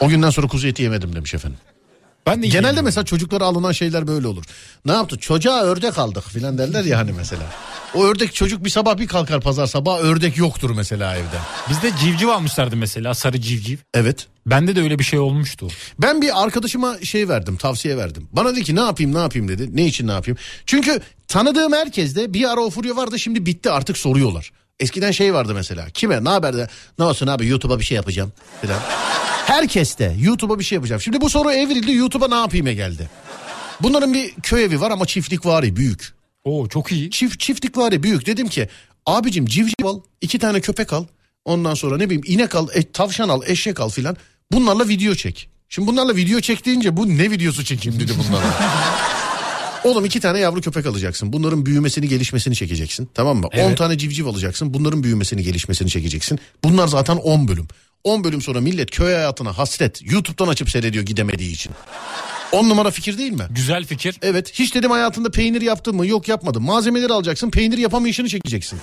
O 0.00 0.08
günden 0.08 0.30
sonra 0.30 0.46
kuzu 0.46 0.68
eti 0.68 0.82
yemedim 0.82 1.14
demiş 1.16 1.34
efendim. 1.34 1.58
Ben 2.26 2.32
de 2.42 2.46
Genelde 2.46 2.56
yiyemiyorum. 2.56 2.84
mesela 2.84 3.04
çocuklara 3.04 3.44
alınan 3.44 3.72
şeyler 3.72 4.06
böyle 4.06 4.26
olur. 4.26 4.44
Ne 4.84 4.92
yaptı? 4.92 5.18
Çocuğa 5.18 5.62
ördek 5.62 5.98
aldık 5.98 6.24
filan 6.28 6.58
derler 6.58 6.84
ya 6.84 6.98
hani 6.98 7.12
mesela. 7.12 7.42
O 7.94 8.04
ördek 8.04 8.34
çocuk 8.34 8.64
bir 8.64 8.70
sabah 8.70 8.98
bir 8.98 9.06
kalkar 9.06 9.40
pazar 9.40 9.66
sabah 9.66 9.98
ördek 10.00 10.36
yoktur 10.36 10.70
mesela 10.76 11.16
evde. 11.16 11.38
Bizde 11.70 11.90
civciv 12.00 12.28
almışlardı 12.28 12.76
mesela 12.76 13.14
sarı 13.14 13.40
civciv. 13.40 13.76
Evet. 13.94 14.26
Bende 14.46 14.76
de 14.76 14.80
öyle 14.80 14.98
bir 14.98 15.04
şey 15.04 15.18
olmuştu. 15.18 15.68
Ben 15.98 16.22
bir 16.22 16.42
arkadaşıma 16.42 16.98
şey 17.02 17.28
verdim 17.28 17.56
tavsiye 17.56 17.96
verdim. 17.96 18.28
Bana 18.32 18.52
dedi 18.52 18.64
ki 18.64 18.76
ne 18.76 18.80
yapayım 18.80 19.14
ne 19.14 19.18
yapayım 19.18 19.48
dedi. 19.48 19.76
Ne 19.76 19.86
için 19.86 20.06
ne 20.06 20.12
yapayım? 20.12 20.38
Çünkü 20.66 21.00
tanıdığım 21.28 21.72
herkeste 21.72 22.34
bir 22.34 22.52
ara 22.52 22.60
o 22.60 22.70
furya 22.70 22.96
vardı 22.96 23.18
şimdi 23.18 23.46
bitti 23.46 23.70
artık 23.70 23.98
soruyorlar. 23.98 24.50
Eskiden 24.80 25.10
şey 25.10 25.34
vardı 25.34 25.54
mesela. 25.54 25.90
Kime 25.90 26.24
ne 26.24 26.28
haber 26.28 26.56
de 26.56 26.68
ne 26.98 27.04
olsun 27.04 27.26
abi 27.26 27.46
YouTube'a 27.46 27.78
bir 27.78 27.84
şey 27.84 27.96
yapacağım 27.96 28.32
filan. 28.60 28.80
Herkeste 29.46 30.16
YouTube'a 30.20 30.58
bir 30.58 30.64
şey 30.64 30.76
yapacağım. 30.76 31.00
Şimdi 31.00 31.20
bu 31.20 31.30
soru 31.30 31.52
evrildi 31.52 31.92
YouTube'a 31.92 32.28
ne 32.28 32.34
yapayım'a 32.34 32.72
geldi. 32.72 33.10
Bunların 33.80 34.14
bir 34.14 34.34
köy 34.34 34.64
evi 34.64 34.80
var 34.80 34.90
ama 34.90 35.06
çiftlik 35.06 35.46
vari 35.46 35.76
büyük. 35.76 36.14
Oo 36.44 36.68
çok 36.68 36.92
iyi. 36.92 37.10
Çift 37.10 37.40
çiftlik 37.40 37.76
var 37.76 38.02
büyük. 38.02 38.26
Dedim 38.26 38.48
ki 38.48 38.68
abicim 39.06 39.46
civciv 39.46 39.84
al, 39.84 40.00
iki 40.20 40.38
tane 40.38 40.60
köpek 40.60 40.92
al. 40.92 41.04
Ondan 41.44 41.74
sonra 41.74 41.96
ne 41.96 42.04
bileyim 42.04 42.22
inek 42.26 42.54
al, 42.54 42.68
e, 42.74 42.92
tavşan 42.92 43.28
al, 43.28 43.42
eşek 43.46 43.80
al 43.80 43.88
filan. 43.88 44.16
Bunlarla 44.52 44.88
video 44.88 45.14
çek. 45.14 45.48
Şimdi 45.68 45.88
bunlarla 45.88 46.16
video 46.16 46.40
çek 46.40 46.66
deyince 46.66 46.96
bu 46.96 47.08
ne 47.08 47.30
videosu 47.30 47.64
çekeyim 47.64 48.00
dedi 48.00 48.12
bunlarla. 48.18 48.54
Oğlum 49.84 50.04
iki 50.04 50.20
tane 50.20 50.38
yavru 50.38 50.60
köpek 50.60 50.86
alacaksın. 50.86 51.32
Bunların 51.32 51.66
büyümesini 51.66 52.08
gelişmesini 52.08 52.54
çekeceksin. 52.56 53.08
Tamam 53.14 53.36
mı? 53.36 53.46
10 53.46 53.58
Evet. 53.58 53.78
tane 53.78 53.98
civciv 53.98 54.26
alacaksın. 54.26 54.74
Bunların 54.74 55.02
büyümesini 55.02 55.42
gelişmesini 55.42 55.90
çekeceksin. 55.90 56.38
Bunlar 56.64 56.88
zaten 56.88 57.16
10 57.16 57.48
bölüm. 57.48 57.68
10 58.04 58.24
bölüm 58.24 58.42
sonra 58.42 58.60
millet 58.60 58.90
köy 58.90 59.14
hayatına 59.14 59.58
hasret. 59.58 60.12
YouTube'dan 60.12 60.48
açıp 60.48 60.70
seyrediyor 60.70 61.04
gidemediği 61.04 61.52
için. 61.52 61.72
10 62.52 62.68
numara 62.68 62.90
fikir 62.90 63.18
değil 63.18 63.32
mi? 63.32 63.46
Güzel 63.50 63.84
fikir. 63.84 64.18
Evet 64.22 64.52
hiç 64.54 64.74
dedim 64.74 64.90
hayatında 64.90 65.30
peynir 65.30 65.62
yaptın 65.62 65.96
mı? 65.96 66.06
Yok 66.06 66.28
yapmadım. 66.28 66.64
Malzemeleri 66.64 67.12
alacaksın 67.12 67.50
peynir 67.50 67.78
yapamayışını 67.78 68.28
çekeceksin. 68.28 68.80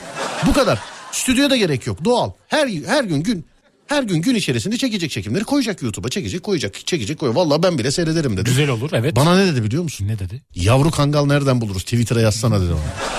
Bu 0.47 0.53
kadar. 0.53 0.79
Stüdyoya 1.11 1.49
da 1.49 1.55
gerek 1.55 1.87
yok 1.87 2.05
doğal. 2.05 2.31
Her 2.47 2.67
her 2.87 3.03
gün 3.03 3.23
gün 3.23 3.45
her 3.91 4.03
gün 4.03 4.21
gün 4.21 4.35
içerisinde 4.35 4.77
çekecek 4.77 5.11
çekimleri 5.11 5.43
koyacak 5.43 5.81
YouTube'a 5.81 6.09
çekecek 6.09 6.43
koyacak 6.43 6.87
çekecek 6.87 7.19
koyacak. 7.19 7.37
Vallahi 7.37 7.63
ben 7.63 7.77
bile 7.77 7.91
seyrederim 7.91 8.33
dedim. 8.33 8.43
Güzel 8.43 8.69
olur 8.69 8.89
evet. 8.93 9.15
Bana 9.15 9.35
ne 9.35 9.51
dedi 9.51 9.63
biliyor 9.63 9.83
musun? 9.83 10.07
Ne 10.07 10.19
dedi? 10.19 10.41
Yavru 10.55 10.91
kangal 10.91 11.25
nereden 11.25 11.61
buluruz? 11.61 11.83
Twitter'a 11.83 12.21
yazsana 12.21 12.61
dedi 12.61 12.69
bana. 12.69 13.09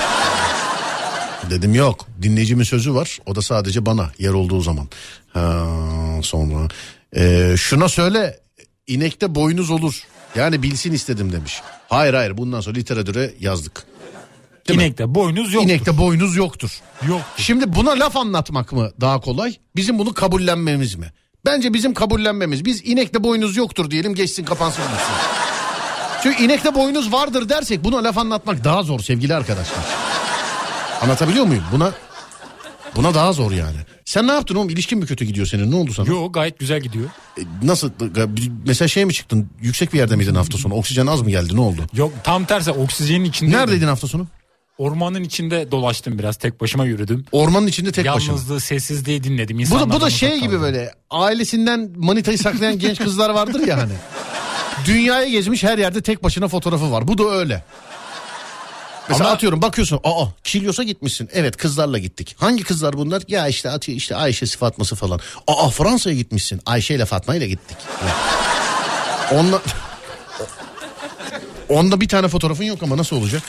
Dedim 1.51 1.75
yok. 1.75 2.07
Dinleyicimin 2.23 2.65
sözü 2.65 2.95
var. 2.95 3.19
O 3.27 3.35
da 3.35 3.43
sadece 3.43 3.87
bana 3.87 4.11
yer 4.19 4.31
olduğu 4.33 4.61
zaman. 4.61 4.89
Ha, 5.33 5.67
sonra 6.23 6.69
Ee, 7.17 7.55
şuna 7.59 7.89
söyle 7.89 8.41
inekte 8.87 9.35
boynuz 9.35 9.71
olur. 9.71 10.03
Yani 10.37 10.63
bilsin 10.63 10.93
istedim 10.93 11.33
demiş. 11.33 11.61
Hayır 11.89 12.15
hayır 12.15 12.37
bundan 12.39 12.61
sonra 12.61 12.77
literatüre 12.77 13.35
yazdık. 13.41 13.85
Değil 14.69 14.79
mi? 14.79 14.85
İnekte 14.85 15.15
boynuz 15.15 15.53
yok. 15.55 15.65
İnekte 15.65 15.99
boynuz 15.99 16.37
yoktur. 16.37 16.71
Yok. 17.09 17.21
Şimdi 17.37 17.75
buna 17.75 17.91
laf 17.91 18.17
anlatmak 18.17 18.73
mı 18.73 18.91
daha 19.01 19.21
kolay? 19.21 19.55
Bizim 19.77 19.99
bunu 19.99 20.15
kabullenmemiz 20.15 20.95
mi? 20.95 21.13
Bence 21.47 21.75
bizim 21.75 21.95
kabullenmemiz. 21.95 22.65
Biz 22.65 22.83
inekte 22.85 23.25
boynuz 23.25 23.57
yoktur 23.57 23.91
diyelim 23.91 24.15
geçsin 24.15 24.45
kapansın. 24.45 24.83
Çünkü 26.23 26.43
inekte 26.45 26.75
boynuz 26.75 27.13
vardır 27.13 27.49
dersek 27.49 27.85
buna 27.85 28.05
laf 28.05 28.19
anlatmak 28.19 28.65
daha 28.65 28.83
zor 28.83 29.01
sevgili 29.01 29.35
arkadaşlar. 29.35 29.85
Anlatabiliyor 31.03 31.45
muyum? 31.45 31.65
Buna 31.73 31.93
buna 32.97 33.15
daha 33.15 33.33
zor 33.33 33.53
yani. 33.53 33.77
Sen 34.05 34.27
ne 34.27 34.33
yaptın 34.33 34.55
oğlum? 34.55 34.71
İlişkin 34.71 34.99
mi 34.99 35.07
kötü 35.07 35.25
gidiyor 35.25 35.47
senin? 35.47 35.71
Ne 35.71 35.77
oldu 35.77 35.93
sana? 35.93 36.09
Yok 36.09 36.35
gayet 36.35 36.59
güzel 36.59 36.81
gidiyor. 36.81 37.05
E, 37.39 37.43
Nasıl? 37.63 37.91
Mesela 38.67 38.89
şey 38.89 39.05
mi 39.05 39.13
çıktın? 39.15 39.51
Yüksek 39.61 39.93
bir 39.93 39.99
yerde 39.99 40.17
miydin 40.17 40.35
hafta 40.35 40.59
sonu? 40.59 40.75
Oksijen 40.75 41.07
az 41.07 41.21
mı 41.23 41.31
geldi? 41.31 41.57
Ne 41.57 41.61
oldu? 41.61 41.81
Yok 41.95 42.13
tam 42.25 42.45
tersi 42.45 42.71
oksijenin 42.71 43.25
içinde. 43.25 43.57
Neredeydin 43.57 43.87
hafta 43.87 44.09
sonu? 44.09 44.27
Ormanın 44.79 45.25
içinde 45.25 45.71
dolaştım 45.71 46.19
biraz 46.19 46.37
tek 46.37 46.61
başıma 46.61 46.85
yürüdüm. 46.85 47.25
Ormanın 47.33 47.67
içinde 47.67 47.93
tek 47.93 48.07
başına. 48.07 48.33
Yalnızlığı 48.33 48.61
sessizliği 48.61 49.25
dinledim. 49.25 49.59
Bu 49.71 49.81
da, 49.81 49.91
bu 49.91 50.01
da 50.01 50.11
şey 50.11 50.35
gibi 50.35 50.45
kaldım. 50.47 50.63
böyle 50.63 50.95
ailesinden 51.11 51.91
manitayı 51.97 52.39
saklayan 52.39 52.79
genç 52.79 52.99
kızlar 52.99 53.31
vardır 53.31 53.67
ya 53.67 53.79
hani. 53.79 53.93
Dünyayı 54.87 55.31
gezmiş 55.31 55.65
her 55.65 55.79
yerde 55.79 56.03
tek 56.03 56.25
başına 56.25 56.49
fotoğrafı 56.49 56.93
var. 56.93 57.09
Bu 57.09 57.19
da 57.19 57.31
öyle. 57.31 57.65
Mesela 59.09 59.27
Ama- 59.29 59.35
atıyorum 59.35 59.63
bakıyorsun 59.63 60.01
aa 60.05 60.25
Kilyos'a 60.45 60.83
gitmişsin. 60.83 61.29
Evet 61.33 61.57
kızlarla 61.57 61.99
gittik. 61.99 62.37
Hangi 62.39 62.65
kızlar 62.65 62.93
bunlar? 62.93 63.23
Ya 63.29 63.49
işte 63.49 63.71
atıyor 63.71 63.99
işte 63.99 64.17
Ayşe 64.17 64.47
Fatması 64.47 64.97
falan. 64.97 65.21
Aa 65.47 65.69
Fransa'ya 65.69 66.17
gitmişsin. 66.17 66.61
Ayşe 66.67 66.95
ile 66.95 67.05
Fatma 67.05 67.35
ile 67.35 67.49
gittik. 67.49 67.77
Onunla... 69.33 69.63
Onda 71.69 72.01
bir 72.01 72.09
tane 72.09 72.29
fotoğrafın 72.29 72.65
yok 72.65 72.83
ama 72.83 72.97
nasıl 72.97 73.17
olacak? 73.17 73.43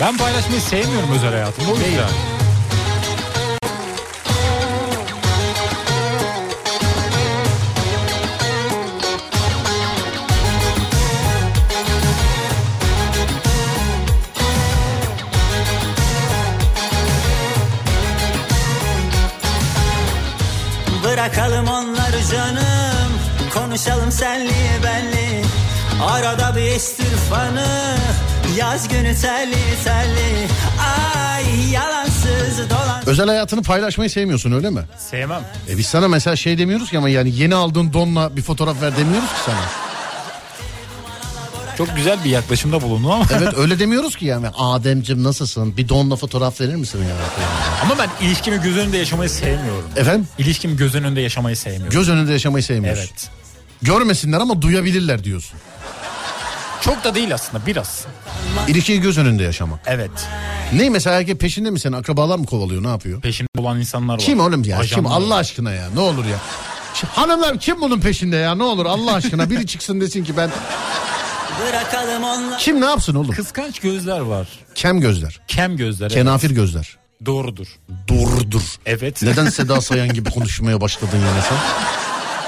Ben 0.00 0.16
paylaşmayı 0.16 0.60
sevmiyorum 0.60 1.12
özel 1.12 1.32
hayatımda. 1.32 1.70
O 1.70 1.74
yüzden. 1.74 2.08
Bırakalım 21.04 21.68
onları 21.68 22.24
canım 22.32 23.12
Konuşalım 23.54 24.12
senli 24.12 24.52
benli 24.84 25.42
Arada 26.02 26.56
bir 26.56 26.62
estir 26.62 27.16
fanı 27.30 27.96
Yaz 28.56 28.88
günü 28.88 29.14
telli 29.14 29.56
telli 29.84 30.48
Ay 30.80 31.70
yalansız 31.72 32.70
dolan 32.70 33.02
Özel 33.06 33.26
hayatını 33.26 33.62
paylaşmayı 33.62 34.10
sevmiyorsun 34.10 34.52
öyle 34.52 34.70
mi? 34.70 34.80
Sevmem. 34.98 35.42
E 35.70 35.78
biz 35.78 35.86
sana 35.86 36.08
mesela 36.08 36.36
şey 36.36 36.58
demiyoruz 36.58 36.90
ki 36.90 36.98
ama 36.98 37.08
yani 37.08 37.34
yeni 37.36 37.54
aldığın 37.54 37.92
donla 37.92 38.36
bir 38.36 38.42
fotoğraf 38.42 38.82
ver 38.82 38.96
demiyoruz 38.96 39.28
ki 39.28 39.34
sana. 39.46 39.60
Çok 41.78 41.96
güzel 41.96 42.24
bir 42.24 42.30
yaklaşımda 42.30 42.82
bulundum 42.82 43.10
ama. 43.10 43.24
Evet 43.38 43.58
öyle 43.58 43.78
demiyoruz 43.78 44.16
ki 44.16 44.24
yani. 44.24 44.48
Ademcim 44.48 45.24
nasılsın? 45.24 45.76
Bir 45.76 45.88
donla 45.88 46.16
fotoğraf 46.16 46.60
verir 46.60 46.74
misin 46.74 46.98
ya? 47.02 47.16
ama 47.82 47.98
ben 47.98 48.26
ilişkimi 48.26 48.62
göz 48.62 48.76
önünde 48.76 48.96
yaşamayı 48.96 49.30
sevmiyorum. 49.30 49.90
Efendim? 49.96 50.28
İlişkimi 50.38 50.76
göz 50.76 50.94
önünde 50.94 51.20
yaşamayı 51.20 51.56
sevmiyorum. 51.56 51.90
Göz 51.90 52.08
önünde 52.08 52.32
yaşamayı 52.32 52.62
sevmiyorsun. 52.64 53.02
Evet. 53.10 53.30
Görmesinler 53.82 54.40
ama 54.40 54.62
duyabilirler 54.62 55.24
diyorsun. 55.24 55.58
Çok 56.80 57.04
da 57.04 57.14
değil 57.14 57.34
aslında 57.34 57.66
biraz. 57.66 58.04
İlişkiyi 58.68 59.00
göz 59.00 59.18
önünde 59.18 59.42
yaşamak. 59.42 59.80
Evet. 59.86 60.10
Ne 60.72 60.90
mesela 60.90 61.16
erkek 61.18 61.40
peşinde 61.40 61.70
mi 61.70 61.80
senin? 61.80 61.92
Akrabalar 61.96 62.38
mı 62.38 62.46
kovalıyor? 62.46 62.82
Ne 62.82 62.88
yapıyor? 62.88 63.20
Peşinde 63.20 63.48
bulan 63.56 63.78
insanlar 63.78 64.14
var. 64.14 64.20
Kim 64.20 64.40
oğlum 64.40 64.62
ya? 64.64 64.80
Kim? 64.80 64.80
Ajanlar 65.06 65.10
Allah 65.10 65.34
var. 65.34 65.40
aşkına 65.40 65.72
ya. 65.72 65.84
Ne 65.94 66.00
olur 66.00 66.24
ya. 66.24 66.36
Ş- 66.94 67.06
Hanımlar 67.06 67.58
kim 67.58 67.80
bunun 67.80 68.00
peşinde 68.00 68.36
ya? 68.36 68.54
Ne 68.54 68.62
olur 68.62 68.86
Allah 68.86 69.14
aşkına 69.14 69.50
biri 69.50 69.66
çıksın 69.66 70.00
desin 70.00 70.24
ki 70.24 70.36
ben 70.36 70.50
Bırakalım 71.68 72.24
onları 72.24 72.58
kim 72.58 72.80
ne 72.80 72.84
yapsın 72.84 73.14
oğlum? 73.14 73.30
Kıskanç 73.34 73.78
gözler 73.78 74.20
var. 74.20 74.48
Kem 74.74 75.00
gözler. 75.00 75.40
Kem 75.48 75.76
gözler. 75.76 76.06
evet. 76.06 76.14
Kenafir 76.14 76.50
gözler. 76.50 76.96
Doğrudur. 77.26 77.66
Doğrudur. 78.08 78.62
Evet. 78.86 79.22
Neden 79.22 79.48
Seda 79.50 79.80
Sayan 79.80 80.12
gibi 80.12 80.30
konuşmaya 80.30 80.80
başladın 80.80 81.16
yine 81.18 81.42
sen? 81.48 81.56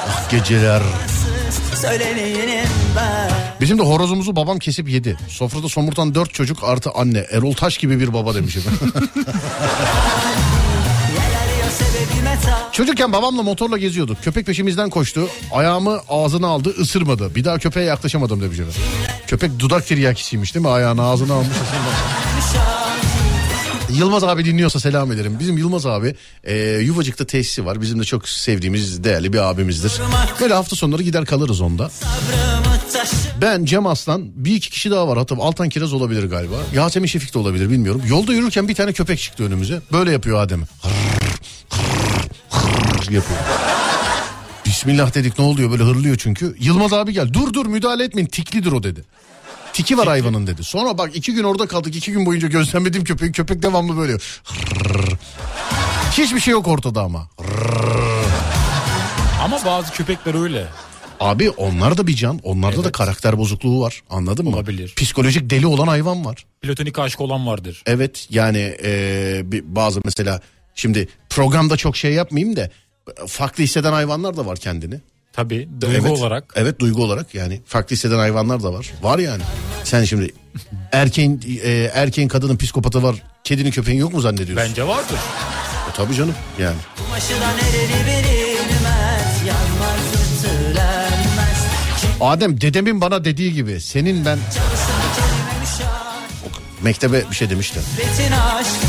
Ah 0.09 0.31
geceler. 0.31 0.83
Söyleneyim 1.75 2.69
ben 2.97 3.31
Bizim 3.61 3.79
de 3.79 3.83
horozumuzu 3.83 4.37
babam 4.37 4.59
kesip 4.59 4.89
yedi. 4.89 5.17
Sofrada 5.29 5.69
somurtan 5.69 6.15
dört 6.15 6.35
çocuk 6.35 6.65
artı 6.65 6.91
anne. 6.91 7.27
Erol 7.31 7.53
Taş 7.53 7.79
gibi 7.79 8.01
bir 8.01 8.13
baba 8.13 8.35
demiş 8.35 8.57
efendim. 8.57 8.93
Arıyor 11.45 11.71
sebebime 11.71 12.39
ta 12.45 12.69
Çocukken 12.73 13.13
babamla 13.13 13.43
motorla 13.43 13.79
geziyorduk. 13.79 14.23
Köpek 14.23 14.47
peşimizden 14.47 14.91
koştu. 14.91 15.29
Ayağımı 15.53 16.01
ağzına 16.09 16.47
aldı 16.47 16.75
ısırmadı. 16.81 17.35
Bir 17.35 17.45
daha 17.45 17.59
köpeğe 17.59 17.87
yaklaşamadım 17.87 18.41
demiş 18.41 18.59
efendim. 18.59 18.81
Köpek 19.27 19.59
dudak 19.59 19.87
tiryakisiymiş 19.87 20.55
değil 20.55 20.67
mi? 20.67 20.71
Ayağını 20.71 21.03
ağzına 21.03 21.35
almış. 21.35 21.49
Yılmaz 23.91 24.25
abi 24.25 24.45
dinliyorsa 24.45 24.81
selam 24.81 25.13
ederim. 25.13 25.37
Bizim 25.41 25.59
Yılmaz 25.59 25.87
abi 25.87 26.15
e, 26.45 26.57
Yuvacık'ta 26.57 27.25
tesisi 27.27 27.67
var. 27.67 27.81
Bizim 27.81 28.01
de 28.01 28.05
çok 28.05 28.29
sevdiğimiz 28.29 29.05
değerli 29.05 29.33
bir 29.33 29.39
abimizdir. 29.39 29.93
Böyle 30.41 30.55
hafta 30.55 30.77
sonları 30.77 31.03
gider 31.03 31.25
kalırız 31.25 31.61
onda. 31.61 31.91
Sabrımı 31.91 32.78
Ben 33.41 33.65
Cem 33.65 33.87
Aslan 33.87 34.23
bir 34.35 34.55
iki 34.55 34.71
kişi 34.71 34.91
daha 34.91 35.09
var. 35.09 35.19
Hatta 35.19 35.37
Altan 35.41 35.69
Kiraz 35.69 35.93
olabilir 35.93 36.25
galiba. 36.25 36.55
Yasemin 36.75 37.07
Şefik 37.07 37.35
de 37.35 37.39
olabilir 37.39 37.71
bilmiyorum. 37.71 38.03
Yolda 38.07 38.33
yürürken 38.33 38.69
bir 38.69 38.75
tane 38.75 38.93
köpek 38.93 39.19
çıktı 39.19 39.45
önümüze. 39.45 39.81
Böyle 39.93 40.13
yapıyor 40.13 40.41
Adem'e. 40.41 40.65
yapıyor. 43.01 43.41
Bismillah 44.67 45.15
dedik 45.15 45.39
ne 45.39 45.45
oluyor 45.45 45.71
böyle 45.71 45.83
hırlıyor 45.83 46.17
çünkü. 46.17 46.57
Yılmaz 46.61 46.93
abi 46.93 47.13
gel 47.13 47.33
dur 47.33 47.53
dur 47.53 47.67
müdahale 47.67 48.05
etmeyin 48.05 48.29
tiklidir 48.29 48.73
o 48.73 48.83
dedi. 48.83 49.05
Tiki 49.73 49.99
var 49.99 50.09
hayvanın 50.09 50.47
dedi. 50.47 50.65
Sonra 50.65 50.99
bak 50.99 51.17
iki 51.17 51.35
gün 51.35 51.45
orada 51.45 51.67
kaldık. 51.67 51.97
iki 51.97 52.13
gün 52.13 52.27
boyunca 52.27 52.49
gözlemlediğim 52.49 53.05
köpek. 53.05 53.35
Köpek 53.35 53.63
devamlı 53.63 53.97
böyle. 53.97 54.17
Hiçbir 56.13 56.41
şey 56.41 56.53
yok 56.53 56.69
ortada 56.69 57.03
ama. 57.03 57.29
Ama 59.45 59.59
bazı 59.67 59.93
köpekler 59.93 60.43
öyle. 60.43 60.67
Abi 61.21 61.51
onlar 61.51 61.99
da 61.99 62.07
bir 62.07 62.17
can. 62.17 62.41
Onlarda 62.43 62.77
da 62.77 62.83
Evet. 62.83 62.93
karakter 62.93 63.39
bozukluğu 63.39 63.81
var. 63.81 64.03
Anladın 64.11 64.45
mı? 64.45 64.57
Olabilir. 64.57 64.95
Psikolojik 64.97 65.51
deli 65.51 65.67
olan 65.67 65.87
hayvan 65.89 66.25
var. 66.25 66.47
Platonik 66.63 66.99
aşık 66.99 67.21
olan 67.21 67.47
vardır. 67.47 67.83
Evet 67.87 68.27
yani 68.31 68.77
e, 68.85 69.43
bazı 69.65 70.01
mesela 70.05 70.41
şimdi 70.75 71.09
programda 71.31 71.77
çok 71.77 71.97
şey 71.97 72.13
yapmayayım 72.13 72.57
da 72.57 72.71
farklı 73.27 73.65
hisseden 73.65 73.93
hayvanlar 73.93 74.37
da 74.37 74.47
var 74.47 74.59
kendini. 74.59 75.01
Tabii 75.33 75.69
duygu 75.81 76.09
evet, 76.09 76.19
olarak. 76.19 76.53
Evet 76.57 76.81
duygu 76.81 77.03
olarak 77.05 77.35
yani 77.35 77.61
farklı 77.67 77.97
hisseden 77.97 78.19
hayvanlar 78.19 78.63
da 78.63 78.73
var. 78.73 78.91
Var 79.03 79.19
yani. 79.19 79.43
Sen 79.85 80.05
şimdi 80.05 80.31
erkeğin 80.93 81.61
e, 81.63 81.91
erkeğin 81.95 82.29
kadının 82.29 82.57
psikopatı 82.57 83.03
var. 83.03 83.23
Kedinin 83.45 83.71
köpeğin 83.71 83.99
yok 83.99 84.13
mu 84.13 84.21
zannediyorsun? 84.21 84.57
Bence 84.57 84.87
vardır. 84.87 85.19
E, 85.91 85.93
tabii 85.97 86.15
canım 86.15 86.35
yani. 86.61 86.77
Kumaşıdan 86.97 87.59
ereri 87.59 88.07
verilmez 88.07 88.38
Adem 92.21 92.61
dedemin 92.61 93.01
bana 93.01 93.25
dediği 93.25 93.53
gibi 93.53 93.81
senin 93.81 94.25
ben 94.25 94.39
mektebe 96.83 97.25
bir 97.31 97.37
şey 97.37 97.51
demişti. 97.51 97.81
Betin 97.99 98.33
aşktı 98.33 98.87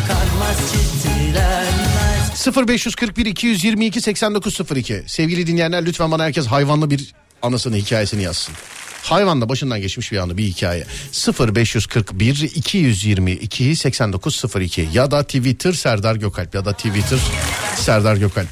Yıkanmaz 0.00 0.56
ciddilenmez 1.02 2.68
0541 2.68 3.26
222 3.26 4.00
8902 4.00 5.02
sevgili 5.06 5.46
dinleyenler 5.46 5.86
lütfen 5.86 6.10
bana 6.10 6.24
herkes 6.24 6.46
hayvanlı 6.46 6.90
bir 6.90 7.14
anısını 7.42 7.76
hikayesini 7.76 8.22
yazsın. 8.22 8.54
Hayvanla 9.02 9.48
başından 9.48 9.80
geçmiş 9.80 10.12
bir 10.12 10.18
anı 10.18 10.36
bir 10.36 10.44
hikaye 10.44 10.84
0541 11.56 12.42
222 12.54 13.76
8902 13.76 14.88
ya 14.92 15.10
da 15.10 15.22
Twitter 15.22 15.72
Serdar 15.72 16.16
Gökalp 16.16 16.54
ya 16.54 16.64
da 16.64 16.72
Twitter 16.72 17.18
Serdar 17.76 18.16
Gökalp. 18.16 18.48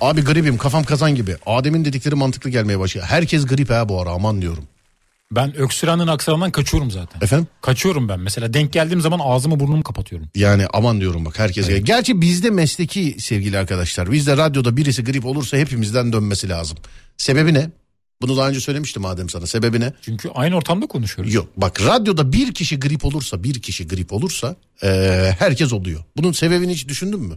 Abi 0.00 0.24
gripim 0.24 0.58
kafam 0.58 0.84
kazan 0.84 1.14
gibi. 1.14 1.36
Adem'in 1.46 1.84
dedikleri 1.84 2.14
mantıklı 2.14 2.50
gelmeye 2.50 2.78
başlıyor. 2.78 3.06
Herkes 3.06 3.46
grip 3.46 3.70
ha 3.70 3.88
bu 3.88 4.00
ara 4.00 4.10
aman 4.10 4.42
diyorum. 4.42 4.64
Ben 5.32 5.56
öksürenin 5.56 6.06
aksanından 6.06 6.50
kaçıyorum 6.50 6.90
zaten. 6.90 7.20
Efendim? 7.20 7.46
Kaçıyorum 7.60 8.08
ben. 8.08 8.20
Mesela 8.20 8.54
denk 8.54 8.72
geldiğim 8.72 9.00
zaman 9.00 9.20
ağzımı 9.22 9.60
burnumu 9.60 9.82
kapatıyorum. 9.82 10.28
Yani 10.34 10.66
aman 10.72 11.00
diyorum 11.00 11.24
bak 11.24 11.38
herkes. 11.38 11.84
Gerçi 11.84 12.20
bizde 12.20 12.50
mesleki 12.50 13.16
sevgili 13.18 13.58
arkadaşlar. 13.58 14.12
Bizde 14.12 14.36
radyoda 14.36 14.76
birisi 14.76 15.04
grip 15.04 15.26
olursa 15.26 15.56
hepimizden 15.56 16.12
dönmesi 16.12 16.48
lazım. 16.48 16.78
Sebebi 17.16 17.54
ne? 17.54 17.70
Bunu 18.22 18.36
daha 18.36 18.48
önce 18.48 18.60
söylemiştim 18.60 19.04
Adem 19.04 19.28
sana. 19.28 19.46
Sebebi 19.46 19.80
ne? 19.80 19.92
Çünkü 20.02 20.28
aynı 20.34 20.56
ortamda 20.56 20.86
konuşuyoruz. 20.86 21.34
Yok 21.34 21.48
bak 21.56 21.80
radyoda 21.86 22.32
bir 22.32 22.54
kişi 22.54 22.80
grip 22.80 23.04
olursa 23.04 23.42
bir 23.42 23.62
kişi 23.62 23.88
grip 23.88 24.12
olursa 24.12 24.56
eee, 24.82 25.36
herkes 25.38 25.72
oluyor. 25.72 26.04
Bunun 26.16 26.32
sebebini 26.32 26.72
hiç 26.72 26.88
düşündün 26.88 27.20
mü? 27.20 27.34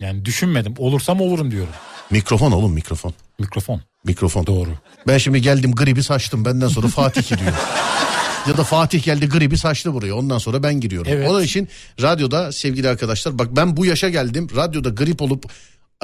Yani 0.00 0.24
düşünmedim. 0.24 0.74
Olursam 0.78 1.20
olurum 1.20 1.50
diyorum. 1.50 1.72
Mikrofon 2.10 2.52
oğlum 2.52 2.72
mikrofon. 2.72 3.14
Mikrofon. 3.38 3.80
Mikrofon. 4.04 4.46
Doğru. 4.46 4.70
Ben 5.06 5.18
şimdi 5.18 5.42
geldim 5.42 5.72
gribi 5.72 6.02
saçtım 6.02 6.44
benden 6.44 6.68
sonra 6.68 6.86
Fatih 6.86 7.28
giriyor. 7.28 7.52
ya 8.48 8.56
da 8.56 8.64
Fatih 8.64 9.04
geldi 9.04 9.28
gribi 9.28 9.58
saçtı 9.58 9.94
buraya 9.94 10.14
ondan 10.14 10.38
sonra 10.38 10.62
ben 10.62 10.80
giriyorum. 10.80 11.12
Evet. 11.14 11.28
Onun 11.30 11.42
için 11.42 11.68
radyoda 12.02 12.52
sevgili 12.52 12.88
arkadaşlar 12.88 13.38
bak 13.38 13.48
ben 13.56 13.76
bu 13.76 13.86
yaşa 13.86 14.08
geldim 14.08 14.48
radyoda 14.56 14.88
grip 14.88 15.22
olup 15.22 15.52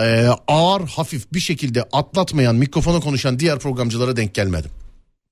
e, 0.01 0.27
ağır 0.49 0.89
hafif 0.89 1.33
bir 1.33 1.41
şekilde 1.41 1.83
atlatmayan 1.93 2.55
mikrofona 2.55 3.01
konuşan 3.01 3.39
diğer 3.39 3.59
programcılara 3.59 4.17
denk 4.17 4.35
gelmedim. 4.35 4.71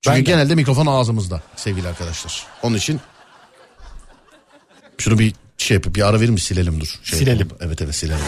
Çünkü 0.03 0.17
Ben 0.17 0.27
de. 0.27 0.31
genelde 0.31 0.55
mikrofon 0.55 0.87
ağzımızda 0.87 1.43
sevgili 1.57 1.89
arkadaşlar. 1.89 2.47
Onun 2.63 2.77
için 2.77 3.01
şunu 4.99 5.19
bir 5.19 5.35
şey 5.61 5.75
yapıp 5.75 5.95
bir 5.95 6.09
ara 6.09 6.21
verir 6.21 6.31
mi 6.31 6.41
silelim 6.41 6.81
dur. 6.81 6.99
Şey 7.03 7.19
Silelim. 7.19 7.39
yapalım. 7.39 7.63
Evet 7.67 7.83
evet 7.83 7.95
silelim. 7.95 8.21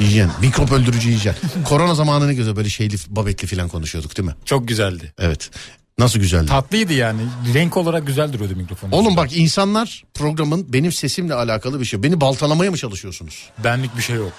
Yiyeceksin. 0.00 0.32
Mikrop 0.40 0.72
öldürücü 0.72 1.08
yiyeceksin. 1.08 1.48
Korona 1.64 1.94
zamanı 1.94 2.28
ne 2.28 2.34
güzel 2.34 2.56
böyle 2.56 2.68
şeyli 2.68 2.96
babetli 3.08 3.46
falan 3.46 3.68
konuşuyorduk 3.68 4.16
değil 4.16 4.28
mi? 4.28 4.34
Çok 4.44 4.68
güzeldi. 4.68 5.12
Evet. 5.18 5.50
Nasıl 5.98 6.20
güzeldi. 6.20 6.46
Tatlıydı 6.46 6.92
yani. 6.92 7.20
Renk 7.54 7.76
olarak 7.76 8.06
güzel 8.06 8.32
duruyordu 8.32 8.56
mikrofon. 8.56 8.90
Oğlum 8.90 9.16
bak 9.16 9.36
insanlar 9.36 10.04
programın 10.14 10.72
benim 10.72 10.92
sesimle 10.92 11.34
alakalı 11.34 11.80
bir 11.80 11.84
şey. 11.84 12.02
Beni 12.02 12.20
baltalamaya 12.20 12.70
mı 12.70 12.76
çalışıyorsunuz? 12.76 13.48
Benlik 13.64 13.96
bir 13.96 14.02
şey 14.02 14.16
yok. 14.16 14.32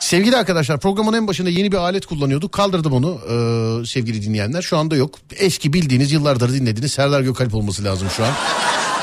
Sevgili 0.00 0.36
arkadaşlar 0.36 0.80
programın 0.80 1.12
en 1.12 1.26
başında 1.26 1.50
yeni 1.50 1.72
bir 1.72 1.76
alet 1.76 2.06
kullanıyorduk. 2.06 2.52
Kaldırdım 2.52 2.92
onu 2.92 3.20
ee, 3.24 3.86
sevgili 3.86 4.22
dinleyenler. 4.22 4.62
Şu 4.62 4.76
anda 4.78 4.96
yok. 4.96 5.18
Eski 5.36 5.72
bildiğiniz 5.72 6.12
yıllardır 6.12 6.52
dinlediğiniz 6.52 6.92
Serdar 6.92 7.20
Gökalp 7.20 7.54
olması 7.54 7.84
lazım 7.84 8.08
şu 8.16 8.24
an. 8.24 8.32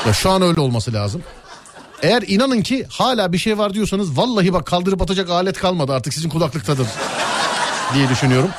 Ya 0.06 0.12
şu 0.12 0.30
an 0.30 0.42
öyle 0.42 0.60
olması 0.60 0.92
lazım. 0.92 1.22
Eğer 2.02 2.22
inanın 2.26 2.62
ki 2.62 2.86
hala 2.88 3.32
bir 3.32 3.38
şey 3.38 3.58
var 3.58 3.74
diyorsanız 3.74 4.16
vallahi 4.16 4.52
bak 4.52 4.66
kaldırıp 4.66 5.02
atacak 5.02 5.30
alet 5.30 5.58
kalmadı 5.58 5.92
artık 5.92 6.14
sizin 6.14 6.28
kulaklıktadır 6.28 6.86
diye 7.94 8.08
düşünüyorum. 8.08 8.50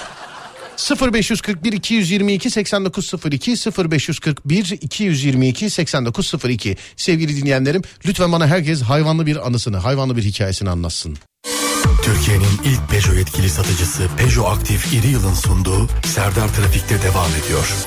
0541 1.14 1.74
222 1.74 2.50
8902 2.50 3.52
0541 3.92 4.78
222 4.82 5.70
8902 5.70 6.78
sevgili 6.96 7.42
dinleyenlerim 7.42 7.82
lütfen 8.06 8.32
bana 8.32 8.48
herkes 8.48 8.82
hayvanlı 8.82 9.26
bir 9.26 9.48
anısını 9.48 9.78
hayvanlı 9.78 10.18
bir 10.18 10.24
hikayesini 10.24 10.70
anlatsın. 10.70 11.18
Türkiye'nin 12.04 12.60
ilk 12.64 12.90
Peugeot 12.90 13.18
yetkili 13.18 13.50
satıcısı 13.50 14.08
Peugeot 14.18 14.58
Aktif 14.58 14.94
İri 14.94 15.08
Yıl'ın 15.08 15.34
sunduğu 15.34 15.88
Serdar 16.06 16.48
Trafik'te 16.48 17.02
devam 17.02 17.32
ediyor. 17.46 17.86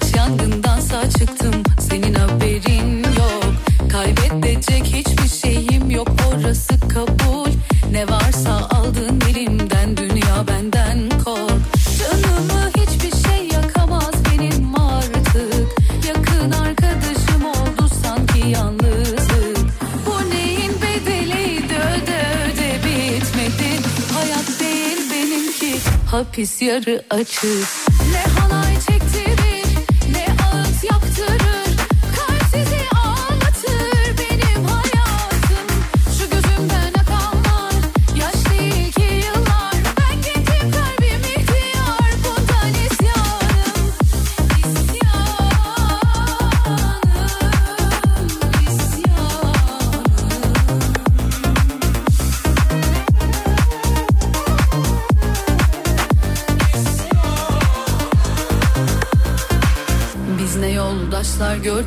Kaç 0.00 0.16
yangından 0.16 0.80
sağ 0.80 1.10
çıktım 1.10 1.54
senin 1.90 2.14
haberin 2.14 2.98
yok. 2.98 3.54
Kaybedecek 3.92 4.84
hiçbir 4.84 5.28
şeyim 5.28 5.90
yok 5.90 6.08
orası 6.28 6.80
kabul. 6.88 7.50
Ne 7.90 8.08
varsa 8.08 8.68
aldın 8.70 9.20
elimden 9.30 9.96
dünya 9.96 10.44
benden 10.48 11.08
kork. 11.24 11.60
Canımı 11.98 12.70
hiçbir 12.76 13.28
şey 13.28 13.48
yakamaz 13.52 14.14
benim 14.30 14.80
artık. 14.80 15.68
Yakın 16.08 16.52
arkadaşım 16.52 17.44
oldu 17.44 17.90
sanki 18.02 18.48
yalnızlık. 18.48 19.58
Bu 20.06 20.30
neyin 20.30 20.72
bedeliydi 20.82 21.74
öde 21.74 22.22
öde 22.44 22.78
bitmedi. 22.84 23.80
Hayat 24.14 24.60
değil 24.60 25.10
benimki 25.10 25.78
hapis 26.10 26.62
yarı 26.62 27.04
açık. 27.10 27.68
Ne 28.12 28.40
halay 28.40 28.63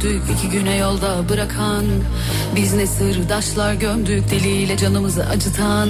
gördük 0.07 0.23
iki 0.37 0.49
güne 0.49 0.75
yolda 0.75 1.29
bırakan. 1.29 1.85
Biz 2.55 2.73
ne 2.73 2.87
sırdaşlar 2.87 3.73
gömdük 3.73 4.31
deliyle 4.31 4.77
canımızı 4.77 5.25
acıtan. 5.25 5.89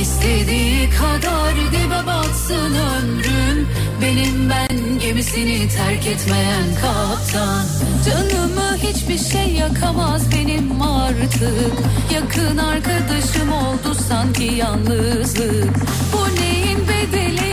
İstediği 0.00 0.90
kadar 0.90 1.54
dibe 1.54 2.06
batsın 2.06 2.74
ömrüm 2.74 3.68
Benim 4.02 4.50
ben 4.50 4.98
gemisini 4.98 5.68
terk 5.68 6.06
etmeyen 6.06 6.64
kaptan. 6.80 7.64
Canımı 8.06 8.76
hiçbir 8.76 9.18
şey 9.18 9.54
yakamaz 9.54 10.32
benim 10.32 10.82
artık. 10.82 11.72
Yakın 12.14 12.56
arkadaşım 12.56 13.52
oldu 13.52 13.96
sanki 14.08 14.44
yalnızlık. 14.44 15.74
Bu 16.12 16.40
neyin 16.40 16.78
bedeliydi 16.88 17.45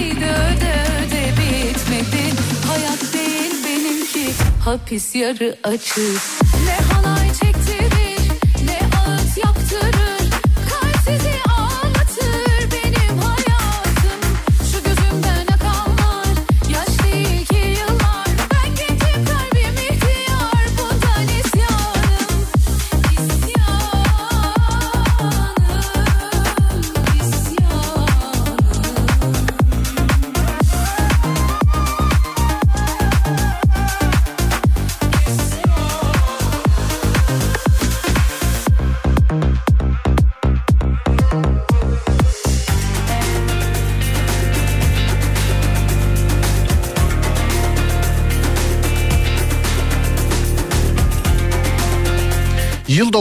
hapis 4.65 5.15
yarı 5.15 5.57
açık 5.63 6.42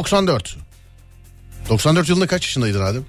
94. 0.02 0.56
94 1.68 2.08
yılında 2.08 2.26
kaç 2.26 2.42
yaşındaydın 2.42 2.80
Adem? 2.82 3.04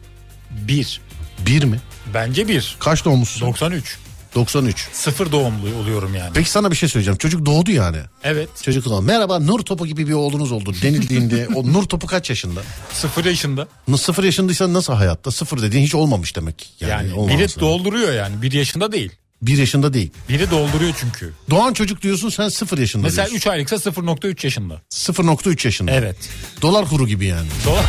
Bir. 0.52 1.02
Bir 1.46 1.64
mi? 1.64 1.80
Bence 2.14 2.48
bir. 2.48 2.76
Kaç 2.80 3.06
doğmuşsun? 3.06 3.48
93. 3.48 3.98
93. 4.36 4.88
Sıfır 4.92 5.32
doğumlu 5.32 5.76
oluyorum 5.76 6.16
yani. 6.16 6.32
Peki 6.34 6.50
sana 6.50 6.72
bir 6.72 6.76
şey 6.76 6.90
söyleyeceğim. 6.90 7.18
Çocuk 7.18 7.46
doğdu 7.46 7.72
yani. 7.72 7.98
Evet. 8.24 8.50
Çocuk 8.64 8.86
doğdu. 8.86 9.02
Merhaba 9.02 9.40
nur 9.40 9.60
topu 9.60 9.88
gibi 9.88 10.08
bir 10.08 10.14
oğlunuz 10.14 10.52
oldu 10.52 10.74
denildiğinde 10.82 11.48
o 11.56 11.74
nur 11.74 11.84
topu 11.84 12.08
kaç 12.08 12.30
yaşında? 12.30 12.62
Sıfır 12.94 13.26
yaşında. 13.26 13.68
Sıfır 13.98 14.24
yaşındaysan 14.24 14.74
nasıl 14.74 14.94
hayatta? 14.94 15.32
Sıfır 15.32 15.62
dediğin 15.62 15.84
hiç 15.86 15.96
olmamış 15.96 16.36
demek. 16.36 16.74
Yani, 16.80 17.10
Yani, 17.10 17.28
biri 17.28 17.42
lazım. 17.42 17.62
dolduruyor 17.62 18.14
yani. 18.14 18.42
Bir 18.42 18.52
yaşında 18.52 18.92
değil. 18.92 19.12
Bir 19.48 19.58
yaşında 19.58 19.94
değil. 19.94 20.12
Biri 20.30 20.52
dolduruyor 20.52 20.94
çünkü. 21.00 21.34
Doğan 21.50 21.74
çocuk 21.74 22.02
diyorsun 22.02 22.30
sen 22.30 22.50
sıfır 22.50 22.78
yaşında 22.78 23.04
Mesela 23.04 23.26
diyorsun. 23.30 23.36
3 23.36 23.48
aylıksa 23.48 23.76
0.3 23.76 24.46
yaşında. 24.46 24.82
0.3 24.92 25.68
yaşında. 25.68 25.92
Evet. 25.92 26.16
Dolar 26.62 26.86
kuru 26.86 27.08
gibi 27.08 27.26
yani. 27.26 27.48
Dolar 27.66 27.86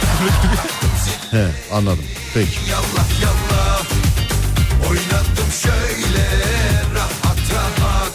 He 1.30 1.46
anladım. 1.72 2.04
Peki. 2.34 2.50
Yallah 2.70 3.22
yallah 3.22 3.82
Oynadım 4.90 5.52
şöyle 5.62 6.26
rahat 6.94 7.38
rahat 7.54 8.12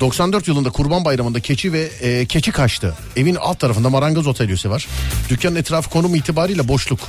94 0.00 0.48
yılında 0.48 0.70
Kurban 0.70 1.04
Bayramı'nda 1.04 1.40
keçi 1.40 1.72
ve 1.72 1.80
e, 2.00 2.26
keçi 2.26 2.52
kaçtı. 2.52 2.94
Evin 3.16 3.34
alt 3.34 3.60
tarafında 3.60 3.90
marangoz 3.90 4.26
otelyosu 4.26 4.70
var. 4.70 4.88
Dükkanın 5.28 5.56
etrafı 5.56 5.90
konum 5.90 6.14
itibariyle 6.14 6.68
boşluk. 6.68 7.00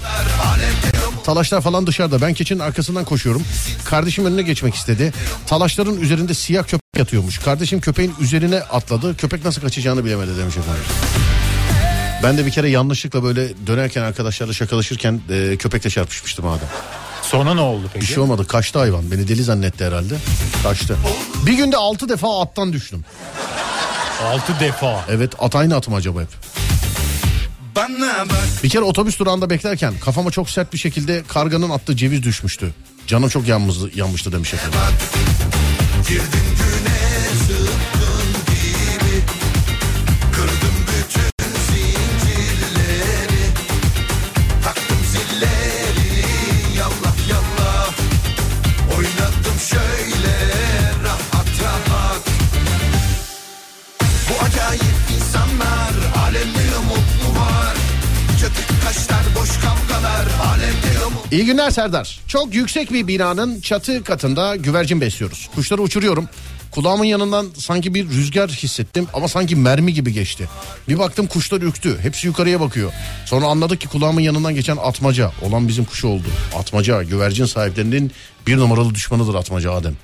Talaşlar 1.23 1.61
falan 1.61 1.87
dışarıda. 1.87 2.21
Ben 2.21 2.33
keçinin 2.33 2.59
arkasından 2.59 3.05
koşuyorum. 3.05 3.43
Kardeşim 3.85 4.25
önüne 4.25 4.41
geçmek 4.41 4.75
istedi. 4.75 5.13
Talaşların 5.47 6.01
üzerinde 6.01 6.33
siyah 6.33 6.63
köpek 6.63 6.81
yatıyormuş. 6.97 7.37
Kardeşim 7.39 7.81
köpeğin 7.81 8.13
üzerine 8.19 8.59
atladı. 8.59 9.17
Köpek 9.17 9.45
nasıl 9.45 9.61
kaçacağını 9.61 10.05
bilemedi 10.05 10.37
demiş 10.37 10.57
efendim. 10.57 10.83
Ben 12.23 12.37
de 12.37 12.45
bir 12.45 12.51
kere 12.51 12.69
yanlışlıkla 12.69 13.23
böyle 13.23 13.49
dönerken 13.67 14.01
arkadaşlarla 14.01 14.53
şakalaşırken 14.53 15.21
e, 15.29 15.57
köpekle 15.57 15.89
çarpışmıştım 15.89 16.47
adam. 16.47 16.59
Sonra 17.21 17.53
ne 17.53 17.61
oldu 17.61 17.89
peki? 17.93 18.01
Bir 18.05 18.13
şey 18.13 18.19
olmadı. 18.19 18.47
Kaçtı 18.47 18.79
hayvan. 18.79 19.11
Beni 19.11 19.27
deli 19.27 19.43
zannetti 19.43 19.85
herhalde. 19.85 20.15
Kaçtı. 20.63 20.97
Bir 21.45 21.53
günde 21.53 21.77
6 21.77 22.09
defa 22.09 22.41
attan 22.41 22.73
düştüm. 22.73 23.05
6 24.23 24.59
defa. 24.59 25.05
Evet 25.09 25.33
at 25.39 25.55
aynı 25.55 25.75
at 25.75 25.87
mı 25.87 25.95
acaba 25.95 26.21
hep? 26.21 26.29
Bana 27.75 28.25
bak 28.29 28.63
Bir 28.63 28.69
kere 28.69 28.81
otobüs 28.81 29.19
durağında 29.19 29.49
beklerken 29.49 29.93
kafama 30.01 30.31
çok 30.31 30.49
sert 30.49 30.73
bir 30.73 30.77
şekilde 30.77 31.23
karganın 31.27 31.69
attığı 31.69 31.95
ceviz 31.95 32.23
düşmüştü. 32.23 32.73
Canım 33.07 33.29
çok 33.29 33.47
yanmıştı, 33.47 33.91
yanmıştı 33.95 34.31
demiş 34.31 34.53
efendim. 34.53 34.79
Girdin 36.07 36.52
İyi 61.33 61.45
günler 61.45 61.71
Serdar. 61.71 62.19
Çok 62.27 62.55
yüksek 62.55 62.93
bir 62.93 63.07
binanın 63.07 63.61
çatı 63.61 64.03
katında 64.03 64.55
güvercin 64.55 65.01
besliyoruz. 65.01 65.49
Kuşları 65.55 65.81
uçuruyorum. 65.81 66.29
Kulağımın 66.71 67.05
yanından 67.05 67.47
sanki 67.57 67.93
bir 67.93 68.09
rüzgar 68.09 68.49
hissettim 68.49 69.07
ama 69.13 69.27
sanki 69.27 69.55
mermi 69.55 69.93
gibi 69.93 70.13
geçti. 70.13 70.49
Bir 70.87 70.99
baktım 70.99 71.27
kuşlar 71.27 71.61
ürktü. 71.61 71.97
Hepsi 72.01 72.27
yukarıya 72.27 72.59
bakıyor. 72.59 72.91
Sonra 73.25 73.45
anladık 73.45 73.81
ki 73.81 73.87
kulağımın 73.87 74.21
yanından 74.21 74.55
geçen 74.55 74.77
atmaca 74.77 75.31
olan 75.41 75.67
bizim 75.67 75.85
kuş 75.85 76.05
oldu. 76.05 76.27
Atmaca 76.55 77.03
güvercin 77.03 77.45
sahiplerinin 77.45 78.11
bir 78.47 78.57
numaralı 78.57 78.95
düşmanıdır 78.95 79.35
atmaca 79.35 79.71
Adem. 79.71 79.95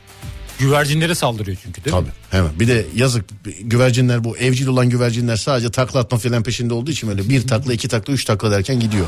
Güvercinlere 0.59 1.15
saldırıyor 1.15 1.57
çünkü 1.63 1.85
değil 1.85 1.95
mi? 1.95 2.01
Tabii 2.01 2.37
hemen. 2.37 2.59
Bir 2.59 2.67
de 2.67 2.85
yazık 2.95 3.25
güvercinler 3.61 4.23
bu 4.23 4.37
evcil 4.37 4.67
olan 4.67 4.89
güvercinler 4.89 5.35
sadece 5.35 5.71
takla 5.71 5.99
atma 5.99 6.17
filan 6.17 6.43
peşinde 6.43 6.73
olduğu 6.73 6.91
için 6.91 7.09
öyle 7.09 7.29
bir 7.29 7.47
takla 7.47 7.73
iki 7.73 7.87
takla 7.87 8.13
üç 8.13 8.25
takla 8.25 8.51
derken 8.51 8.79
gidiyor. 8.79 9.07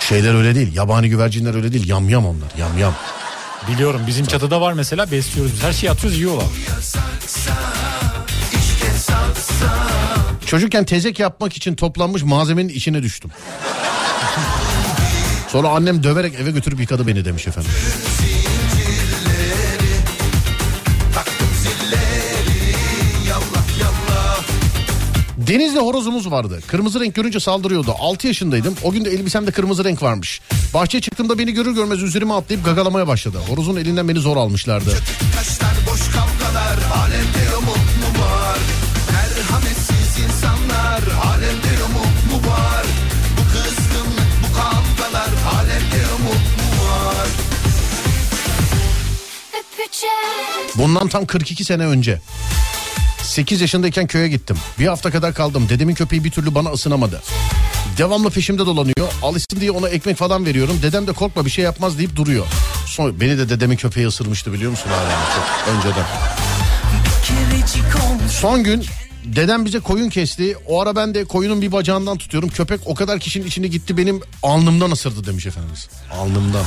Şeyler 0.00 0.34
öyle 0.34 0.54
değil 0.54 0.74
yabani 0.74 1.08
güvercinler 1.08 1.54
öyle 1.54 1.72
değil 1.72 1.88
yamyam 1.88 2.26
onlar 2.26 2.48
yamyam. 2.58 2.94
Biliyorum 3.68 4.00
bizim 4.06 4.26
çatıda 4.26 4.60
var 4.60 4.72
mesela 4.72 5.10
besliyoruz 5.10 5.52
biz. 5.52 5.62
Her 5.62 5.72
şeyi 5.72 5.90
atıyoruz 5.90 6.18
yiyorlar. 6.18 6.44
Çocukken 10.46 10.84
tezek 10.84 11.18
yapmak 11.18 11.56
için 11.56 11.74
toplanmış 11.74 12.22
malzemenin 12.22 12.68
içine 12.68 13.02
düştüm. 13.02 13.30
Sonra 15.48 15.68
annem 15.68 16.02
döverek 16.02 16.34
eve 16.40 16.50
götürüp 16.50 16.80
yıkadı 16.80 17.06
beni 17.06 17.24
demiş 17.24 17.46
efendim. 17.46 17.70
Denizli 25.50 25.78
horozumuz 25.78 26.30
vardı. 26.30 26.60
Kırmızı 26.66 27.00
renk 27.00 27.14
görünce 27.14 27.40
saldırıyordu. 27.40 27.94
6 27.98 28.26
yaşındaydım. 28.26 28.74
O 28.82 28.92
gün 28.92 29.04
de 29.04 29.10
elbisemde 29.10 29.50
kırmızı 29.50 29.84
renk 29.84 30.02
varmış. 30.02 30.40
Bahçeye 30.74 31.00
çıktığımda 31.00 31.38
beni 31.38 31.52
görür 31.52 31.74
görmez 31.74 32.02
üzerime 32.02 32.34
atlayıp 32.34 32.64
gagalamaya 32.64 33.06
başladı. 33.06 33.38
Horozun 33.48 33.76
elinden 33.76 34.08
beni 34.08 34.18
zor 34.18 34.36
almışlardı. 34.36 34.90
Kaşlar 35.36 35.74
boş 35.90 36.00
kavgalar 36.00 36.78
Alemde 37.02 37.56
umut 37.58 37.76
mu 37.76 38.22
var 38.22 38.58
Merhametsiz 39.12 40.24
insanlar 40.24 41.02
Alemde 41.24 41.84
umut 41.86 42.44
mu 42.44 42.50
var 42.50 42.86
Bu 43.38 43.52
kızgınlık 43.52 44.30
bu 44.42 44.56
kavgalar 44.56 45.30
Alemde 45.54 46.12
umut 46.18 46.34
mu 46.34 46.88
var 46.88 47.28
Bundan 50.76 51.08
tam 51.08 51.26
42 51.26 51.64
sene 51.64 51.86
önce. 51.86 52.20
8 53.22 53.60
yaşındayken 53.60 54.06
köye 54.06 54.28
gittim. 54.28 54.56
Bir 54.78 54.86
hafta 54.86 55.10
kadar 55.10 55.34
kaldım. 55.34 55.68
Dedemin 55.68 55.94
köpeği 55.94 56.24
bir 56.24 56.30
türlü 56.30 56.54
bana 56.54 56.70
ısınamadı. 56.72 57.22
Devamlı 57.98 58.30
peşimde 58.30 58.66
dolanıyor. 58.66 59.08
Alışsın 59.22 59.60
diye 59.60 59.70
ona 59.70 59.88
ekmek 59.88 60.16
falan 60.16 60.46
veriyorum. 60.46 60.78
Dedem 60.82 61.06
de 61.06 61.12
korkma 61.12 61.44
bir 61.44 61.50
şey 61.50 61.64
yapmaz 61.64 61.98
deyip 61.98 62.16
duruyor. 62.16 62.46
Son, 62.86 63.20
beni 63.20 63.38
de 63.38 63.48
dedemin 63.48 63.76
köpeği 63.76 64.06
ısırmıştı 64.06 64.52
biliyor 64.52 64.70
musun? 64.70 64.90
Çok 65.36 65.74
önceden. 65.74 66.04
Son 68.28 68.64
gün 68.64 68.84
dedem 69.24 69.64
bize 69.64 69.80
koyun 69.80 70.08
kesti. 70.08 70.56
O 70.66 70.80
ara 70.82 70.96
ben 70.96 71.14
de 71.14 71.24
koyunun 71.24 71.62
bir 71.62 71.72
bacağından 71.72 72.18
tutuyorum. 72.18 72.48
Köpek 72.48 72.80
o 72.86 72.94
kadar 72.94 73.20
kişinin 73.20 73.46
içine 73.46 73.66
gitti 73.66 73.96
benim 73.96 74.20
alnımdan 74.42 74.90
ısırdı 74.90 75.26
demiş 75.26 75.46
efendimiz. 75.46 75.88
Alnımdan. 76.12 76.64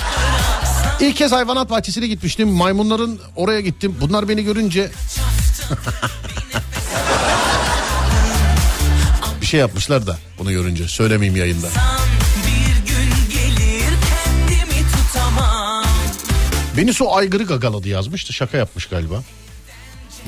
İlk 1.00 1.16
kez 1.18 1.32
hayvanat 1.32 1.70
bahçesine 1.70 2.08
gitmiştim. 2.08 2.50
Maymunların 2.50 3.20
oraya 3.36 3.62
gittim. 3.62 3.96
Bunlar 4.02 4.30
beni 4.30 4.44
görünce 4.44 4.92
şey 9.54 9.60
yapmışlar 9.60 10.08
da 10.08 10.18
bunu 10.40 10.52
görünce 10.52 10.88
söylemeyeyim 10.88 11.40
yayında. 11.40 11.68
Bir 11.68 12.92
gün 12.92 13.10
gelir 13.40 13.94
kendimi 14.10 14.88
tutamam 14.92 15.86
Beni 16.78 16.94
su 16.94 17.16
aygırı 17.16 17.44
gagaladı 17.44 17.90
yazmıştı 17.90 18.34
şaka 18.34 18.58
yapmış 18.58 18.86
galiba. 18.86 19.24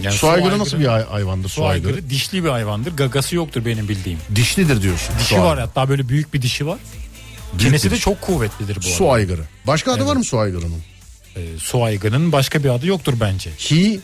Yani 0.01 0.15
su 0.15 0.27
aygırı 0.27 0.59
nasıl 0.59 0.79
bir 0.79 0.85
hay- 0.85 1.05
hayvandır 1.05 1.49
Su 1.49 1.65
aygırı 1.65 2.09
dişli 2.09 2.43
bir 2.43 2.49
hayvandır. 2.49 2.91
Gagası 2.97 3.35
yoktur 3.35 3.65
benim 3.65 3.89
bildiğim. 3.89 4.19
Dişlidir 4.35 4.81
diyorsun. 4.81 5.15
Dişi 5.19 5.27
su 5.35 5.41
var 5.41 5.49
aygırı. 5.49 5.61
hatta 5.65 5.89
böyle 5.89 6.09
büyük 6.09 6.33
bir 6.33 6.41
dişi 6.41 6.67
var. 6.67 6.77
Büyük 7.53 7.61
Çenesi 7.61 7.91
de 7.91 7.97
çok 7.97 8.21
kuvvetlidir 8.21 8.75
bu 8.75 8.81
Su 8.81 9.03
arada. 9.03 9.13
aygırı. 9.13 9.41
Başka 9.67 9.91
adı 9.93 10.05
var 10.05 10.15
mı 10.15 10.23
su 10.23 10.39
aygırının? 10.39 10.81
Ee, 11.35 11.39
su 11.59 11.83
aygırının 11.83 12.31
başka 12.31 12.63
bir 12.63 12.69
adı 12.69 12.87
yoktur 12.87 13.13
bence. 13.19 13.49
Hi. 13.71 13.99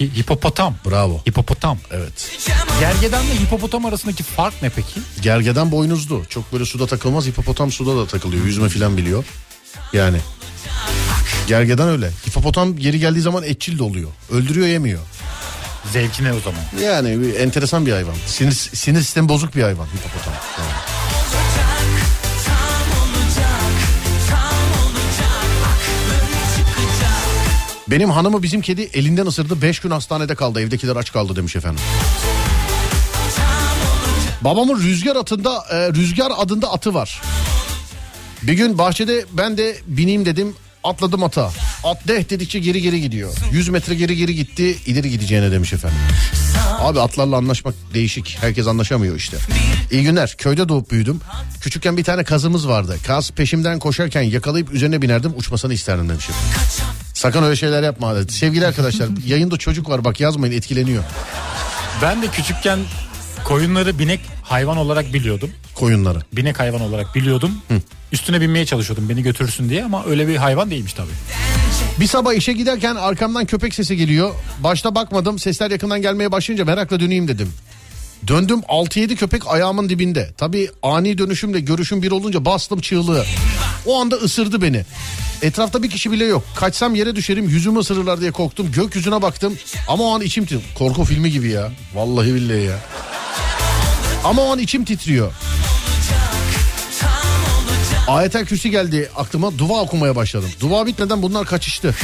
Hi- 0.00 0.16
hipopotam. 0.18 0.74
Bravo. 0.86 1.20
Hipopotam. 1.28 1.78
Evet. 1.90 2.30
Gergedanla 2.80 3.34
hipopotam 3.34 3.84
arasındaki 3.86 4.22
fark 4.22 4.62
ne 4.62 4.70
peki? 4.70 5.00
Gergeden 5.20 5.72
boynuzlu. 5.72 6.22
Çok 6.28 6.52
böyle 6.52 6.64
suda 6.64 6.86
takılmaz. 6.86 7.26
Hipopotam 7.26 7.72
suda 7.72 7.96
da 7.96 8.06
takılıyor. 8.06 8.44
Yüzme 8.44 8.68
filan 8.68 8.96
biliyor. 8.96 9.24
Yani. 9.92 10.18
Gergeden 11.46 11.88
öyle. 11.88 12.10
Hipopotam 12.28 12.76
geri 12.76 12.98
geldiği 12.98 13.20
zaman 13.20 13.42
etçil 13.44 13.78
de 13.78 13.82
oluyor. 13.82 14.10
Öldürüyor 14.30 14.66
yemiyor. 14.66 15.00
Zevkine 15.92 16.32
o 16.32 16.40
zaman. 16.40 16.60
Yani 16.84 17.28
enteresan 17.30 17.86
bir 17.86 17.92
hayvan. 17.92 18.14
Sinir, 18.26 18.52
sinir 18.52 19.00
sistemi 19.00 19.28
bozuk 19.28 19.56
bir 19.56 19.62
hayvan 19.62 19.86
hipopotam. 19.86 20.34
Yani. 20.58 20.97
Benim 27.90 28.10
hanımı 28.10 28.42
bizim 28.42 28.60
kedi 28.60 28.82
elinden 28.82 29.26
ısırdı. 29.26 29.62
Beş 29.62 29.80
gün 29.80 29.90
hastanede 29.90 30.34
kaldı. 30.34 30.60
Evdekiler 30.60 30.96
aç 30.96 31.12
kaldı 31.12 31.36
demiş 31.36 31.56
efendim. 31.56 31.80
Babamın 34.40 34.82
rüzgar 34.82 35.16
atında 35.16 35.64
e, 35.70 35.92
rüzgar 35.92 36.32
adında 36.36 36.72
atı 36.72 36.94
var. 36.94 37.22
Bir 38.42 38.52
gün 38.52 38.78
bahçede 38.78 39.24
ben 39.32 39.58
de 39.58 39.76
bineyim 39.86 40.26
dedim. 40.26 40.54
Atladım 40.84 41.22
ata. 41.22 41.50
At 41.84 42.08
deh 42.08 42.30
dedikçe 42.30 42.58
geri 42.58 42.82
geri 42.82 43.00
gidiyor. 43.00 43.34
100 43.52 43.68
metre 43.68 43.94
geri 43.94 44.16
geri 44.16 44.34
gitti. 44.34 44.76
ileri 44.86 45.10
gideceğine 45.10 45.50
demiş 45.52 45.72
efendim. 45.72 45.98
Abi 46.78 47.00
atlarla 47.00 47.36
anlaşmak 47.36 47.74
değişik. 47.94 48.38
Herkes 48.40 48.66
anlaşamıyor 48.66 49.16
işte. 49.16 49.36
İyi 49.92 50.02
günler. 50.02 50.34
Köyde 50.38 50.68
doğup 50.68 50.90
büyüdüm. 50.90 51.20
Küçükken 51.60 51.96
bir 51.96 52.04
tane 52.04 52.24
kazımız 52.24 52.68
vardı. 52.68 52.96
Kaz 53.06 53.30
peşimden 53.30 53.78
koşarken 53.78 54.22
yakalayıp 54.22 54.72
üzerine 54.72 55.02
binerdim. 55.02 55.32
Uçmasını 55.36 55.74
isterdim 55.74 56.08
demişim. 56.08 56.34
Sakın 57.18 57.42
öyle 57.42 57.56
şeyler 57.56 57.82
yapma. 57.82 58.16
dedi. 58.16 58.32
Sevgili 58.32 58.66
arkadaşlar 58.66 59.08
yayında 59.26 59.56
çocuk 59.56 59.88
var 59.88 60.04
bak 60.04 60.20
yazmayın 60.20 60.52
etkileniyor. 60.52 61.04
Ben 62.02 62.22
de 62.22 62.26
küçükken 62.26 62.78
koyunları 63.44 63.98
binek 63.98 64.20
hayvan 64.42 64.76
olarak 64.76 65.12
biliyordum. 65.12 65.50
Koyunları. 65.74 66.18
Binek 66.32 66.58
hayvan 66.58 66.80
olarak 66.80 67.14
biliyordum. 67.14 67.50
Üstüne 68.12 68.40
binmeye 68.40 68.66
çalışıyordum 68.66 69.08
beni 69.08 69.22
götürürsün 69.22 69.68
diye 69.68 69.84
ama 69.84 70.04
öyle 70.06 70.28
bir 70.28 70.36
hayvan 70.36 70.70
değilmiş 70.70 70.92
tabii. 70.92 71.10
Bir 72.00 72.06
sabah 72.06 72.34
işe 72.34 72.52
giderken 72.52 72.94
arkamdan 72.96 73.46
köpek 73.46 73.74
sesi 73.74 73.96
geliyor. 73.96 74.34
Başta 74.58 74.94
bakmadım 74.94 75.38
sesler 75.38 75.70
yakından 75.70 76.02
gelmeye 76.02 76.32
başlayınca 76.32 76.64
merakla 76.64 77.00
döneyim 77.00 77.28
dedim. 77.28 77.52
Döndüm 78.26 78.60
6-7 78.60 79.16
köpek 79.16 79.46
ayağımın 79.46 79.88
dibinde. 79.88 80.30
Tabii 80.36 80.70
ani 80.82 81.18
dönüşümle 81.18 81.60
görüşüm 81.60 82.02
bir 82.02 82.10
olunca 82.10 82.44
bastım 82.44 82.80
çığlığı. 82.80 83.24
O 83.86 84.00
anda 84.00 84.16
ısırdı 84.16 84.62
beni. 84.62 84.84
Etrafta 85.42 85.82
bir 85.82 85.90
kişi 85.90 86.12
bile 86.12 86.24
yok. 86.24 86.44
Kaçsam 86.56 86.94
yere 86.94 87.16
düşerim 87.16 87.48
yüzümü 87.48 87.78
ısırırlar 87.78 88.20
diye 88.20 88.30
korktum. 88.30 88.72
Gökyüzüne 88.72 89.22
baktım 89.22 89.58
ama 89.88 90.04
o 90.04 90.14
an 90.14 90.20
içim 90.20 90.44
titriyor. 90.44 90.62
Korku 90.74 91.04
filmi 91.04 91.30
gibi 91.30 91.48
ya. 91.50 91.72
Vallahi 91.94 92.34
billahi 92.34 92.62
ya. 92.62 92.78
Ama 94.24 94.42
o 94.42 94.52
an 94.52 94.58
içim 94.58 94.84
titriyor. 94.84 95.32
Ayetel 98.08 98.46
Kürsi 98.46 98.70
geldi 98.70 99.10
aklıma 99.16 99.58
dua 99.58 99.80
okumaya 99.80 100.16
başladım. 100.16 100.50
Dua 100.60 100.86
bitmeden 100.86 101.22
bunlar 101.22 101.46
kaçıştı. 101.46 101.94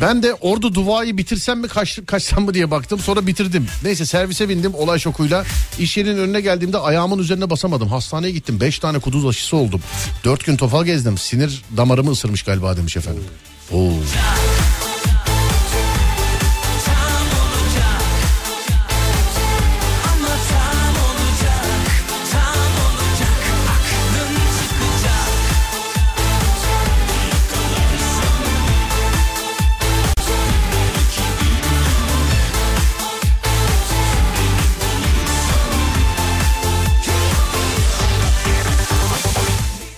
Ben 0.00 0.22
de 0.22 0.34
orada 0.34 0.74
duayı 0.74 1.16
bitirsem 1.16 1.60
mi 1.60 1.68
kaç, 1.68 1.98
kaçsam 2.06 2.44
mı 2.44 2.54
diye 2.54 2.70
baktım 2.70 2.98
sonra 2.98 3.26
bitirdim. 3.26 3.66
Neyse 3.84 4.06
servise 4.06 4.48
bindim 4.48 4.74
olay 4.74 4.98
şokuyla. 4.98 5.44
İş 5.78 5.96
yerinin 5.96 6.18
önüne 6.18 6.40
geldiğimde 6.40 6.78
ayağımın 6.78 7.18
üzerine 7.18 7.50
basamadım. 7.50 7.88
Hastaneye 7.88 8.30
gittim 8.30 8.60
5 8.60 8.78
tane 8.78 8.98
kuduz 8.98 9.26
aşısı 9.26 9.56
oldum. 9.56 9.80
4 10.24 10.46
gün 10.46 10.56
tofal 10.56 10.84
gezdim 10.84 11.18
sinir 11.18 11.62
damarımı 11.76 12.10
ısırmış 12.10 12.42
galiba 12.42 12.76
demiş 12.76 12.96
efendim. 12.96 13.24
Oo. 13.72 13.92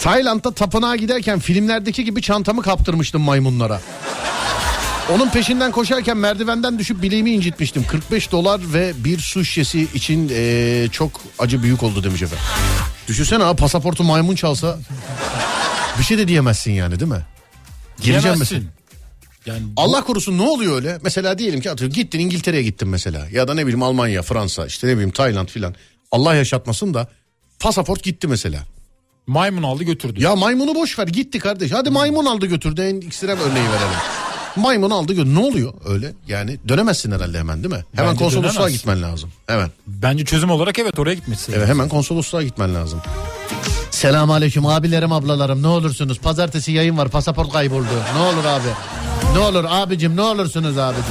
Tayland'da 0.02 0.54
tapınağa 0.54 0.96
giderken 0.96 1.38
filmlerdeki 1.38 2.04
gibi 2.04 2.22
çantamı 2.22 2.62
kaptırmıştım 2.62 3.22
maymunlara. 3.22 3.80
Onun 5.12 5.30
peşinden 5.30 5.72
koşarken 5.72 6.16
merdivenden 6.16 6.78
düşüp 6.78 7.02
bileğimi 7.02 7.30
incitmiştim. 7.30 7.84
45 7.86 8.32
dolar 8.32 8.60
ve 8.74 8.92
bir 9.04 9.18
su 9.18 9.44
şişesi 9.44 9.88
için 9.94 10.28
eee, 10.28 10.88
çok 10.92 11.20
acı 11.38 11.62
büyük 11.62 11.82
oldu 11.82 12.04
demiş 12.04 12.22
efendim. 12.22 12.44
Düşünsene 13.08 13.42
ha 13.42 13.56
pasaportu 13.56 14.04
maymun 14.04 14.34
çalsa 14.34 14.78
bir 15.98 16.04
şey 16.04 16.18
de 16.18 16.28
diyemezsin 16.28 16.72
yani 16.72 17.00
değil 17.00 17.10
mi? 17.10 17.26
Gireceğim 18.02 18.38
mesela. 18.38 18.62
Yani 19.46 19.60
bu- 19.76 19.80
Allah 19.82 20.04
korusun 20.04 20.38
ne 20.38 20.42
oluyor 20.42 20.76
öyle? 20.76 20.98
Mesela 21.02 21.38
diyelim 21.38 21.60
ki 21.60 21.70
atıyorum 21.70 21.94
gittin 21.94 22.18
İngiltere'ye 22.18 22.62
gittin 22.62 22.88
mesela. 22.88 23.26
Ya 23.32 23.48
da 23.48 23.54
ne 23.54 23.62
bileyim 23.62 23.82
Almanya, 23.82 24.22
Fransa 24.22 24.66
işte 24.66 24.86
ne 24.86 24.92
bileyim 24.92 25.10
Tayland 25.10 25.48
filan. 25.48 25.74
Allah 26.10 26.34
yaşatmasın 26.34 26.94
da 26.94 27.08
pasaport 27.60 28.02
gitti 28.02 28.28
mesela. 28.28 28.64
Maymun 29.26 29.62
aldı 29.62 29.84
götürdü. 29.84 30.22
Ya 30.22 30.36
maymunu 30.36 30.74
boş 30.74 30.98
ver 30.98 31.06
gitti 31.06 31.38
kardeş. 31.38 31.72
Hadi 31.72 31.90
maymun 31.90 32.26
aldı 32.26 32.46
götürdü 32.46 32.82
en 32.82 33.06
ekstrem 33.06 33.38
örneği 33.38 33.64
verelim. 33.68 33.98
Maymun 34.56 34.90
aldı 34.90 35.12
götürdü. 35.12 35.34
Ne 35.34 35.38
oluyor 35.38 35.72
öyle? 35.84 36.12
Yani 36.28 36.58
dönemezsin 36.68 37.12
herhalde 37.12 37.38
hemen 37.38 37.62
değil 37.64 37.74
mi? 37.74 37.84
Hemen 37.94 38.10
Bence 38.12 38.24
konsolosluğa 38.24 38.52
dönemezsin. 38.54 38.76
gitmen 38.78 39.02
lazım. 39.02 39.32
Hemen. 39.46 39.70
Bence 39.86 40.24
çözüm 40.24 40.50
olarak 40.50 40.78
evet 40.78 40.98
oraya 40.98 41.14
gitmesi. 41.14 41.52
Evet 41.56 41.68
hemen 41.68 41.88
konsolosluğa 41.88 42.42
gitmen 42.42 42.74
lazım. 42.74 43.00
Selamun 43.90 44.34
aleyküm 44.34 44.66
abilerim 44.66 45.12
ablalarım 45.12 45.62
ne 45.62 45.66
olursunuz 45.66 46.18
pazartesi 46.20 46.72
yayın 46.72 46.98
var 46.98 47.08
pasaport 47.08 47.52
kayboldu 47.52 47.86
ne 48.16 48.20
olur 48.22 48.44
abi 48.44 48.68
ne 49.32 49.38
olur 49.38 49.64
abicim 49.68 50.16
ne 50.16 50.22
olursunuz 50.22 50.78
abicim 50.78 51.04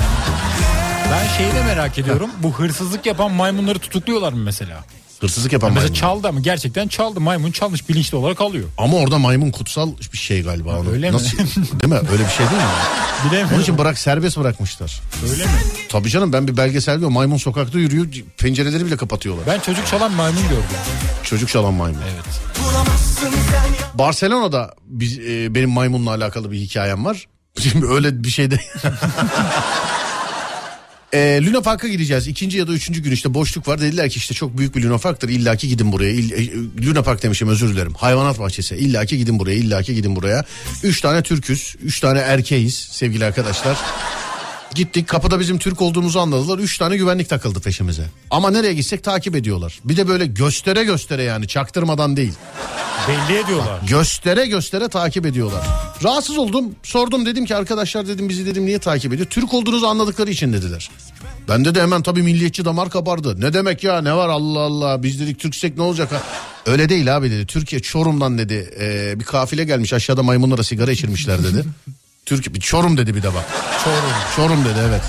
Ben 1.12 1.38
şeyi 1.38 1.54
de 1.54 1.64
merak 1.64 2.00
ediyorum. 2.00 2.30
Bu 2.44 2.54
hırsızlık 2.54 3.06
yapan 3.06 3.32
maymunları 3.32 3.80
tutukluyorlar 3.80 4.34
mı 4.34 4.40
mesela? 4.44 4.84
Hırsızlık 5.22 5.54
yapan 5.54 5.70
Mesela 5.70 5.84
maymun. 5.84 5.96
çaldı 5.96 6.28
ama 6.28 6.40
gerçekten 6.40 6.88
çaldı. 6.88 7.20
Maymun 7.20 7.52
çalmış 7.52 7.90
bilinçli 7.90 8.18
olarak 8.18 8.42
alıyor. 8.42 8.70
Ama 8.78 8.98
orada 8.98 9.18
maymun 9.20 9.52
kutsal 9.52 9.92
bir 10.14 10.18
şey 10.18 10.44
galiba 10.44 10.80
onu. 10.80 10.90
Öyle 10.90 11.10
mi? 11.10 11.16
Nasıl, 11.16 11.38
değil 11.38 11.94
mi? 11.94 12.00
Öyle 12.12 12.24
bir 12.24 12.30
şey 12.30 12.46
değil 12.50 12.62
mi? 12.62 12.68
Bilemiyorum. 13.26 13.50
Onun 13.54 13.62
için 13.62 13.78
bırak 13.78 13.98
serbest 14.00 14.38
bırakmışlar. 14.38 15.02
Öyle 15.32 15.46
mi? 15.46 15.52
Tabii 15.90 16.10
canım 16.10 16.34
ben 16.34 16.48
bir 16.48 16.58
belgesel 16.58 16.94
görüyorum. 16.96 17.14
Maymun 17.14 17.38
sokakta 17.38 17.80
yürüyor 17.80 18.08
pencereleri 18.38 18.86
bile 18.86 18.98
kapatıyorlar. 18.98 19.46
Ben 19.48 19.60
çocuk 19.60 19.88
çalan 19.88 20.12
maymun 20.12 20.42
gördüm. 20.44 20.64
Çocuk 21.24 21.50
çalan 21.50 21.74
maymun. 21.74 22.02
Evet. 22.14 22.42
Barcelona'da 23.94 24.74
biz, 24.88 25.20
e, 25.20 25.56
benim 25.56 25.70
maymunla 25.70 26.10
alakalı 26.10 26.52
bir 26.52 26.58
hikayem 26.60 27.06
var. 27.06 27.28
Şimdi 27.60 27.86
öyle 27.92 28.24
bir 28.24 28.30
şeyde... 28.30 28.60
E, 31.14 31.42
Luna 31.46 31.62
Park'a 31.62 31.88
gideceğiz. 31.88 32.28
İkinci 32.28 32.58
ya 32.58 32.68
da 32.68 32.72
üçüncü 32.72 33.02
gün 33.04 33.12
işte 33.12 33.34
boşluk 33.34 33.68
var. 33.68 33.82
Dediler 33.82 34.10
ki 34.10 34.18
işte 34.18 34.34
çok 34.34 34.58
büyük 34.58 34.76
bir 34.76 34.84
Luna 34.84 34.98
Park'tır. 34.98 35.30
İlla 35.30 35.56
ki 35.56 35.68
gidin 35.68 35.92
buraya. 35.92 36.12
İll- 36.12 36.32
e, 36.34 36.86
Luna 36.86 37.02
Park 37.02 37.24
demişim 37.24 37.48
özür 37.50 37.70
dilerim. 37.74 37.94
Hayvanat 37.94 38.40
bahçesi. 38.40 38.76
İlla 38.76 39.06
ki 39.06 39.18
gidin 39.18 39.40
buraya. 39.40 39.56
İlla 39.56 39.84
ki 39.84 39.96
gidin 39.96 40.16
buraya. 40.16 40.44
Üç 40.84 41.02
tane 41.02 41.22
Türküz. 41.24 41.76
Üç 41.84 42.00
tane 42.00 42.20
erkeğiz 42.20 42.76
sevgili 42.76 43.26
arkadaşlar. 43.26 43.78
Gittik 44.76 45.08
kapıda 45.08 45.40
bizim 45.40 45.58
Türk 45.58 45.82
olduğumuzu 45.82 46.20
anladılar. 46.20 46.60
Üç 46.60 46.78
tane 46.78 46.98
güvenlik 46.98 47.30
takıldı 47.30 47.60
peşimize. 47.60 48.06
Ama 48.30 48.52
nereye 48.52 48.74
gitsek 48.74 49.04
takip 49.04 49.36
ediyorlar. 49.36 49.80
Bir 49.86 49.98
de 49.98 50.08
böyle 50.08 50.26
göstere 50.26 50.84
göstere 50.84 51.24
yani 51.24 51.48
çaktırmadan 51.48 52.18
değil. 52.18 52.34
Belli 53.08 53.38
ediyorlar. 53.38 53.80
Göstere 53.88 54.46
göstere 54.46 54.88
takip 54.88 55.26
ediyorlar. 55.26 55.66
Rahatsız 56.04 56.38
oldum. 56.38 56.76
Sordum 56.84 57.26
dedim 57.26 57.46
ki 57.46 57.56
arkadaşlar 57.56 58.08
dedim 58.08 58.30
bizi 58.30 58.46
dedim 58.46 58.66
niye 58.66 58.80
takip 58.80 59.14
ediyor? 59.14 59.28
Türk 59.30 59.54
olduğunuzu 59.54 59.86
anladıkları 59.86 60.32
için 60.32 60.54
dediler. 60.54 60.92
Bende 61.50 61.76
de 61.76 61.82
hemen 61.82 62.02
tabii 62.02 62.22
milliyetçi 62.24 62.66
damar 62.66 62.90
kabardı. 62.90 63.42
Ne 63.42 63.54
demek 63.54 63.84
ya 63.84 64.02
ne 64.02 64.16
var 64.16 64.30
Allah 64.30 64.60
Allah 64.60 65.04
biz 65.04 65.20
dedik 65.20 65.40
Türksek 65.40 65.78
ne 65.78 65.84
olacak 65.84 66.12
ha? 66.12 66.22
Öyle 66.66 66.90
değil 66.90 67.18
abi 67.18 67.32
dedi. 67.32 67.46
Türkiye 67.46 67.82
Çorum'dan 67.82 68.38
dedi 68.38 68.74
e, 68.80 69.20
bir 69.20 69.26
kafile 69.26 69.64
gelmiş 69.64 69.94
aşağıda 69.94 70.24
maymunlara 70.24 70.64
sigara 70.64 70.92
içirmişler 70.92 71.44
dedi. 71.44 71.64
Türkiye 72.26 72.54
bir 72.56 72.60
Çorum 72.60 72.98
dedi 72.98 73.16
bir 73.16 73.24
de 73.24 73.34
bak. 73.34 73.46
Çorum. 73.84 73.98
Çorum 74.36 74.66
dedi 74.66 74.80
evet. 74.90 75.02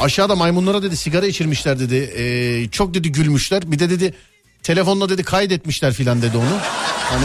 Aşağıda 0.00 0.36
maymunlara 0.36 0.82
dedi 0.82 0.96
sigara 0.96 1.26
içirmişler 1.26 1.78
dedi. 1.78 1.96
Ee, 1.96 2.68
çok 2.70 2.94
dedi 2.94 3.12
gülmüşler. 3.12 3.72
Bir 3.72 3.78
de 3.78 3.90
dedi 3.90 4.14
telefonla 4.62 5.08
dedi 5.08 5.22
kaydetmişler 5.22 5.92
filan 5.92 6.22
dedi 6.22 6.36
onu. 6.36 6.58
Hani 7.10 7.24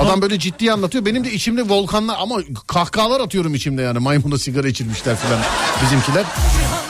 Adam 0.00 0.22
böyle 0.22 0.38
ciddi 0.38 0.72
anlatıyor. 0.72 1.04
Benim 1.04 1.24
de 1.24 1.32
içimde 1.32 1.62
volkanlar 1.68 2.16
ama 2.20 2.36
kahkahalar 2.66 3.20
atıyorum 3.20 3.54
içimde 3.54 3.82
yani. 3.82 3.98
Maymuna 3.98 4.38
sigara 4.38 4.68
içirmişler 4.68 5.16
filan 5.16 5.40
bizimkiler. 5.82 6.24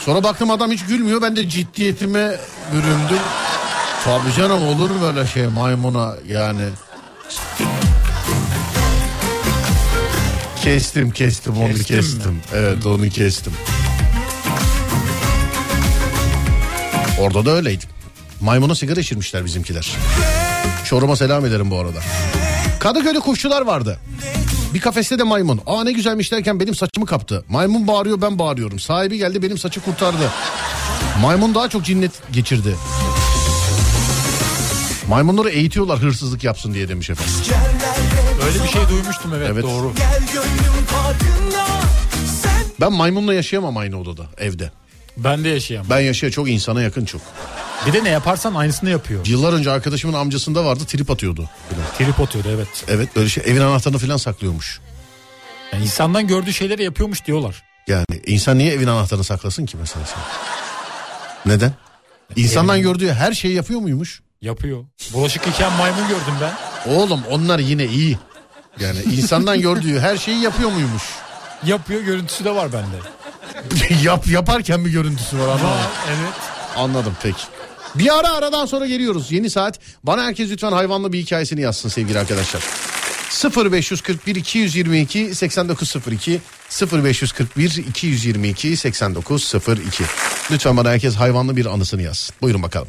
Sonra 0.05 0.23
baktım 0.23 0.51
adam 0.51 0.71
hiç 0.71 0.85
gülmüyor. 0.85 1.23
Ben 1.23 1.37
de 1.37 1.49
ciddiyetime 1.49 2.37
büründüm. 2.73 3.23
Tabii 4.05 4.33
canım 4.37 4.63
olur 4.69 4.91
böyle 5.03 5.27
şey 5.27 5.47
maymuna 5.47 6.15
yani. 6.29 6.63
Kestim 10.67 11.11
kestim 11.11 11.57
onu 11.57 11.75
kestim. 11.75 12.33
mi? 12.33 12.39
Evet 12.55 12.87
onu 12.87 13.09
kestim. 13.09 13.53
Orada 17.21 17.47
da 17.47 17.51
öyleydi. 17.51 17.85
Maymuna 18.41 18.75
sigara 18.75 19.01
içirmişler 19.01 19.45
bizimkiler. 19.45 19.97
Çorum'a 20.85 21.17
selam 21.17 21.47
ederim 21.47 21.71
bu 21.71 21.79
arada. 21.79 21.99
Kadıköy'de 22.81 23.21
kuşçular 23.21 23.63
vardı. 23.63 23.99
Bir 24.75 24.81
kafeste 24.81 25.19
de 25.19 25.23
maymun. 25.23 25.61
Aa 25.67 25.85
ne 25.85 25.93
güzelmiş 25.93 26.33
derken 26.33 26.61
benim 26.61 26.75
saçımı 26.75 27.07
kaptı. 27.07 27.45
Maymun 27.49 27.87
bağırıyor 27.87 28.21
ben 28.23 28.39
bağırıyorum. 28.39 28.79
Sahibi 28.79 29.19
geldi 29.19 29.43
benim 29.43 29.59
saçı 29.59 29.81
kurtardı. 29.81 30.31
Maymun 31.21 31.55
daha 31.55 31.69
çok 31.69 31.85
cinnet 31.85 32.13
geçirdi. 32.33 32.77
Maymunları 35.09 35.51
eğitiyorlar 35.51 35.99
hırsızlık 35.99 36.45
yapsın 36.45 36.75
diye 36.75 36.89
demiş 36.89 37.11
efendim. 37.11 37.35
Öyle 38.47 38.65
bir 38.65 38.69
şey 38.69 38.89
duymuştum 38.89 39.35
evet, 39.35 39.49
Evet. 39.53 39.65
doğru. 39.65 39.93
Ben 42.81 42.93
maymunla 42.93 43.35
yaşayamam 43.35 43.77
aynı 43.77 44.01
odada 44.01 44.27
evde. 44.39 44.71
Ben 45.17 45.45
de 45.45 45.49
yaşayamam. 45.49 45.91
Ben 45.91 46.01
yaşaya 46.01 46.31
çok 46.31 46.49
insana 46.51 46.83
yakın 46.83 47.05
çok. 47.05 47.21
Bir 47.87 47.93
de 47.93 48.05
ne 48.05 48.09
yaparsan 48.09 48.55
aynısını 48.55 48.91
yapıyor. 48.91 49.27
Yıllar 49.27 49.53
önce 49.53 49.71
arkadaşımın 49.71 50.15
amcasında 50.15 50.65
vardı 50.65 50.85
trip 50.87 51.11
atıyordu. 51.11 51.51
Falan. 51.71 51.87
Trip 51.99 52.21
atıyordu 52.21 52.49
evet. 52.55 52.85
Evet 52.89 53.17
böyle 53.17 53.29
şey 53.29 53.45
evin 53.47 53.61
anahtarını 53.61 53.99
falan 53.99 54.17
saklıyormuş. 54.17 54.81
Yani 55.73 55.83
insandan 55.85 56.27
gördüğü 56.27 56.53
şeyleri 56.53 56.85
yapıyormuş 56.85 57.27
diyorlar. 57.27 57.63
Yani 57.89 58.07
insan 58.27 58.59
niye 58.59 58.73
evin 58.73 58.87
anahtarını 58.87 59.25
saklasın 59.25 59.67
ki 59.67 59.77
mesela 59.81 60.07
sen? 60.07 60.23
Neden? 61.53 61.73
İnsandan 62.37 62.83
gördüğü 62.83 63.13
her 63.13 63.33
şeyi 63.33 63.55
yapıyor 63.55 63.81
muymuş? 63.81 64.23
Yapıyor. 64.43 64.85
Bulaşık 65.13 65.47
yıkayan 65.47 65.73
maymun 65.73 66.09
gördüm 66.09 66.35
ben. 66.41 66.53
Oğlum 66.93 67.21
onlar 67.31 67.59
yine 67.59 67.85
iyi. 67.85 68.19
Yani 68.81 68.99
insandan 69.03 69.61
gördüğü 69.61 70.01
her 70.01 70.17
şeyi 70.17 70.41
yapıyor 70.41 70.71
muymuş? 70.71 71.03
Yapıyor 71.65 72.01
görüntüsü 72.01 72.45
de 72.45 72.55
var 72.55 72.69
bende. 72.73 72.97
Yap 74.03 74.27
yaparken 74.27 74.85
bir 74.85 74.91
görüntüsü 74.91 75.39
var 75.39 75.49
anlamadım. 75.49 75.91
evet. 76.09 76.33
Anladım 76.77 77.17
peki. 77.23 77.43
Bir 77.95 78.19
ara 78.19 78.33
aradan 78.33 78.67
sonra 78.67 78.87
geliyoruz. 78.87 79.33
Yeni 79.33 79.51
saat. 79.51 79.79
Bana 80.05 80.25
herkes 80.25 80.51
lütfen 80.51 80.73
hayvanlı 80.73 81.13
bir 81.13 81.19
hikayesini 81.19 81.61
yazsın 81.61 81.89
sevgili 81.89 82.19
arkadaşlar. 82.19 82.63
0541 83.71 84.35
222 84.35 85.35
8902 85.35 86.41
0541 86.93 87.77
222 87.89 88.77
8902 88.77 90.05
Lütfen 90.51 90.77
bana 90.77 90.91
herkes 90.91 91.15
hayvanlı 91.15 91.57
bir 91.57 91.67
anısını 91.67 92.03
yazsın. 92.03 92.37
Buyurun 92.43 92.63
bakalım. 92.63 92.89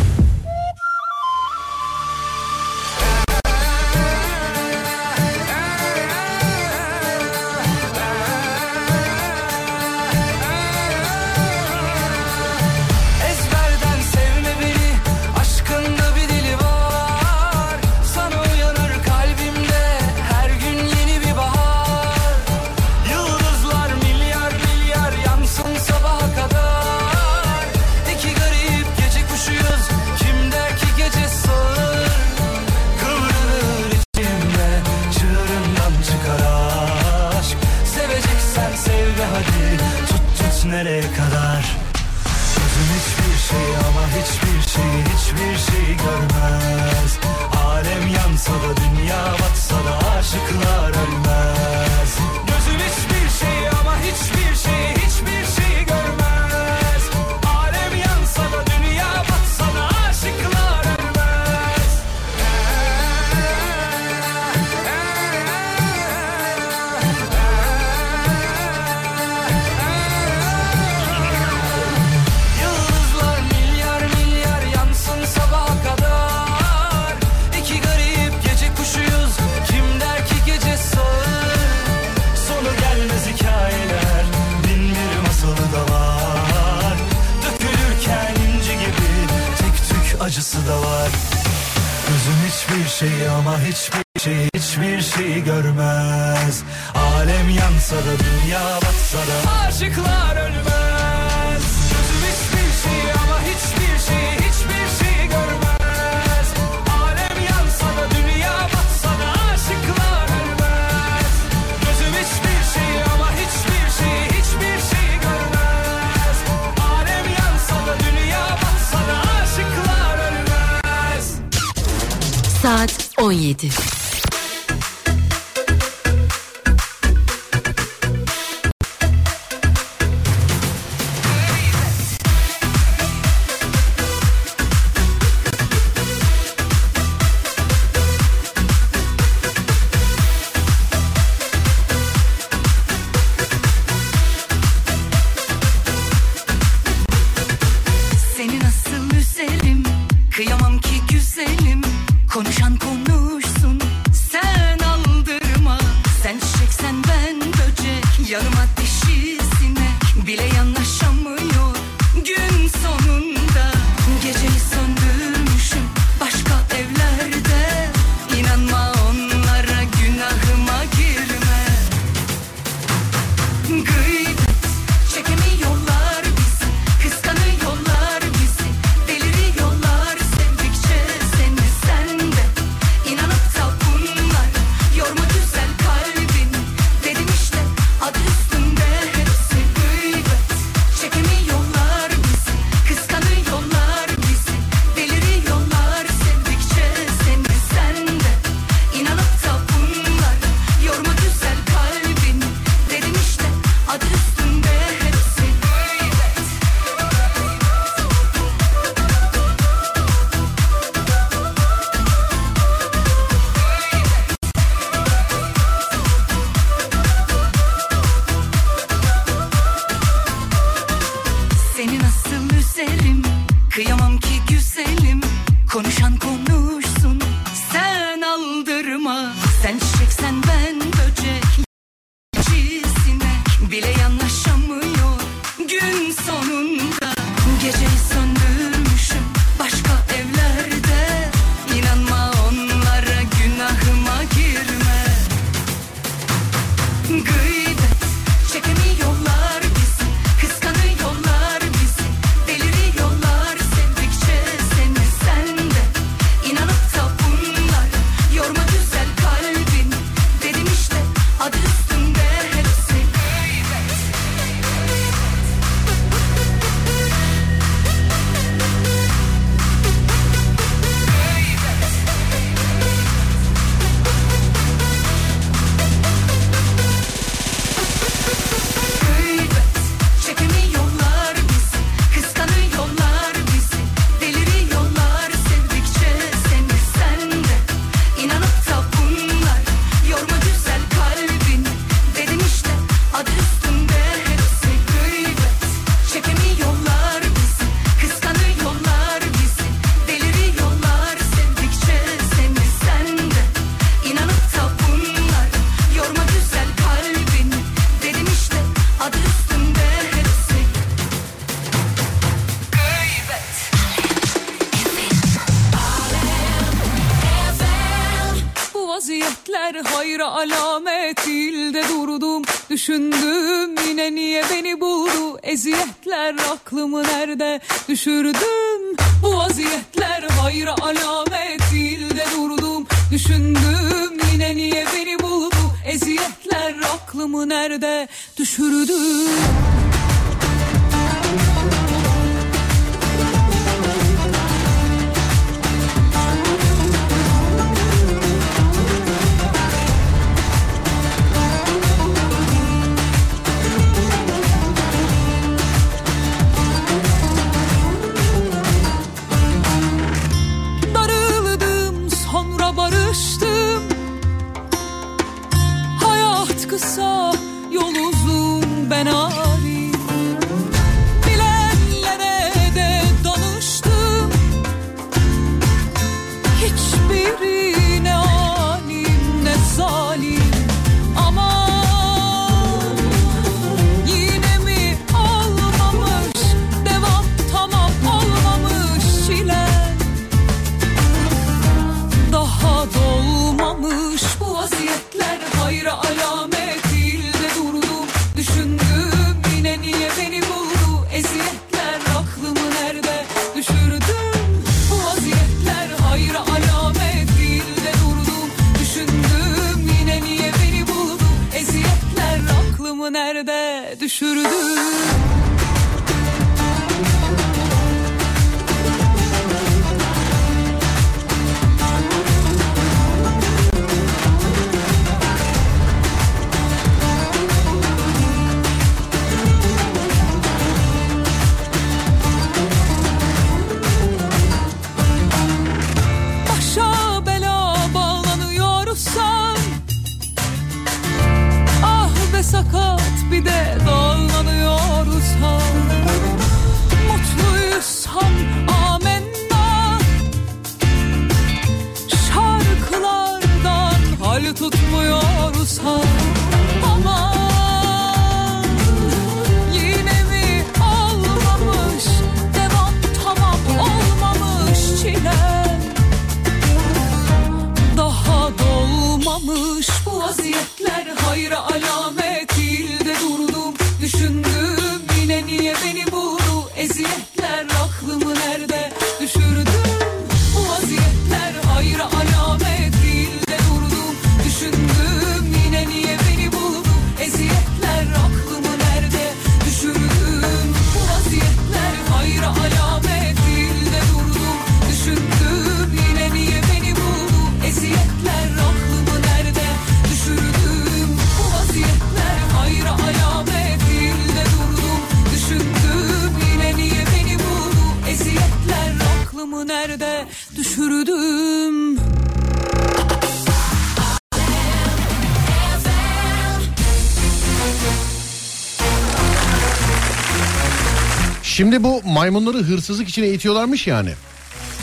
Maymunları 522.21 522.57
hırsızlık 522.57 523.09
için 523.09 523.23
eğitiyorlarmış 523.23 523.87
yani. 523.87 524.09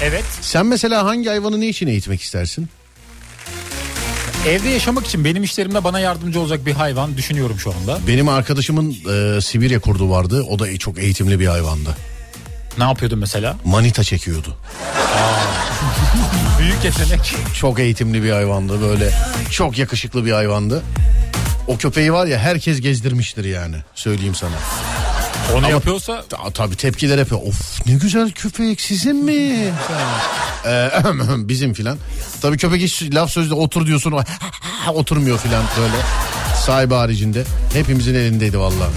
Evet. 0.02 0.24
Sen 0.40 0.66
mesela 0.66 1.04
hangi 1.04 1.28
hayvanı 1.28 1.60
ne 1.60 1.68
için 1.68 1.86
eğitmek 1.86 2.22
istersin? 2.22 2.68
Evde 4.46 4.68
yaşamak 4.68 5.06
için 5.06 5.24
benim 5.24 5.42
işlerimde 5.42 5.84
bana 5.84 6.00
yardımcı 6.00 6.40
olacak 6.40 6.66
bir 6.66 6.72
hayvan 6.72 7.16
düşünüyorum 7.16 7.58
şu 7.58 7.72
anda. 7.72 7.98
Benim 8.08 8.28
arkadaşımın 8.28 8.90
e, 8.90 9.40
Sibirya 9.40 9.80
kurdu 9.80 10.10
vardı. 10.10 10.44
O 10.50 10.58
da 10.58 10.78
çok 10.78 10.98
eğitimli 10.98 11.40
bir 11.40 11.46
hayvandı. 11.46 11.96
Ne 12.78 12.84
yapıyordun 12.84 13.18
mesela? 13.18 13.56
Manita 13.64 14.04
çekiyordu. 14.04 14.48
Büyük 16.60 16.84
yetenek. 16.84 17.34
Çok 17.60 17.80
eğitimli 17.80 18.22
bir 18.22 18.30
hayvandı 18.30 18.80
böyle. 18.80 19.10
Çok 19.50 19.78
yakışıklı 19.78 20.24
bir 20.24 20.32
hayvandı. 20.32 20.82
O 21.66 21.76
köpeği 21.76 22.12
var 22.12 22.26
ya 22.26 22.38
herkes 22.38 22.80
gezdirmiştir 22.80 23.44
yani. 23.44 23.76
Söyleyeyim 23.94 24.34
sana. 24.34 24.56
Onu 25.54 25.70
yapıyorsa 25.70 26.24
Ta- 26.28 26.50
tabii 26.50 26.76
tepkiler 26.76 27.18
yapıyor. 27.18 27.40
Of 27.42 27.86
ne 27.86 27.94
güzel 27.94 28.30
köpek 28.30 28.80
sizin 28.80 29.16
mi? 29.24 29.72
Ee, 30.66 30.90
bizim 31.36 31.74
filan. 31.74 31.98
Tabii 32.42 32.56
köpek 32.56 32.82
hiç 32.82 33.02
laf 33.02 33.30
sözde 33.30 33.54
otur 33.54 33.86
diyorsun. 33.86 34.14
Oturmuyor 34.94 35.38
filan 35.38 35.64
böyle. 35.80 35.96
Sahibi 36.66 36.94
haricinde. 36.94 37.44
Hepimizin 37.72 38.14
elindeydi 38.14 38.58
vallahi. 38.58 38.90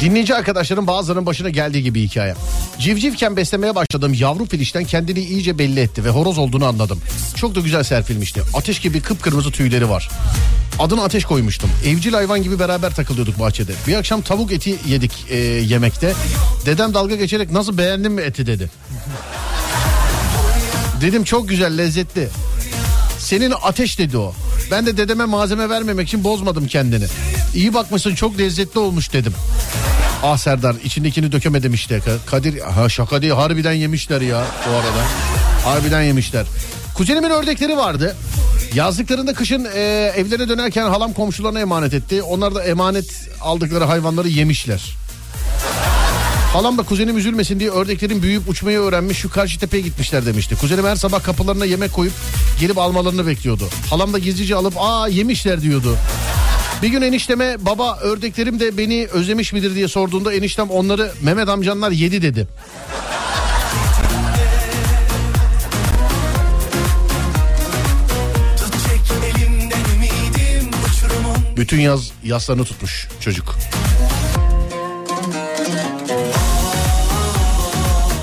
Dinleyici 0.00 0.34
arkadaşların 0.34 0.86
bazılarının 0.86 1.26
başına 1.26 1.50
geldiği 1.50 1.82
gibi 1.82 2.02
hikaye. 2.02 2.34
Civcivken 2.78 3.36
beslemeye 3.36 3.74
başladığım 3.74 4.14
yavru 4.14 4.46
filişten 4.46 4.84
kendini 4.84 5.20
iyice 5.20 5.58
belli 5.58 5.80
etti 5.80 6.04
ve 6.04 6.08
horoz 6.10 6.38
olduğunu 6.38 6.66
anladım. 6.66 7.00
Çok 7.36 7.54
da 7.54 7.60
güzel 7.60 7.82
serpilmişti. 7.82 8.42
Ateş 8.54 8.78
gibi 8.80 9.00
kıpkırmızı 9.00 9.50
tüyleri 9.50 9.90
var. 9.90 10.08
Adını 10.78 11.02
ateş 11.02 11.24
koymuştum. 11.24 11.70
Evcil 11.86 12.12
hayvan 12.12 12.42
gibi 12.42 12.58
beraber 12.58 12.94
takılıyorduk 12.94 13.40
bahçede. 13.40 13.72
Bir 13.86 13.94
akşam 13.94 14.22
tavuk 14.22 14.52
eti 14.52 14.76
yedik 14.88 15.12
e, 15.30 15.36
yemekte. 15.36 16.14
Dedem 16.66 16.94
dalga 16.94 17.16
geçerek 17.16 17.50
nasıl 17.50 17.78
beğendin 17.78 18.12
mi 18.12 18.22
eti 18.22 18.46
dedi. 18.46 18.70
Dedim 21.00 21.24
çok 21.24 21.48
güzel 21.48 21.78
lezzetli. 21.78 22.28
Senin 23.18 23.52
ateş 23.62 23.98
dedi 23.98 24.18
o. 24.18 24.34
Ben 24.70 24.86
de 24.86 24.96
dedeme 24.96 25.24
malzeme 25.24 25.68
vermemek 25.68 26.08
için 26.08 26.24
bozmadım 26.24 26.66
kendini. 26.66 27.04
İyi 27.54 27.74
bakmışsın 27.74 28.14
çok 28.14 28.38
lezzetli 28.38 28.78
olmuş 28.78 29.12
dedim. 29.12 29.34
Ah 30.22 30.36
Serdar 30.38 30.74
içindekini 30.84 31.32
dökemedim 31.32 31.74
işte. 31.74 31.96
Ka- 31.98 32.18
Kadir 32.26 32.58
ha 32.60 32.88
şaka 32.88 33.22
değil 33.22 33.32
harbiden 33.32 33.72
yemişler 33.72 34.20
ya 34.20 34.44
bu 34.68 34.74
arada. 34.76 35.04
Harbiden 35.64 36.02
yemişler. 36.02 36.46
Kuzenimin 36.94 37.30
ördekleri 37.30 37.76
vardı. 37.76 38.16
Yazlıklarında 38.74 39.34
kışın 39.34 39.64
e, 39.74 40.12
evlerine 40.16 40.48
dönerken 40.48 40.88
halam 40.88 41.12
komşularına 41.12 41.60
emanet 41.60 41.94
etti. 41.94 42.22
Onlar 42.22 42.54
da 42.54 42.64
emanet 42.64 43.28
aldıkları 43.40 43.84
hayvanları 43.84 44.28
yemişler. 44.28 44.96
Halam 46.52 46.78
da 46.78 46.82
kuzenim 46.82 47.18
üzülmesin 47.18 47.60
diye 47.60 47.70
ördeklerin 47.70 48.22
büyüyüp 48.22 48.48
uçmayı 48.48 48.78
öğrenmiş 48.78 49.18
şu 49.18 49.30
karşı 49.30 49.60
tepeye 49.60 49.82
gitmişler 49.82 50.26
demişti. 50.26 50.54
Kuzenim 50.56 50.84
her 50.86 50.96
sabah 50.96 51.22
kapılarına 51.22 51.64
yemek 51.64 51.92
koyup 51.92 52.12
gelip 52.60 52.78
almalarını 52.78 53.26
bekliyordu. 53.26 53.68
Halam 53.90 54.12
da 54.12 54.18
gizlice 54.18 54.54
alıp 54.54 54.74
aa 54.78 55.08
yemişler 55.08 55.62
diyordu. 55.62 55.96
Bir 56.82 56.88
gün 56.88 57.02
enişteme 57.02 57.56
baba 57.60 57.98
ördeklerim 57.98 58.60
de 58.60 58.78
beni 58.78 59.06
özlemiş 59.06 59.52
midir 59.52 59.74
diye 59.74 59.88
sorduğunda 59.88 60.32
eniştem 60.34 60.70
onları 60.70 61.12
Mehmet 61.22 61.48
amcanlar 61.48 61.90
yedi 61.90 62.22
dedi. 62.22 62.48
Bütün 71.56 71.80
yaz 71.80 72.10
yaslarını 72.24 72.64
tutmuş 72.64 73.08
çocuk. 73.20 73.56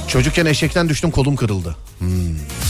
Çocukken 0.07 0.45
eşekten 0.45 0.89
düştüm 0.89 1.11
kolum 1.11 1.35
kırıldı. 1.35 1.75
içime 2.01 2.64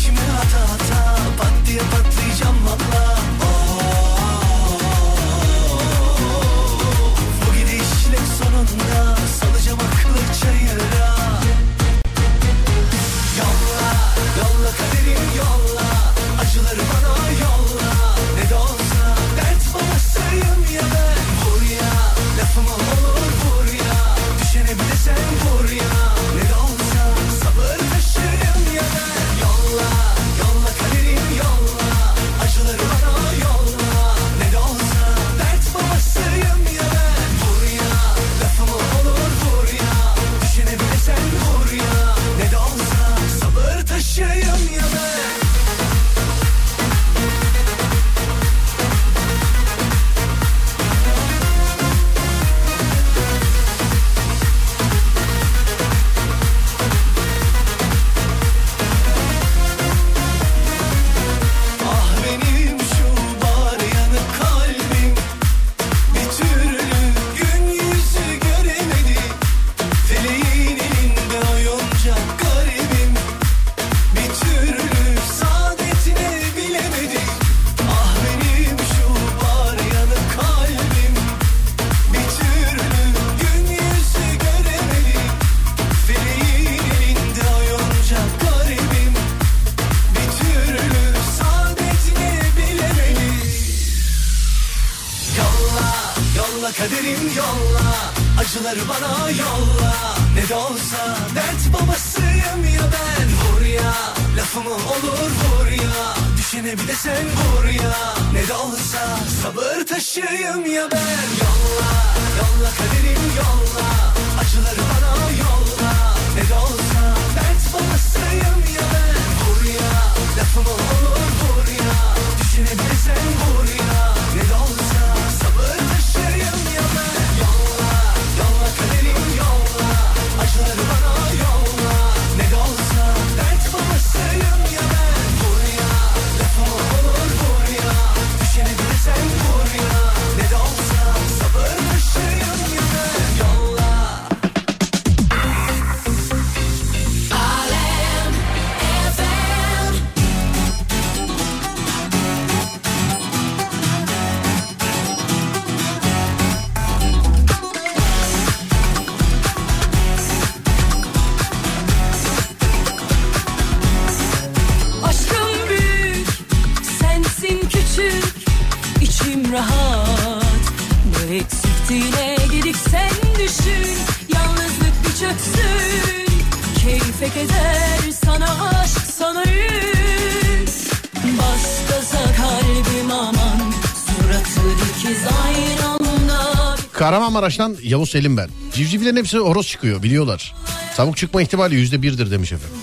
Kahramanmaraş'tan 187.58 187.89
Yavuz 187.89 188.10
Selim 188.10 188.38
ben. 188.38 188.49
Civcivlerin 188.74 189.16
hepsi 189.16 189.38
horoz 189.38 189.68
çıkıyor 189.68 190.03
biliyorlar. 190.03 190.53
Tavuk 190.95 191.18
çıkma 191.18 191.41
ihtimali 191.41 191.76
yüzde 191.76 192.01
birdir 192.01 192.32
demiş 192.32 192.51
efendim. 192.51 192.78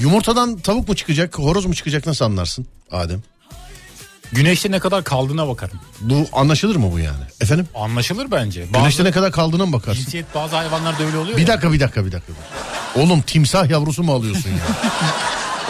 Yumurtadan 0.00 0.58
tavuk 0.58 0.88
mu 0.88 0.96
çıkacak 0.96 1.38
horoz 1.38 1.66
mu 1.66 1.74
çıkacak 1.74 2.06
nasıl 2.06 2.24
anlarsın 2.24 2.66
Adem? 2.90 3.22
Güneşte 4.32 4.70
ne 4.70 4.78
kadar 4.78 5.04
kaldığına 5.04 5.48
bakarım. 5.48 5.80
Bu 6.00 6.26
anlaşılır 6.32 6.76
mı 6.76 6.92
bu 6.92 6.98
yani? 6.98 7.24
Efendim? 7.40 7.68
Anlaşılır 7.74 8.30
bence. 8.30 8.60
Bazı 8.62 8.78
Güneşte 8.82 9.04
ne 9.04 9.10
kadar 9.10 9.32
kaldığına 9.32 9.66
mı 9.66 9.72
bakarsın? 9.72 10.02
cinsiyet 10.02 10.34
bazı 10.34 10.56
hayvanlarda 10.56 11.04
öyle 11.04 11.16
oluyor 11.16 11.36
Bir 11.36 11.42
ya. 11.42 11.48
dakika 11.48 11.72
bir 11.72 11.80
dakika 11.80 12.06
bir 12.06 12.12
dakika. 12.12 12.32
Oğlum 12.96 13.22
timsah 13.22 13.70
yavrusu 13.70 14.02
mu 14.02 14.12
alıyorsun 14.12 14.50
ya? 14.50 14.56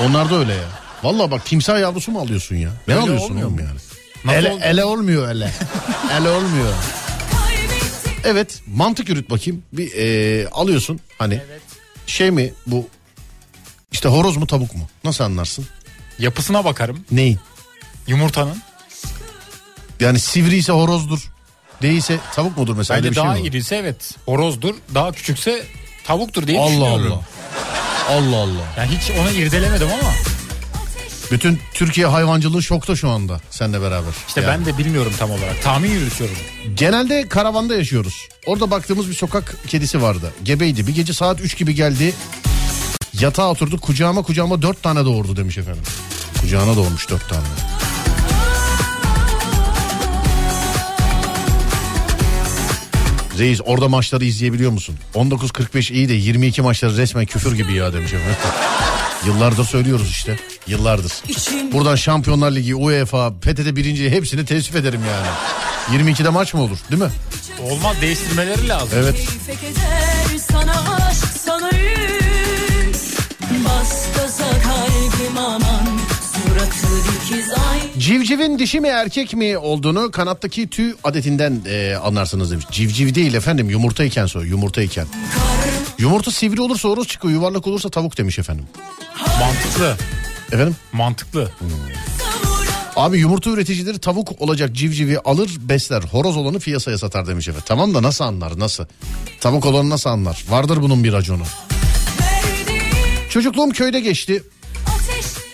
Onlar 0.07 0.31
da 0.31 0.39
öyle 0.39 0.55
ya. 0.55 0.69
Vallahi 1.03 1.31
bak 1.31 1.45
timsah 1.47 1.81
yavrusu 1.81 2.13
mu 2.13 2.21
alıyorsun 2.21 2.57
ya? 2.57 2.71
Ne 2.89 2.95
Öyle 2.95 3.03
alıyorsun 3.05 3.27
olmuyor 3.27 3.47
oğlum 3.47 3.57
mu? 3.57 3.61
yani? 3.67 3.79
Nasıl 4.25 4.39
ele, 4.39 4.59
ele 4.69 4.85
olmuyor 4.85 5.29
ele. 5.29 5.51
ele 6.21 6.29
olmuyor. 6.29 6.73
Evet 8.25 8.63
mantık 8.67 9.09
yürüt 9.09 9.31
bakayım. 9.31 9.63
Bir 9.73 9.93
e, 9.97 10.49
alıyorsun 10.49 11.01
hani 11.19 11.41
şey 12.07 12.31
mi 12.31 12.53
bu 12.67 12.89
işte 13.93 14.09
horoz 14.09 14.37
mu 14.37 14.47
tavuk 14.47 14.75
mu? 14.75 14.89
Nasıl 15.05 15.25
anlarsın? 15.25 15.67
Yapısına 16.19 16.65
bakarım. 16.65 17.05
Neyin? 17.11 17.39
Yumurtanın. 18.07 18.63
Yani 20.01 20.21
sivri 20.21 20.57
ise 20.57 20.73
horozdur. 20.73 21.19
Değilse 21.83 22.19
tavuk 22.35 22.59
mudur 22.59 22.77
mesela? 22.77 22.99
Bence 22.99 23.15
şey 23.15 23.25
daha 23.25 23.33
var? 23.33 23.39
iriyse 23.39 23.77
evet 23.77 24.15
horozdur. 24.27 24.75
Daha 24.95 25.13
küçükse 25.13 25.65
tavuktur 26.05 26.47
diye 26.47 26.59
Allah 26.59 26.69
düşünüyorum. 26.71 27.13
Allah. 27.13 27.23
Allah 28.17 28.37
Allah. 28.37 28.65
Yani 28.77 28.99
hiç 28.99 29.11
onu 29.11 29.31
irdelemedim 29.31 29.89
ama 29.89 30.13
Bütün 31.31 31.59
Türkiye 31.75 32.07
hayvancılığı 32.07 32.63
şokta 32.63 32.97
şu 32.97 33.09
anda 33.11 33.41
seninle 33.51 33.81
beraber. 33.83 34.13
işte 34.29 34.41
Yani. 34.41 34.51
ben 34.51 34.65
de 34.67 34.79
bilmiyorum 34.79 35.13
tam 35.19 35.31
olarak. 35.31 35.63
Tahmin 35.63 35.91
yürütüyorum. 35.91 36.37
Genelde 36.77 37.29
karavanda 37.29 37.75
yaşıyoruz. 37.75 38.29
Orada 38.47 38.71
baktığımız 38.71 39.09
bir 39.09 39.15
sokak 39.15 39.57
kedisi 39.69 40.03
vardı. 40.03 40.33
Gebeydi. 40.45 40.87
Bir 40.87 40.95
gece 40.95 41.13
saat 41.13 41.41
3 41.41 41.57
gibi 41.57 41.75
geldi. 41.75 42.15
Yatağa 43.21 43.51
oturdu. 43.51 43.81
Kucağıma 43.81 44.23
kucağıma 44.23 44.63
4 44.63 44.83
tane 44.83 45.05
doğurdu 45.05 45.37
demiş 45.37 45.59
efendim. 45.59 45.83
Kucağına 46.41 46.77
doğurmuş 46.77 47.11
4 47.11 47.29
tane. 47.29 47.47
Reis 53.39 53.61
orada 53.65 53.89
maçları 53.89 54.25
izleyebiliyor 54.25 54.71
musun? 54.71 54.97
19.45 55.15 55.93
iyi 55.93 56.09
de 56.09 56.13
22 56.15 56.63
maçları 56.63 56.97
resmen 56.97 57.27
küfür 57.27 57.57
gibi 57.57 57.73
ya 57.75 57.93
demiş 57.93 58.13
efendim. 58.13 58.37
Yıllardır 59.27 59.65
söylüyoruz 59.65 60.11
işte. 60.11 60.39
Yıllardır. 60.67 61.13
Buradan 61.73 61.97
Şampiyonlar 61.97 62.51
Ligi, 62.53 62.75
UEFA, 62.75 63.31
PTT 63.31 63.77
birinci 63.77 64.11
hepsini 64.11 64.45
teessüf 64.45 64.77
ederim 64.77 65.01
yani. 65.11 65.27
22'de 66.03 66.29
maç 66.29 66.55
mı 66.55 66.63
olur 66.63 66.79
değil 66.91 67.03
mi? 67.03 67.11
Olmaz 67.63 67.97
değiştirmeleri 68.01 68.69
lazım. 68.69 68.99
Evet. 69.03 69.17
Civcivin 77.99 78.59
dişi 78.59 78.81
mi 78.81 78.89
erkek 78.89 79.35
mi 79.35 79.59
olduğunu 79.59 80.11
kanattaki 80.11 80.71
tüy 80.71 80.95
adetinden 81.05 81.61
e, 81.69 81.95
anlarsınız 81.97 82.51
demiş. 82.51 82.67
Civciv 82.71 83.15
değil 83.15 83.35
efendim 83.35 83.71
yumurtayken 83.71 84.27
soy 84.27 84.49
yumurtayken. 84.49 85.07
Yumurta 85.99 86.31
sivri 86.31 86.61
olursa 86.61 86.89
horoz 86.89 87.09
çıkıyor 87.09 87.35
yuvarlak 87.35 87.67
olursa 87.67 87.89
tavuk 87.89 88.19
demiş 88.19 88.39
efendim. 88.39 88.65
Mantıklı. 89.41 89.97
Efendim? 90.53 90.77
Mantıklı. 90.93 91.51
Abi 92.97 93.19
yumurta 93.19 93.51
üreticileri 93.51 93.99
tavuk 93.99 94.43
olacak 94.43 94.73
civcivi 94.73 95.19
alır 95.19 95.51
besler. 95.61 96.03
Horoz 96.03 96.37
olanı 96.37 96.59
piyasaya 96.59 96.99
satar 96.99 97.27
demiş 97.27 97.49
efendim. 97.49 97.65
Tamam 97.67 97.95
da 97.95 98.03
nasıl 98.03 98.25
anlar 98.25 98.59
nasıl? 98.59 98.85
Tavuk 99.41 99.67
olanı 99.67 99.91
nasıl 99.91 100.11
anlar? 100.11 100.45
Vardır 100.49 100.83
bunun 100.83 101.05
bir 101.05 101.13
raconu. 101.13 101.43
Çocukluğum 103.31 103.71
köyde 103.71 104.01
geçti. 104.01 104.43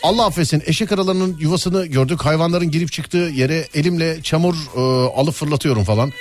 Allah 0.03 0.26
affetsin 0.26 0.62
eşek 0.66 0.93
aralarının 0.93 1.36
yuvasını 1.41 1.86
gördük. 1.86 2.24
Hayvanların 2.24 2.70
girip 2.70 2.93
çıktığı 2.93 3.16
yere 3.34 3.68
elimle 3.74 4.22
çamur 4.22 4.55
e, 4.76 4.80
alıp 5.20 5.34
fırlatıyorum 5.34 5.84
falan. 5.84 6.12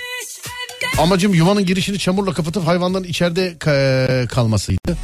Amacım 0.98 1.34
yuvanın 1.34 1.66
girişini 1.66 1.98
çamurla 1.98 2.32
kapatıp 2.32 2.66
hayvanların 2.66 3.04
içeride 3.04 3.52
ka- 3.52 4.28
kalmasıydı. 4.28 4.96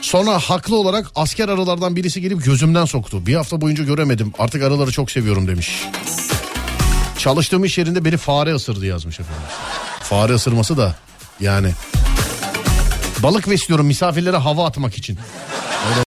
Sonra 0.00 0.38
haklı 0.38 0.76
olarak 0.76 1.06
asker 1.14 1.48
arılardan 1.48 1.96
birisi 1.96 2.20
gelip 2.20 2.44
gözümden 2.44 2.84
soktu. 2.84 3.26
Bir 3.26 3.34
hafta 3.34 3.60
boyunca 3.60 3.84
göremedim. 3.84 4.32
Artık 4.38 4.62
arıları 4.62 4.92
çok 4.92 5.10
seviyorum 5.10 5.48
demiş. 5.48 5.82
Çalıştığım 7.18 7.64
iş 7.64 7.78
yerinde 7.78 8.04
beni 8.04 8.16
fare 8.16 8.54
ısırdı 8.54 8.86
yazmış 8.86 9.20
efendim. 9.20 9.42
Fare 10.00 10.32
ısırması 10.32 10.76
da 10.76 10.96
yani. 11.40 11.70
Balık 13.22 13.50
besliyorum 13.50 13.86
misafirlere 13.86 14.36
hava 14.36 14.66
atmak 14.66 14.98
için. 14.98 15.18
savura 15.84 16.05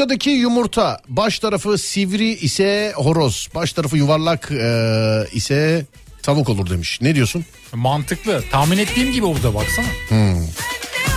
Kuluçkadaki 0.00 0.30
yumurta 0.30 1.00
baş 1.08 1.38
tarafı 1.38 1.78
sivri 1.78 2.28
ise 2.28 2.92
horoz, 2.96 3.48
baş 3.54 3.72
tarafı 3.72 3.96
yuvarlak 3.96 4.50
e, 4.52 5.26
ise 5.32 5.86
tavuk 6.22 6.48
olur 6.48 6.70
demiş. 6.70 6.98
Ne 7.02 7.14
diyorsun? 7.14 7.44
Mantıklı. 7.74 8.42
Tahmin 8.50 8.78
ettiğim 8.78 9.12
gibi 9.12 9.26
oldu 9.26 9.54
baksana. 9.54 9.86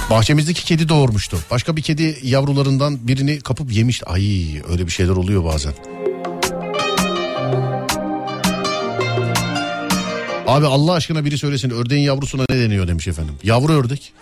Bahçemizdeki 0.09 0.65
kedi 0.65 0.89
doğurmuştu. 0.89 1.39
Başka 1.51 1.75
bir 1.75 1.81
kedi 1.81 2.19
yavrularından 2.23 3.07
birini 3.07 3.39
kapıp 3.39 3.73
yemişti. 3.73 4.05
Ay 4.05 4.21
öyle 4.71 4.85
bir 4.85 4.91
şeyler 4.91 5.11
oluyor 5.11 5.45
bazen. 5.45 5.73
Abi 10.47 10.65
Allah 10.65 10.93
aşkına 10.93 11.25
biri 11.25 11.37
söylesin 11.37 11.69
ördeğin 11.69 12.01
yavrusuna 12.01 12.45
ne 12.49 12.59
deniyor 12.59 12.87
demiş 12.87 13.07
efendim. 13.07 13.35
Yavru 13.43 13.73
ördek. 13.73 14.13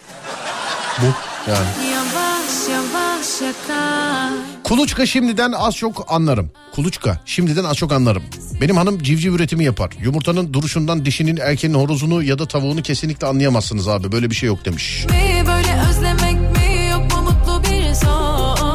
Bu 1.01 1.05
yani. 1.51 1.90
Kuluçka 4.63 5.05
şimdiden 5.05 5.51
az 5.51 5.75
çok 5.75 6.05
anlarım. 6.11 6.51
Kuluçka 6.75 7.19
şimdiden 7.25 7.63
az 7.63 7.77
çok 7.77 7.91
anlarım. 7.91 8.23
Benim 8.61 8.77
hanım 8.77 9.03
civciv 9.03 9.33
üretimi 9.33 9.63
yapar. 9.63 9.89
Yumurtanın 10.03 10.53
duruşundan 10.53 11.05
dişinin 11.05 11.37
erkeğin 11.37 11.73
horozunu 11.73 12.23
ya 12.23 12.39
da 12.39 12.45
tavuğunu 12.47 12.81
kesinlikle 12.81 13.27
anlayamazsınız 13.27 13.87
abi. 13.87 14.11
Böyle 14.11 14.29
bir 14.29 14.35
şey 14.35 14.47
yok 14.47 14.65
demiş. 14.65 15.05
mi 15.09 15.43
böyle 15.47 15.81
özlemek 15.89 16.39
mi 16.57 16.89
yok 16.91 17.11
mu 17.11 17.21
mutlu 17.21 17.63
bir 17.63 17.93
son 17.93 18.70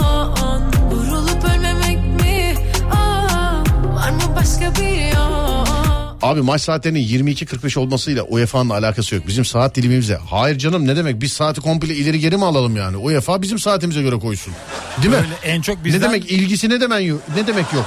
Abi 6.27 6.43
maç 6.43 6.61
saatlerinin 6.62 7.01
22.45 7.01 7.79
olmasıyla 7.79 8.22
UEFA'nın 8.22 8.70
alakası 8.70 9.14
yok. 9.14 9.27
Bizim 9.27 9.45
saat 9.45 9.74
dilimimizle. 9.74 10.16
Hayır 10.16 10.59
canım 10.59 10.87
ne 10.87 10.97
demek 10.97 11.20
biz 11.20 11.33
saati 11.33 11.61
komple 11.61 11.95
ileri 11.95 12.20
geri 12.20 12.37
mi 12.37 12.45
alalım 12.45 12.77
yani? 12.77 12.97
UEFA 12.97 13.43
bizim 13.43 13.59
saatimize 13.59 14.03
göre 14.03 14.18
koysun. 14.18 14.55
Değil 14.99 15.09
mi? 15.09 15.16
Öyle 15.16 15.53
en 15.55 15.61
çok 15.61 15.85
bizden 15.85 16.01
Ne 16.01 16.05
demek 16.05 16.31
ilgisi 16.31 16.68
ne 16.70 16.81
demek 16.81 17.07
yok? 17.07 17.20
Ne 17.37 17.47
demek 17.47 17.72
yok? 17.72 17.87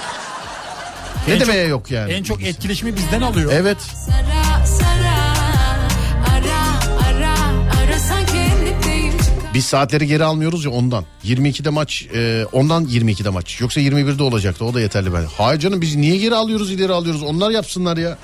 Ne 1.28 1.34
En 1.34 1.40
demeye 1.40 1.64
çok- 1.64 1.70
yok 1.70 1.92
yani? 1.92 2.12
en 2.12 2.24
çok 2.24 2.44
etkileşimi 2.44 2.96
bizden 2.96 3.22
alıyor. 3.22 3.52
Evet. 3.56 3.78
Sara 3.82 4.49
Biz 9.54 9.66
saatleri 9.66 10.08
geri 10.08 10.24
almıyoruz 10.24 10.66
ya 10.66 10.72
ondan. 10.72 11.06
22'de 11.26 11.70
maç 11.70 12.06
e, 12.16 12.46
ondan 12.52 12.86
22'de 12.86 13.30
maç. 13.30 13.62
Yoksa 13.62 13.82
21'de 13.82 14.24
olacaktı 14.24 14.66
o 14.66 14.74
da 14.74 14.82
yeterli 14.82 15.14
ben. 15.14 15.24
Hayır 15.38 15.60
canım 15.60 15.82
biz 15.82 15.96
niye 15.96 16.18
geri 16.18 16.36
alıyoruz 16.36 16.72
ileri 16.72 16.94
alıyoruz 16.94 17.24
onlar 17.24 17.50
yapsınlar 17.52 17.98
ya. 17.98 18.18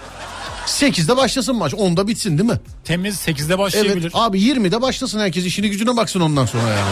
8'de 0.67 1.17
başlasın 1.17 1.55
maç 1.55 1.73
10'da 1.73 2.07
bitsin 2.07 2.37
değil 2.37 2.49
mi? 2.49 2.59
Temiz 2.83 3.15
8'de 3.15 3.43
Evet 3.47 3.57
başlayabilir. 3.59 4.11
abi 4.13 4.39
20'de 4.41 4.81
başlasın 4.81 5.19
herkes 5.19 5.45
işini 5.45 5.69
gücüne 5.69 5.97
baksın 5.97 6.19
ondan 6.19 6.45
sonra 6.45 6.69
yani. 6.69 6.89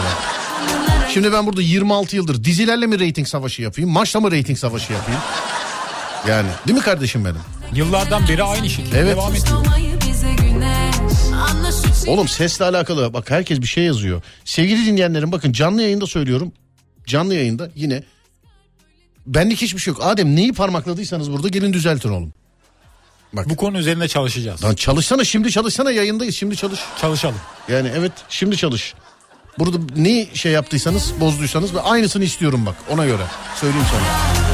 Şimdi 1.14 1.32
ben 1.32 1.46
burada 1.46 1.62
26 1.62 2.16
yıldır 2.16 2.44
dizilerle 2.44 2.86
mi 2.86 2.98
reyting 2.98 3.28
savaşı 3.28 3.62
yapayım 3.62 3.90
maçla 3.90 4.20
mı 4.20 4.30
reyting 4.30 4.58
savaşı 4.58 4.92
yapayım? 4.92 5.20
Yani 6.28 6.48
değil 6.66 6.78
mi 6.78 6.84
kardeşim 6.84 7.24
benim? 7.24 7.40
Yıllardan 7.74 8.28
beri 8.28 8.42
aynı 8.42 8.70
şekilde 8.70 8.98
Evet. 8.98 9.16
devam 9.16 9.34
ediyor. 9.34 9.64
Oğlum 12.06 12.28
sesle 12.28 12.64
alakalı 12.64 13.12
bak 13.12 13.30
herkes 13.30 13.60
bir 13.60 13.66
şey 13.66 13.84
yazıyor. 13.84 14.22
Sevgili 14.44 14.86
dinleyenlerim 14.86 15.32
bakın 15.32 15.52
canlı 15.52 15.82
yayında 15.82 16.06
söylüyorum. 16.06 16.52
Canlı 17.06 17.34
yayında 17.34 17.70
yine 17.74 18.02
benlik 19.26 19.62
hiçbir 19.62 19.78
şey 19.80 19.92
yok. 19.94 20.00
Adem 20.04 20.36
neyi 20.36 20.52
parmakladıysanız 20.52 21.32
burada 21.32 21.48
gelin 21.48 21.72
düzeltin 21.72 22.08
oğlum. 22.08 22.32
Bak. 23.32 23.50
Bu 23.50 23.56
konu 23.56 23.78
üzerinde 23.78 24.08
çalışacağız. 24.08 24.64
Lan 24.64 24.74
çalışsana 24.74 25.24
şimdi 25.24 25.50
çalışsana 25.50 25.90
yayındayız 25.90 26.36
şimdi 26.36 26.56
çalış. 26.56 26.80
Çalışalım. 27.00 27.40
Yani 27.68 27.90
evet 27.96 28.12
şimdi 28.28 28.56
çalış. 28.56 28.94
Burada 29.58 29.78
ne 29.96 30.26
şey 30.34 30.52
yaptıysanız 30.52 31.12
bozduysanız 31.20 31.74
ve 31.74 31.80
aynısını 31.80 32.24
istiyorum 32.24 32.66
bak 32.66 32.76
ona 32.90 33.06
göre. 33.06 33.22
Söyleyeyim 33.60 33.86
sana. 33.90 34.53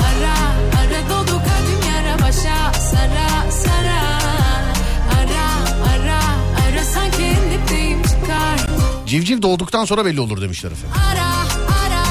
Civciv 9.10 9.42
doğduktan 9.42 9.84
sonra 9.84 10.04
belli 10.04 10.20
olur 10.20 10.40
demişler 10.40 10.70
efendim. 10.70 10.96
Ara 11.12 11.26
ara 11.84 12.02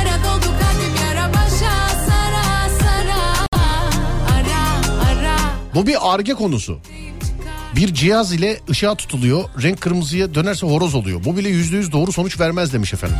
ara 0.00 0.24
dolu 0.24 0.40
kalbim 0.40 1.06
yara 1.06 1.28
başa 1.34 1.88
Sara 2.06 2.70
sara 2.80 3.46
Ara 4.32 4.60
ara 5.10 5.36
Bu 5.74 5.86
bir 5.86 6.14
arge 6.14 6.34
konusu. 6.34 6.78
Bir 7.76 7.94
cihaz 7.94 8.32
ile 8.32 8.60
ışığa 8.70 8.94
tutuluyor. 8.94 9.44
Renk 9.62 9.80
kırmızıya 9.80 10.34
dönerse 10.34 10.66
horoz 10.66 10.94
oluyor. 10.94 11.24
Bu 11.24 11.36
bile 11.36 11.48
yüzde 11.48 11.76
yüz 11.76 11.92
doğru 11.92 12.12
sonuç 12.12 12.40
vermez 12.40 12.72
demiş 12.72 12.94
efendim. 12.94 13.16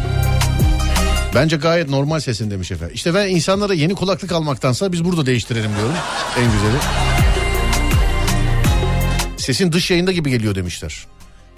Bence 1.34 1.56
gayet 1.56 1.88
normal 1.88 2.20
sesin 2.20 2.50
demiş 2.50 2.70
efendim. 2.70 2.94
İşte 2.94 3.14
ben 3.14 3.28
insanlara 3.28 3.74
yeni 3.74 3.94
kulaklık 3.94 4.32
almaktansa 4.32 4.92
biz 4.92 5.04
burada 5.04 5.26
değiştirelim 5.26 5.70
diyorum. 5.76 5.96
En 6.38 6.44
güzeli. 6.44 6.76
Sesin 9.36 9.72
dış 9.72 9.90
yayında 9.90 10.12
gibi 10.12 10.30
geliyor 10.30 10.54
demişler. 10.54 11.06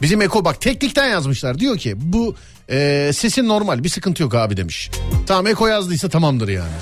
Bizim 0.03 0.23
Eko 0.23 0.45
bak 0.45 0.61
teknikten 0.61 1.09
yazmışlar. 1.09 1.59
Diyor 1.59 1.79
ki 1.79 1.95
bu 1.97 2.35
e, 2.71 3.11
sesin 3.15 3.49
normal 3.49 3.85
bir 3.85 3.89
sıkıntı 3.89 4.23
yok 4.23 4.35
abi 4.35 4.57
demiş. 4.57 4.91
Tamam 5.27 5.47
Eko 5.47 5.67
yazdıysa 5.67 6.09
tamamdır 6.09 6.49
yani. 6.49 6.73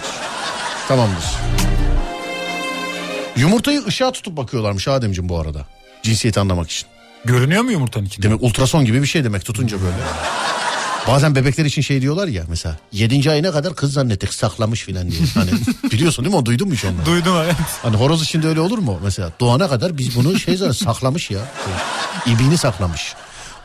Tamamdır. 0.88 1.24
Yumurtayı 3.36 3.82
ışığa 3.86 4.12
tutup 4.12 4.36
bakıyorlarmış 4.36 4.88
Ademciğim 4.88 5.28
bu 5.28 5.40
arada. 5.40 5.66
Cinsiyeti 6.02 6.40
anlamak 6.40 6.70
için. 6.70 6.88
Görünüyor 7.24 7.62
mu 7.62 7.72
yumurtanın 7.72 8.06
içinde? 8.06 8.26
Demek 8.26 8.42
ultrason 8.42 8.84
gibi 8.84 9.02
bir 9.02 9.06
şey 9.06 9.24
demek 9.24 9.44
tutunca 9.44 9.76
böyle. 9.80 9.96
Bazen 11.08 11.34
bebekler 11.34 11.64
için 11.64 11.82
şey 11.82 12.02
diyorlar 12.02 12.28
ya 12.28 12.44
mesela 12.48 12.76
7. 12.92 13.30
ayına 13.30 13.52
kadar 13.52 13.74
kız 13.76 13.92
zannettik 13.92 14.34
saklamış 14.34 14.82
filan 14.82 15.10
diye. 15.10 15.20
Hani 15.34 15.50
biliyorsun 15.92 16.24
değil 16.24 16.34
mi 16.34 16.40
o 16.40 16.46
duydun 16.46 16.68
mu 16.68 16.74
hiç 16.74 16.84
onları? 16.84 17.06
Duydum 17.06 17.34
evet. 17.44 17.54
Hani 17.82 17.96
horoz 17.96 18.22
içinde 18.22 18.46
öyle 18.48 18.60
olur 18.60 18.78
mu 18.78 19.00
mesela? 19.04 19.32
Doğana 19.40 19.68
kadar 19.68 19.98
biz 19.98 20.16
bunu 20.16 20.38
şey 20.38 20.56
zaten 20.56 20.72
saklamış 20.72 21.30
ya. 21.30 21.40
İbini 22.26 22.58
saklamış. 22.58 23.14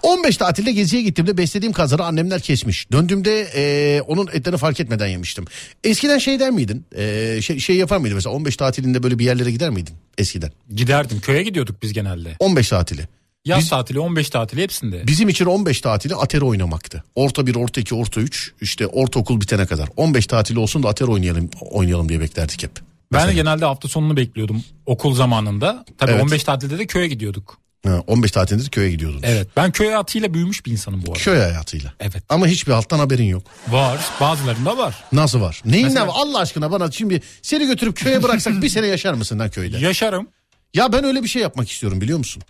15 0.04 0.38
tatilde 0.38 0.72
geziye 0.72 1.02
gittiğimde 1.02 1.38
beslediğim 1.38 1.74
kazları 1.74 2.04
annemler 2.04 2.42
kesmiş. 2.42 2.92
Döndüğümde 2.92 3.48
eee, 3.56 4.02
onun 4.02 4.28
etlerini 4.28 4.58
fark 4.58 4.80
etmeden 4.80 5.08
yemiştim. 5.08 5.46
Eskiden 5.84 6.18
şey 6.18 6.39
der 6.39 6.50
miydin? 6.52 6.86
Eee, 6.98 7.39
şey, 7.42 7.60
şey 7.60 7.76
yapar 7.76 7.98
mıydın 7.98 8.16
mesela 8.16 8.36
15 8.36 8.58
tatilinde 8.58 9.04
böyle 9.04 9.20
bir 9.20 9.26
yerlere 9.26 9.52
gider 9.52 9.70
miydin 9.70 9.96
eskiden? 10.18 10.52
Giderdim. 10.76 11.20
Köye 11.22 11.44
gidiyorduk 11.44 11.82
biz 11.84 11.94
genelde. 11.94 12.36
15 12.39 12.70
tatili. 12.70 13.08
Yaz 13.46 13.60
Biz- 13.60 13.70
tatili 13.70 14.00
15 14.00 14.30
tatili 14.30 14.62
hepsinde. 14.62 15.08
Bizim 15.08 15.30
için 15.30 15.46
15 15.46 15.82
tatili 15.82 16.16
Atari 16.16 16.44
oynamaktı. 16.46 17.04
Orta 17.16 17.48
1, 17.48 17.56
orta 17.56 17.82
2, 17.82 17.96
orta 17.96 18.22
3 18.22 18.52
işte 18.62 18.88
ortaokul 18.88 19.42
bitene 19.42 19.66
kadar. 19.66 19.89
15 19.98 20.28
tatili 20.28 20.60
olsun 20.60 20.84
da 20.84 20.89
Atari 20.89 21.12
oynayalım 21.12 21.50
oynayalım 21.72 22.10
diye 22.10 22.20
beklerdik 22.20 22.64
hep. 22.64 22.72
ben 22.76 22.82
de 23.22 23.26
Mesela. 23.26 23.34
genelde 23.34 23.66
hafta 23.66 23.88
sonunu 23.88 24.18
bekliyordum 24.18 24.64
okul 24.86 25.16
zamanında. 25.16 25.86
Tabii 25.98 26.12
Evet. 26.12 26.24
15 26.24 26.44
tatilde 26.44 26.78
de 26.80 26.88
köye 26.88 27.08
gidiyorduk. 27.08 27.58
Ha, 27.86 28.02
15 28.08 28.32
tatilinde 28.32 28.66
de 28.66 28.70
köye 28.70 28.92
gidiyordunuz. 28.92 29.24
Evet 29.26 29.48
ben 29.56 29.72
köy 29.72 29.88
hayatıyla 29.88 30.34
büyümüş 30.34 30.66
bir 30.66 30.72
insanım 30.72 31.04
bu 31.08 31.12
arada. 31.12 31.24
Köy 31.24 31.39
hayatıyla. 31.39 31.94
Evet. 32.00 32.24
Ama 32.30 32.48
hiçbir 32.48 32.72
alttan 32.72 33.00
haberin 33.00 33.24
yok. 33.26 33.44
Var 33.70 34.00
bazılarında 34.22 34.78
var. 34.78 34.96
Nasıl 35.12 35.42
var? 35.42 35.62
Neyin 35.66 35.88
Mesela- 35.88 36.08
var? 36.08 36.14
Allah 36.18 36.39
aşkına 36.39 36.72
bana 36.72 36.92
şimdi 36.92 37.22
seni 37.42 37.66
götürüp 37.68 37.98
köye 37.98 38.24
bıraksak 38.24 38.62
bir 38.62 38.70
sene 38.70 38.88
yaşar 38.88 39.14
mısın 39.14 39.39
lan 39.39 39.50
köyde? 39.50 39.78
Yaşarım. 39.78 40.28
Ya 40.74 40.94
ben 40.94 41.04
öyle 41.04 41.24
bir 41.24 41.28
şey 41.28 41.42
yapmak 41.42 41.72
istiyorum 41.72 42.02
biliyor 42.02 42.18
musun? 42.18 42.44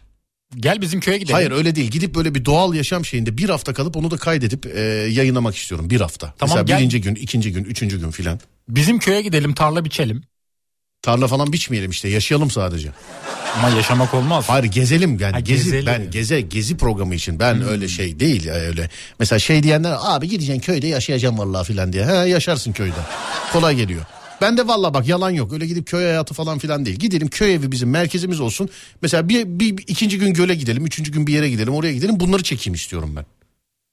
Gel 0.60 0.82
bizim 0.82 1.00
köye 1.00 1.18
gidelim. 1.18 1.36
Hayır 1.36 1.52
öyle 1.52 1.76
değil. 1.76 1.92
Gidip 1.92 2.16
böyle 2.16 2.36
bir 2.36 2.46
doğal 2.46 2.74
yaşam 2.74 3.06
şeyinde 3.06 3.38
bir 3.38 3.50
hafta 3.50 3.74
kalıp 3.74 3.98
onu 3.98 4.12
da 4.12 4.18
kaydedip 4.18 4.66
e, 4.66 4.80
yayınlamak 5.10 5.56
istiyorum 5.56 5.90
bir 5.90 6.02
hafta. 6.02 6.34
Tamam, 6.38 6.38
Mesela 6.42 6.62
gel. 6.64 6.78
birinci 6.80 7.02
gün, 7.02 7.16
ikinci 7.16 7.52
gün, 7.52 7.64
üçüncü 7.64 8.00
gün 8.00 8.12
filan. 8.12 8.40
Bizim 8.70 9.00
köye 9.00 9.22
gidelim 9.22 9.54
tarla 9.54 9.86
biçelim. 9.86 10.24
Tarla 11.02 11.28
falan 11.28 11.54
biçmeyelim 11.54 11.92
işte 11.92 12.10
yaşayalım 12.10 12.52
sadece. 12.52 12.90
Ama 13.58 13.70
yaşamak 13.70 14.14
olmaz. 14.14 14.46
Hayır 14.48 14.64
gezelim 14.64 15.20
yani 15.20 15.32
Ha, 15.34 15.40
gezi 15.40 15.64
gezelim. 15.64 15.86
Hmm. 15.86 15.94
ben 15.94 16.12
geze 16.12 16.42
gezi 16.42 16.78
programı 16.78 17.16
için 17.16 17.40
ben 17.40 17.68
öyle 17.70 17.88
şey 17.88 18.20
değil 18.20 18.46
ya, 18.46 18.54
öyle. 18.54 18.90
Mesela 19.20 19.40
şey 19.40 19.64
diyenler 19.64 19.96
abi 20.02 20.28
gideceksin 20.30 20.62
köyde 20.62 20.88
yaşayacağım 20.88 21.38
vallahi 21.40 21.68
filan 21.68 21.94
diye. 21.94 22.06
He 22.06 22.12
yaşarsın 22.30 22.72
köyde. 22.72 22.96
Kolay 23.54 23.76
geliyor. 23.76 24.02
Ben 24.42 24.58
de 24.58 24.68
valla 24.68 24.94
bak 24.94 25.08
yalan 25.08 25.30
yok. 25.30 25.54
Öyle 25.54 25.68
gidip 25.68 25.88
köy 25.88 26.04
hayatı 26.04 26.34
falan 26.34 26.60
filan 26.60 26.86
değil. 26.86 26.98
Gidelim 26.98 27.28
köy 27.28 27.54
evi 27.54 27.72
bizim 27.72 27.90
merkezimiz 27.90 28.40
olsun. 28.40 28.70
Mesela 29.02 29.30
bir, 29.30 29.46
bir, 29.46 29.78
bir- 29.78 29.84
ikinci 29.88 30.20
gün 30.20 30.34
göle 30.34 30.56
gidelim. 30.56 30.86
Üçüncü 30.86 31.12
gün 31.12 31.28
bir 31.28 31.34
yere 31.34 31.50
gidelim. 31.50 31.74
Oraya 31.74 31.94
gidelim. 31.94 32.20
Bunları 32.20 32.44
çekeyim 32.44 32.76
istiyorum 32.76 33.14
ben. 33.16 33.26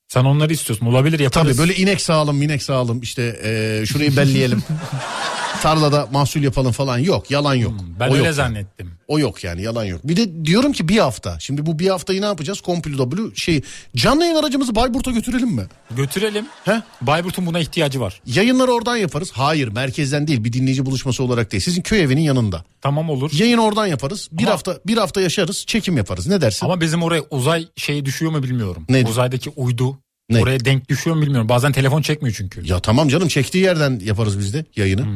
Sen 0.09 0.25
onları 0.25 0.53
istiyorsun. 0.53 0.87
Olabilir 0.87 1.19
yaparız. 1.19 1.57
Tabii 1.57 1.59
böyle 1.69 1.77
inek 1.81 2.01
sağalım 2.01 2.37
minek 2.37 2.63
sağalım 2.63 3.01
işte 3.03 3.41
eee, 3.45 3.87
şurayı 3.87 4.17
belleyelim. 4.17 4.63
Tarlada 5.63 6.09
mahsul 6.13 6.41
yapalım 6.43 6.73
falan 6.73 6.99
yok 6.99 7.31
yalan 7.31 7.55
yok. 7.55 7.73
Hmm, 7.73 8.01
Ben 8.01 8.05
o 8.09 8.09
öyle 8.09 8.17
yok 8.17 8.25
yani. 8.25 8.35
zannettim. 8.35 8.91
O 9.09 9.19
yok 9.19 9.45
yani 9.45 9.63
yalan 9.63 9.85
yok. 9.85 10.01
Bir 10.05 10.17
de 10.17 10.45
diyorum 10.45 10.73
ki 10.73 10.89
bir 10.89 10.99
hafta. 10.99 11.41
Şimdi 11.41 11.67
bu 11.67 11.79
bir 11.79 11.89
haftayı 11.89 12.21
ne 12.23 12.27
yapacağız? 12.27 12.61
Komplo 12.61 13.11
W 13.11 13.35
şey 13.37 13.61
canlı 13.97 14.25
yayın 14.25 14.37
aracımızı 14.37 14.75
Bayburt'a 14.75 15.11
götürelim 15.11 15.49
mi? 15.49 15.63
Götürelim. 15.97 16.47
He? 16.65 16.83
Bayburt'un 17.01 17.47
buna 17.47 17.61
ihtiyacı 17.61 18.01
var. 18.01 18.21
Yayınları 18.27 18.73
oradan 18.73 18.97
yaparız. 18.97 19.31
Hayır 19.33 19.69
merkezden 19.69 20.27
değil 20.27 20.45
bir 20.45 20.53
dinleyici 20.53 20.87
buluşması 20.87 21.23
olarak 21.25 21.53
değil. 21.53 21.63
Sizin 21.63 21.83
köy 21.83 22.03
evinin 22.03 22.21
yanında. 22.23 22.65
Tamam 22.81 23.11
olur. 23.11 23.31
Yayın 23.35 23.59
oradan 23.59 23.87
yaparız. 23.87 24.29
Bir 24.33 24.43
Ama- 24.43 24.53
hafta 24.53 24.79
bir 24.87 24.97
hafta 24.97 25.21
yaşarız. 25.21 25.65
Çekim 25.67 25.97
yaparız. 25.97 26.27
Ne 26.27 26.41
dersin? 26.41 26.67
Ama 26.67 26.81
bizim 26.81 27.03
oraya 27.03 27.23
uzay 27.31 27.67
şeyi 27.77 28.05
düşüyor 28.05 28.33
mu 28.33 28.43
bilmiyorum. 28.43 28.85
Ne? 28.89 29.05
Uzaydaki 29.07 29.51
uydu. 29.51 29.99
Ne? 30.31 30.43
Oraya 30.43 30.65
denk 30.65 30.89
düşüyor 30.89 31.17
mu 31.17 31.23
bilmiyorum. 31.23 31.49
Bazen 31.49 31.73
telefon 31.73 32.03
çekmiyor 32.03 32.35
çünkü. 32.39 32.67
Ya 32.67 32.81
tamam 32.81 33.09
canım 33.09 33.29
çektiği 33.29 33.65
yerden 33.65 34.01
yaparız 34.05 34.39
biz 34.39 34.55
de 34.55 34.65
yayını. 34.77 35.07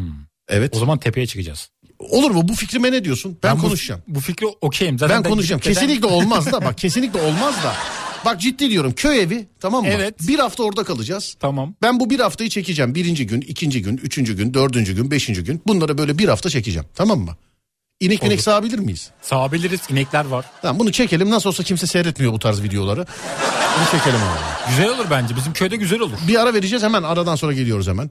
Evet. 0.49 0.77
O 0.77 0.79
zaman 0.79 0.99
tepeye 0.99 1.27
çıkacağız. 1.27 1.69
Olur 1.99 2.31
mu? 2.31 2.49
Bu 2.49 2.55
fikrime 2.55 2.93
ne 2.93 3.05
diyorsun? 3.05 3.39
Ben, 3.43 3.57
bu- 3.59 3.61
konuşacağım. 3.61 4.03
Bu, 4.09 4.21
fikri 4.21 4.47
okeyim. 4.61 4.99
Zaten 4.99 5.25
Ben 5.25 5.31
konuşacağım. 5.31 5.61
Kesinlikle 5.61 6.07
olmaz 6.07 6.53
da 6.53 6.65
bak 6.65 6.79
kesinlikle 6.79 7.21
olmaz 7.23 7.55
da. 7.65 7.75
Bak 8.25 8.41
ciddi 8.41 8.71
diyorum 8.71 8.93
köy 8.93 9.21
evi 9.21 9.47
tamam 9.61 9.83
mı? 9.83 9.89
Evet. 9.93 10.15
Bir 10.29 10.39
hafta 10.39 10.63
orada 10.63 10.85
kalacağız. 10.85 11.37
Tamam. 11.41 11.75
Ben 11.83 12.01
bu 12.01 12.11
bir 12.11 12.21
haftayı 12.21 12.51
çekeceğim. 12.51 12.95
Birinci 12.95 13.27
gün, 13.27 13.41
ikinci 13.41 13.83
gün, 13.83 13.97
üçüncü 13.97 14.37
gün, 14.37 14.55
dördüncü 14.55 14.93
gün, 14.97 15.11
beşinci 15.11 15.45
gün. 15.45 15.63
Bunları 15.67 15.99
böyle 15.99 16.19
bir 16.19 16.29
hafta 16.29 16.51
çekeceğim. 16.51 16.89
Tamam 16.95 17.19
mı? 17.21 17.37
İnek 18.01 18.23
minek 18.23 18.35
Olur. 18.37 18.43
sağabilir 18.43 18.79
miyiz? 18.79 19.11
Sağabiliriz. 19.23 19.81
inekler 19.91 20.25
var. 20.25 20.45
Tamam 20.63 20.79
bunu 20.79 20.93
çekelim. 20.93 21.31
Nasıl 21.31 21.49
olsa 21.49 21.63
kimse 21.63 21.87
seyretmiyor 21.87 22.33
bu 22.33 22.39
tarz 22.39 22.63
videoları. 22.63 23.07
Bunu 23.79 23.85
çekelim 24.01 24.21
abi. 24.21 24.71
Güzel 24.71 24.89
olur 24.89 25.07
bence. 25.11 25.37
Bizim 25.37 25.53
köyde 25.53 25.77
güzel 25.77 26.01
olur. 26.01 26.17
Bir 26.29 26.41
ara 26.41 26.55
vereceğiz 26.55 26.83
hemen 26.85 27.03
aradan 27.03 27.37
sonra 27.37 27.53
geliyoruz 27.53 27.89
hemen. 27.89 28.11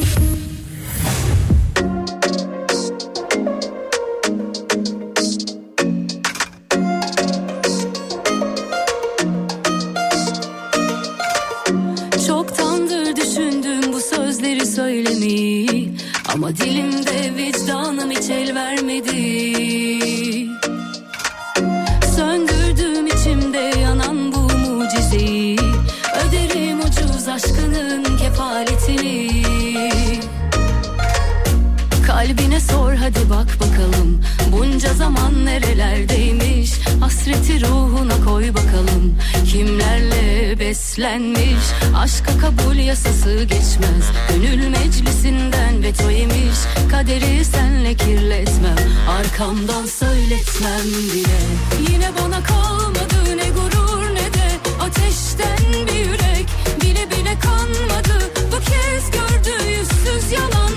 Beslenmiş 41.11 41.65
Aşka 41.95 42.37
kabul 42.37 42.75
yasası 42.75 43.43
geçmez. 43.43 44.11
Gönül 44.29 44.67
meclisinden 44.67 45.83
veto 45.83 46.09
yemiş. 46.09 46.59
Kaderi 46.91 47.45
senle 47.45 47.93
kirletmem. 47.93 48.77
Arkamdan 49.09 49.85
söyletmem 49.85 50.85
bile. 51.13 51.91
Yine 51.91 52.09
bana 52.21 52.43
kalmadı 52.43 53.37
ne 53.37 53.49
gurur 53.49 54.09
ne 54.13 54.33
de 54.33 54.51
Ateşten 54.81 55.87
bir 55.87 56.05
yürek. 56.05 56.45
Bile 56.81 57.09
bile 57.11 57.39
kanmadı. 57.39 58.31
Bu 58.51 58.59
kez 58.59 59.11
gördü 59.11 59.69
yüzsüz 59.69 60.31
yalanları 60.31 60.70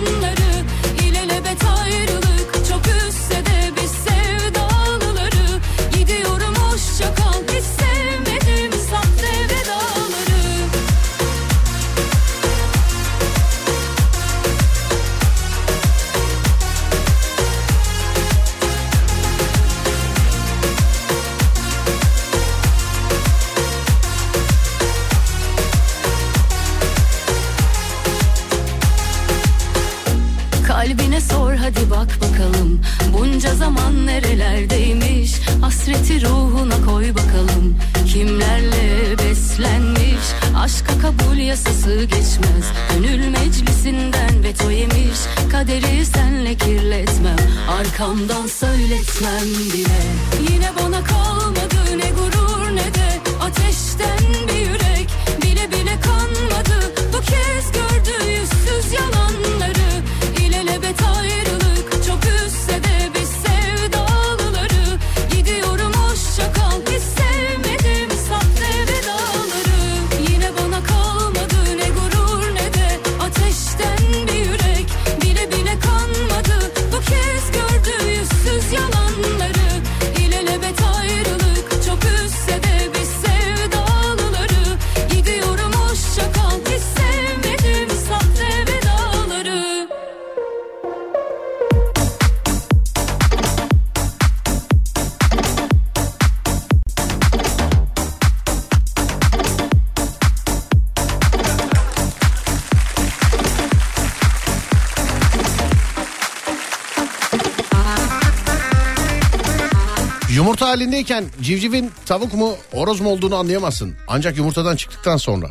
halindeyken 110.75 111.25
civcivin 111.43 111.91
tavuk 112.07 112.35
mu 112.35 112.57
horoz 112.73 113.01
mu 113.01 113.11
olduğunu 113.11 113.37
anlayamazsın. 113.37 113.95
Ancak 114.09 114.37
yumurtadan 114.37 114.77
çıktıktan 114.77 115.17
sonra. 115.17 115.51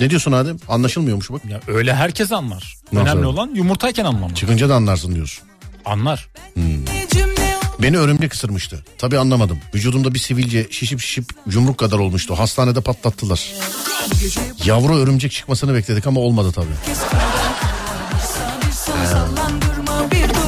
Ne 0.00 0.10
diyorsun 0.10 0.32
Adem? 0.32 0.56
Anlaşılmıyormuş 0.68 1.30
bak. 1.30 1.44
Ya 1.50 1.60
öyle 1.68 1.94
herkes 1.94 2.32
anlar. 2.32 2.74
Nasıl? 2.92 3.06
Önemli 3.06 3.26
olan 3.26 3.50
yumurtayken 3.54 4.04
anlamak. 4.04 4.36
Çıkınca 4.36 4.68
da 4.68 4.74
anlarsın 4.74 5.14
diyorsun. 5.14 5.44
Anlar. 5.84 6.28
cümle 7.12 7.54
Beni 7.82 7.98
örümcek 7.98 8.34
ısırmıştı. 8.34 8.84
Tabii 8.98 9.18
anlamadım. 9.18 9.58
Vücudumda 9.74 10.14
bir 10.14 10.18
sivilce 10.18 10.66
şişip 10.70 11.00
şişip 11.00 11.24
yumruk 11.50 11.78
kadar 11.78 11.98
olmuştu. 11.98 12.38
Hastanede 12.38 12.80
patlattılar. 12.80 13.52
Yavru 14.64 14.96
örümcek 14.96 15.32
çıkmasını 15.32 15.74
bekledik 15.74 16.06
ama 16.06 16.20
olmadı 16.20 16.52
tabii. 16.54 16.66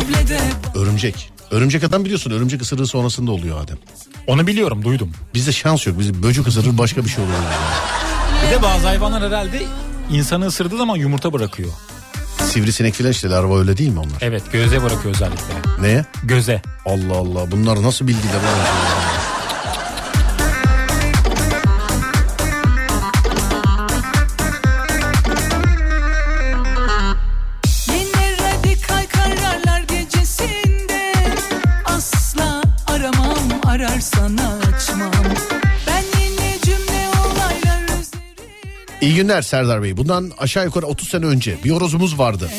dublede 0.00 0.40
Örümcek. 0.74 1.35
Örümcek 1.50 1.84
adam 1.84 2.04
biliyorsun 2.04 2.30
örümcek 2.30 2.62
ısırığı 2.62 2.86
sonrasında 2.86 3.30
oluyor 3.30 3.60
Adem. 3.64 3.76
Onu 4.26 4.46
biliyorum 4.46 4.84
duydum. 4.84 5.12
Bizde 5.34 5.52
şans 5.52 5.86
yok. 5.86 5.98
Bizi 5.98 6.22
böcek 6.22 6.46
ısırır 6.46 6.78
başka 6.78 7.04
bir 7.04 7.08
şey 7.10 7.24
oluyor. 7.24 7.38
Bir 8.46 8.50
de 8.50 8.62
bazı 8.62 8.86
hayvanlar 8.86 9.22
herhalde 9.22 9.62
insanı 10.10 10.46
ısırdığı 10.46 10.76
zaman 10.78 10.96
yumurta 10.96 11.32
bırakıyor. 11.32 11.68
Sivrisinek 12.42 12.94
filan 12.94 13.10
işte 13.12 13.30
larva 13.30 13.58
öyle 13.58 13.76
değil 13.76 13.90
mi 13.90 13.98
onlar? 13.98 14.18
Evet 14.20 14.42
göze 14.52 14.82
bırakıyor 14.82 15.14
özellikle. 15.14 15.54
Neye? 15.80 16.04
Göze. 16.24 16.62
Allah 16.86 17.14
Allah 17.16 17.50
bunlar 17.50 17.82
nasıl 17.82 18.06
bilgiler? 18.06 18.40
İyi 39.16 39.22
günler 39.22 39.42
Serdar 39.42 39.82
Bey. 39.82 39.96
Bundan 39.96 40.32
aşağı 40.38 40.64
yukarı 40.64 40.86
30 40.86 41.08
sene 41.08 41.26
önce 41.26 41.58
bir 41.64 41.70
horozumuz 41.70 42.18
vardı. 42.18 42.50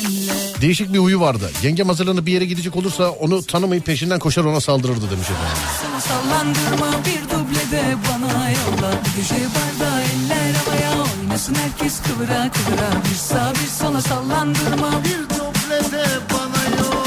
Değişik 0.60 0.92
bir 0.92 0.98
huyu 0.98 1.20
vardı. 1.20 1.50
Yengem 1.62 1.88
hazırlanıp 1.88 2.26
bir 2.26 2.32
yere 2.32 2.44
gidecek 2.44 2.76
olursa 2.76 3.10
onu 3.10 3.42
tanımayıp 3.42 3.86
peşinden 3.86 4.18
koşar 4.18 4.44
ona 4.44 4.60
saldırırdı 4.60 5.10
demiş 5.10 5.28
efendim. 5.30 6.00
Sallandırma 6.00 7.04
bir 7.04 7.24
dublede 7.24 7.96
bana 8.08 8.50
yolla 8.50 8.94
gece 9.16 9.34
barda 9.34 10.02
eller 10.02 10.54
havaya 10.54 10.90
oynasın 11.22 11.54
herkes 11.54 12.00
kıvıra 12.02 12.50
kıvıra 12.50 13.02
Bir 13.10 13.16
sağ 13.16 13.52
bir 13.52 13.70
sola 13.78 14.00
sallandırma 14.00 15.04
bir 15.04 15.36
dublede 15.38 16.04
bana 16.30 16.76
yolla 16.78 16.98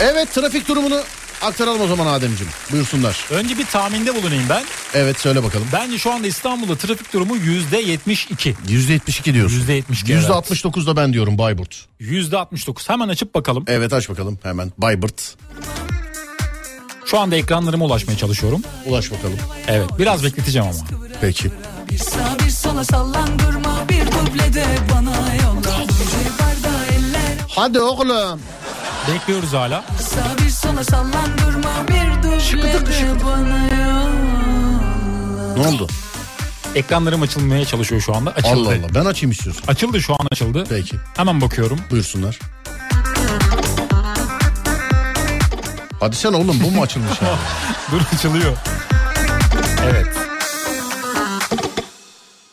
Evet 0.00 0.34
trafik 0.34 0.68
durumunu 0.68 1.00
aktaralım 1.42 1.80
o 1.80 1.86
zaman 1.86 2.06
Ademciğim. 2.06 2.52
Buyursunlar. 2.72 3.26
Önce 3.30 3.58
bir 3.58 3.66
tahminde 3.66 4.14
bulunayım 4.14 4.44
ben. 4.48 4.64
Evet 4.94 5.20
söyle 5.20 5.44
bakalım. 5.44 5.66
Bence 5.72 5.98
şu 5.98 6.12
anda 6.12 6.26
İstanbul'da 6.26 6.76
trafik 6.76 7.12
durumu 7.12 7.36
yüzde 7.36 7.78
72. 7.78 8.54
%72 8.68 9.34
diyorsun. 9.34 9.56
Yüzde 9.56 9.72
72, 9.72 10.12
evet. 10.12 10.24
%69 10.24 10.86
da 10.86 10.96
ben 10.96 11.12
diyorum 11.12 11.38
Bayburt. 11.38 11.86
Yüzde 12.00 12.38
69. 12.38 12.88
Hemen 12.88 13.08
açıp 13.08 13.34
bakalım. 13.34 13.64
Evet 13.66 13.92
aç 13.92 14.08
bakalım 14.08 14.38
hemen. 14.42 14.72
Bayburt. 14.78 15.34
Şu 17.06 17.18
anda 17.18 17.36
ekranlarıma 17.36 17.84
ulaşmaya 17.84 18.16
çalışıyorum. 18.16 18.62
Ulaş 18.86 19.12
bakalım. 19.12 19.38
Evet 19.68 19.86
biraz 19.98 20.24
bekleteceğim 20.24 20.68
ama. 20.68 21.00
Peki. 21.20 21.50
Bir 21.90 21.98
sağ 21.98 22.36
bir 22.46 22.50
sola 22.50 22.84
sallandırma 22.84 23.88
bir 23.88 24.06
dublede 24.06 24.64
bana 24.94 25.34
yolla 25.34 25.86
Hadi 27.48 27.80
oğlum. 27.80 28.40
Bekliyoruz 29.08 29.52
hala. 29.52 29.84
Sağ 30.00 30.41
sola 30.62 30.84
sallandırma 30.84 31.88
bir 31.88 32.22
dublede 32.22 33.24
bana 33.24 33.58
yolla 33.74 35.56
Ne 35.56 35.66
oldu? 35.66 35.86
Ekranlarım 36.74 37.22
açılmaya 37.22 37.64
çalışıyor 37.64 38.00
şu 38.00 38.16
anda. 38.16 38.30
Açıldı. 38.30 38.48
Allah 38.52 38.68
Allah 38.68 38.94
ben 38.94 39.04
açayım 39.04 39.30
istiyorsun. 39.30 39.62
Açıldı 39.66 40.00
şu 40.02 40.14
an 40.14 40.26
açıldı. 40.30 40.64
Peki 40.68 40.96
Hemen 41.16 41.40
bakıyorum. 41.40 41.80
buyursunlar. 41.90 42.38
Hadi 46.00 46.16
sen 46.16 46.32
oğlum 46.32 46.60
bu 46.64 46.70
mu 46.70 46.82
açılmış 46.82 47.22
ya? 47.22 47.28
Dur 47.92 48.00
açılıyor. 48.16 48.56
Evet. 49.84 50.06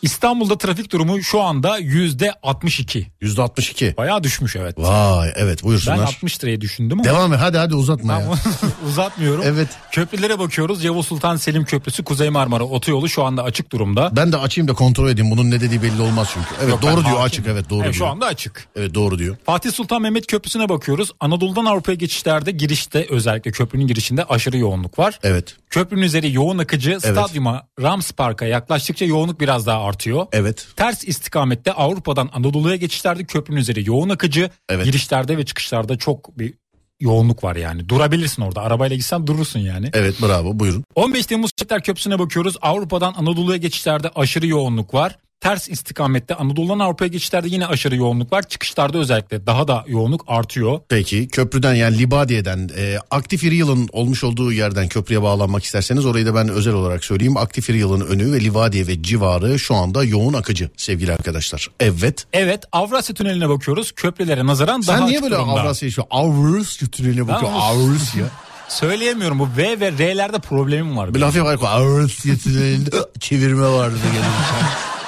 İstanbul'da 0.02 0.58
trafik 0.58 0.92
durumu 0.92 1.24
şu 1.24 1.42
anda 1.42 1.78
yüzde 1.78 2.34
62. 2.44 3.08
%62. 3.22 3.98
Bayağı 3.98 4.24
düşmüş 4.24 4.56
evet. 4.56 4.76
Vay 4.80 5.32
evet 5.36 5.60
Ben 5.64 5.68
buyursunlar. 5.70 5.98
60 6.04 6.44
liraya 6.44 6.62
düşündüm 6.62 7.00
ama 7.00 7.04
Devam 7.04 7.34
et 7.34 7.40
hadi 7.40 7.58
hadi 7.58 7.76
uzatma 7.76 8.14
ya. 8.14 8.32
uzatmıyorum. 8.88 9.44
Evet. 9.48 9.68
Köprülere 9.92 10.40
bakıyoruz. 10.40 10.84
Yavuz 10.84 11.08
Sultan 11.08 11.36
Selim 11.36 11.66
Köprüsü 11.66 12.04
Kuzey 12.04 12.30
Marmara 12.30 12.64
Otoyolu 12.64 13.10
şu 13.10 13.24
anda 13.24 13.44
açık 13.44 13.72
durumda. 13.72 14.12
Ben 14.16 14.32
de 14.32 14.38
açayım 14.38 14.68
da 14.68 14.74
kontrol 14.74 15.10
edeyim. 15.10 15.32
Bunun 15.32 15.52
ne 15.52 15.62
dediği 15.62 15.82
belli 15.84 16.02
olmaz 16.02 16.30
çünkü. 16.34 16.48
Evet 16.60 16.70
Yok, 16.70 16.80
ben 16.84 16.92
doğru 16.92 17.02
diyor 17.06 17.12
hakim. 17.18 17.26
açık 17.26 17.48
evet 17.48 17.70
doğru 17.70 17.84
Evet, 17.84 17.94
diyor. 17.94 18.08
şu 18.08 18.08
anda 18.08 18.26
açık. 18.26 18.68
Evet 18.76 18.94
doğru 18.96 19.20
diyor. 19.20 19.38
Fatih 19.46 19.72
Sultan 19.72 20.02
Mehmet 20.02 20.28
Köprüsü'ne 20.28 20.70
bakıyoruz. 20.70 21.12
Anadolu'dan 21.20 21.66
Avrupa'ya 21.66 21.96
geçişlerde 21.96 22.52
girişte 22.52 23.06
özellikle 23.10 23.52
köprünün 23.52 23.88
girişinde 23.88 24.24
aşırı 24.24 24.58
yoğunluk 24.58 25.00
var. 25.00 25.20
Evet 25.24 25.56
Köprünün 25.70 26.02
üzeri 26.02 26.34
yoğun 26.34 26.58
akıcı 26.58 26.90
Evet. 26.92 27.02
stadyuma 27.02 27.64
Rams 27.82 28.12
Park'a 28.12 28.46
yaklaştıkça 28.46 29.06
yoğunluk 29.06 29.40
biraz 29.42 29.66
daha 29.66 29.89
artıyor. 29.90 30.28
evet. 30.32 30.68
Ters 30.76 31.08
istikamette 31.08 31.74
Avrupa'dan 31.74 32.30
Anadolu'ya 32.34 32.76
geçişlerde 32.76 33.24
köprünün 33.24 33.60
üzeri 33.60 33.88
yoğun 33.88 34.10
akıcı. 34.10 34.50
Evet. 34.70 34.86
Girişlerde 34.86 35.38
ve 35.38 35.46
çıkışlarda 35.46 35.98
çok 35.98 36.40
bir 36.40 36.54
yoğunluk 37.00 37.44
var 37.44 37.56
yani. 37.56 37.90
Durabilirsin 37.90 38.42
orada. 38.42 38.62
Arabayla 38.62 38.96
gitsen 38.96 39.28
durursun 39.28 39.60
yani. 39.60 39.90
Evet 39.94 40.16
bravo 40.22 40.60
buyurun. 40.60 40.84
15 40.96 41.26
Temmuz 41.26 41.52
Şehitler 41.60 41.84
Köprüsü'ne 41.84 42.20
bakıyoruz. 42.20 42.56
Avrupa'dan 42.62 43.14
Anadolu'ya 43.18 43.58
geçişlerde 43.58 44.10
aşırı 44.16 44.48
yoğunluk 44.48 44.94
var. 44.94 45.18
Ters 45.42 45.70
istikamette 45.70 46.36
Anadolu'dan 46.36 46.80
Avrupa'ya 46.80 47.08
geçişlerde 47.10 47.48
yine 47.50 47.68
aşırı 47.68 47.96
yoğunluk 47.96 48.32
var. 48.34 48.44
Çıkışlarda 48.44 48.98
özellikle 48.98 49.46
daha 49.46 49.68
da 49.68 49.84
yoğunluk 49.88 50.24
artıyor. 50.28 50.80
Peki 50.90 51.28
köprüden 51.28 51.74
yani 51.76 51.98
Libadiye'den 51.98 52.70
e, 52.78 52.98
Aktif 53.12 53.44
Real'ın 53.44 53.90
olmuş 53.92 54.24
olduğu 54.24 54.52
yerden 54.52 54.88
köprüye 54.88 55.22
bağlanmak 55.22 55.64
isterseniz 55.64 56.06
orayı 56.06 56.26
da 56.26 56.36
ben 56.36 56.50
özel 56.50 56.74
olarak 56.74 57.06
söyleyeyim. 57.06 57.38
Aktif 57.38 57.70
Real'ın 57.70 58.02
önü 58.02 58.34
ve 58.34 58.40
Livadiye 58.40 58.88
ve 58.88 59.04
civarı 59.04 59.60
şu 59.60 59.76
anda 59.76 60.04
yoğun 60.04 60.34
akıcı 60.34 60.70
sevgili 60.78 61.14
arkadaşlar. 61.14 61.68
Evet. 61.80 62.26
Evet 62.34 62.64
Avrasya 62.72 63.16
Tüneli'ne 63.16 63.50
bakıyoruz. 63.50 63.92
Köprülere 63.92 64.46
nazaran 64.46 64.88
daha 64.88 64.98
Sen 64.98 65.08
niye 65.08 65.22
böyle 65.24 65.36
durumda. 65.36 65.52
Avrasya 65.62 65.92
şu 65.92 66.04
Avrasya 66.12 66.88
tüneline 66.88 67.28
bakıyor? 67.28 67.52
Ben- 67.52 67.60
Avrasya. 67.60 68.26
Söyleyemiyorum 68.70 69.40
bu 69.40 69.48
V 69.58 69.80
ve 69.80 69.92
R'lerde 69.92 70.40
problemim 70.40 70.98
var. 70.98 71.14
Bir 71.14 71.20
laf 71.20 71.36
yapar. 71.36 71.58
Avrasya 71.64 72.38
tünelinde 72.38 72.90
çevirme 73.20 73.68
vardı. 73.68 73.98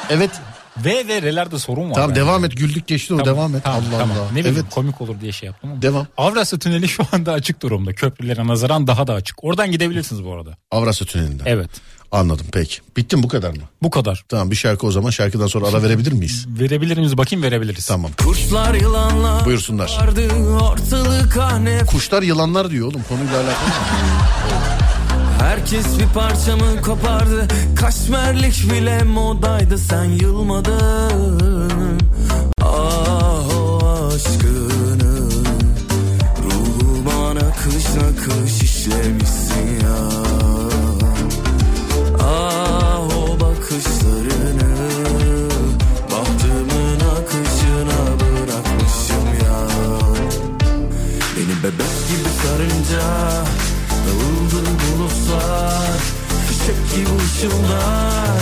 Evet. 0.09 0.31
V 0.77 1.07
ve 1.07 1.21
R'lerde 1.21 1.59
sorun 1.59 1.89
var. 1.89 1.95
Tamam 1.95 2.09
bende. 2.09 2.19
devam 2.19 2.45
et 2.45 2.57
güldük 2.57 2.87
geçti 2.87 3.13
o 3.13 3.17
Tamam, 3.17 3.35
devam 3.35 3.55
et. 3.55 3.63
tamam, 3.63 3.81
Allah 3.91 3.99
tamam. 3.99 4.17
Allah. 4.17 4.31
Ne 4.31 4.39
bileyim 4.39 4.57
evet. 4.61 4.73
komik 4.73 5.01
olur 5.01 5.21
diye 5.21 5.31
şey 5.31 5.47
yaptım 5.47 5.71
ama. 5.71 5.81
Devam. 5.81 6.07
Avrasya 6.17 6.59
Tüneli 6.59 6.87
şu 6.87 7.03
anda 7.11 7.31
açık 7.31 7.61
durumda. 7.61 7.93
Köprülere 7.93 8.47
nazaran 8.47 8.87
daha 8.87 9.07
da 9.07 9.13
açık. 9.13 9.43
Oradan 9.43 9.71
gidebilirsiniz 9.71 10.23
bu 10.25 10.33
arada. 10.33 10.57
Avrasya 10.71 11.07
tünelinden. 11.07 11.45
Evet. 11.47 11.69
Anladım 12.11 12.45
peki. 12.51 12.77
Bitti 12.97 13.15
mi 13.15 13.23
bu 13.23 13.27
kadar 13.27 13.49
mı? 13.49 13.63
Bu 13.83 13.89
kadar. 13.89 14.23
Tamam 14.29 14.51
bir 14.51 14.55
şarkı 14.55 14.87
o 14.87 14.91
zaman 14.91 15.09
şarkıdan 15.09 15.47
sonra 15.47 15.67
ara 15.67 15.83
verebilir 15.83 16.11
miyiz? 16.11 16.45
Verebilir 16.49 16.97
miyiz? 16.97 17.17
Bakayım 17.17 17.43
verebiliriz. 17.43 17.85
Tamam. 17.85 18.11
Kuşlar 18.23 18.73
yılanlar 18.73 19.45
Buyursunlar. 19.45 19.97
vardı 20.01 20.27
ortalık 20.61 21.37
Kuşlar 21.87 22.21
yılanlar 22.21 22.69
diyor 22.69 22.87
oğlum 22.87 23.03
konuyla 23.09 23.37
alakalı. 23.37 24.80
Herkes 25.41 25.99
bir 25.99 26.07
parçamı 26.13 26.81
kopardı. 26.81 27.47
Kaşmerlik 27.75 28.71
bile 28.71 29.03
modaydı. 29.03 29.77
Sen 29.77 30.03
yılmadın. 30.03 31.99
Ah 32.61 33.57
o 33.57 33.79
aşkını 34.07 35.29
Ruhuma 36.43 37.35
nakış 37.35 37.85
nakış 37.95 38.61
işlemişsin 38.61 39.79
ya. 39.83 39.97
Ah 42.19 42.60
ki 56.75 57.05
bu 57.09 57.15
ışıllar 57.25 58.41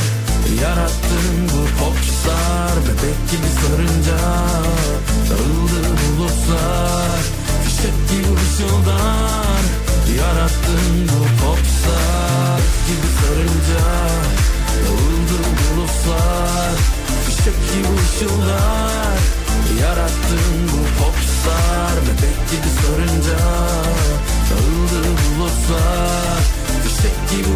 Yarattın 0.61 1.29
bu 1.51 1.61
popstar 1.79 2.75
Bebek 2.85 3.19
gibi 3.31 3.49
sarınca 3.59 4.19
Dağıldı 5.29 5.81
bulutlar 5.99 7.19
Fişek 7.63 7.97
gibi 8.09 8.31
ışıldar 8.43 9.63
Yarattın 10.19 11.09
bu 11.09 11.45
popstar 11.45 12.59
Gibi 12.87 13.09
sarınca 13.19 13.85
Dağıldı 14.75 15.39
bulutlar 15.59 16.75
Fişek 17.25 17.59
gibi 17.73 17.93
ışıldar 18.01 19.19
Yarattın 19.81 20.49
bu 20.71 21.03
popstar 21.03 21.93
Bebek 22.05 22.39
gibi 22.51 22.69
sarınca 22.81 23.39
Dağıldı 24.49 25.07
bulutlar 25.07 26.08
Çek 27.01 27.29
ki 27.29 27.45
bu 27.45 27.55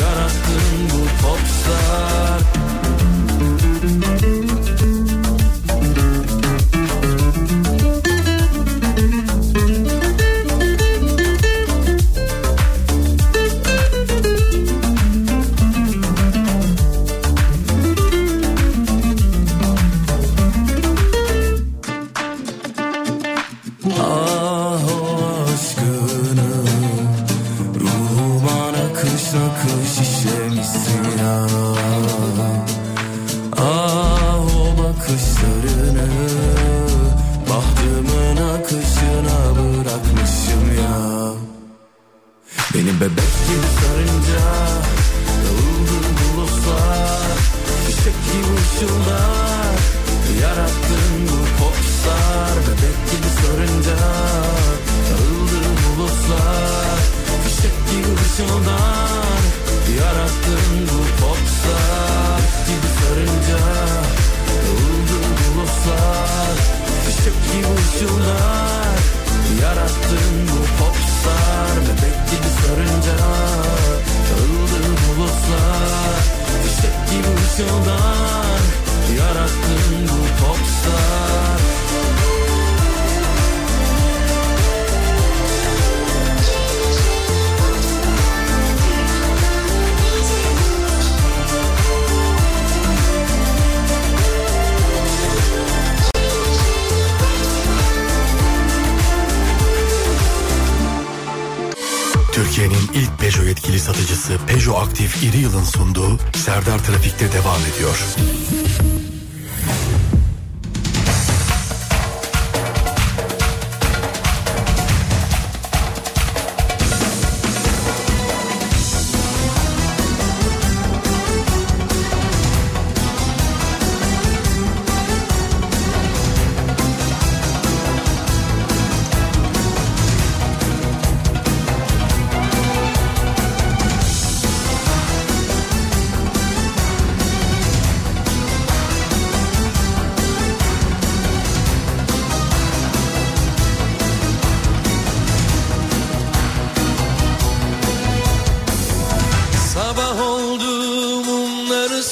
Yarattın 0.00 0.90
bu 0.90 1.26
popstar. 1.26 2.69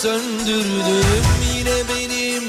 söndürdüm 0.09 1.25
Yine 1.55 1.77
benim 1.89 2.43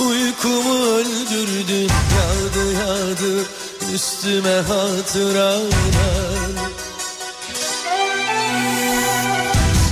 uykumu 0.00 0.84
öldürdün. 0.84 1.90
Yağdı 2.16 2.72
yağdı 2.72 3.46
üstüme 3.94 4.54
hatıralar. 4.54 5.62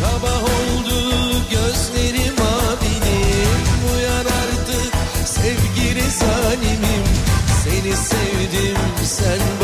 Sabah 0.01 0.43
oldu 0.43 1.33
gözlerim 1.51 2.35
abinim 2.35 3.61
Uyan 3.95 4.25
artık 4.25 4.93
sevgili 5.25 6.11
zalimim. 6.11 7.05
Seni 7.65 7.97
sevdim 7.97 8.79
sen 9.05 9.60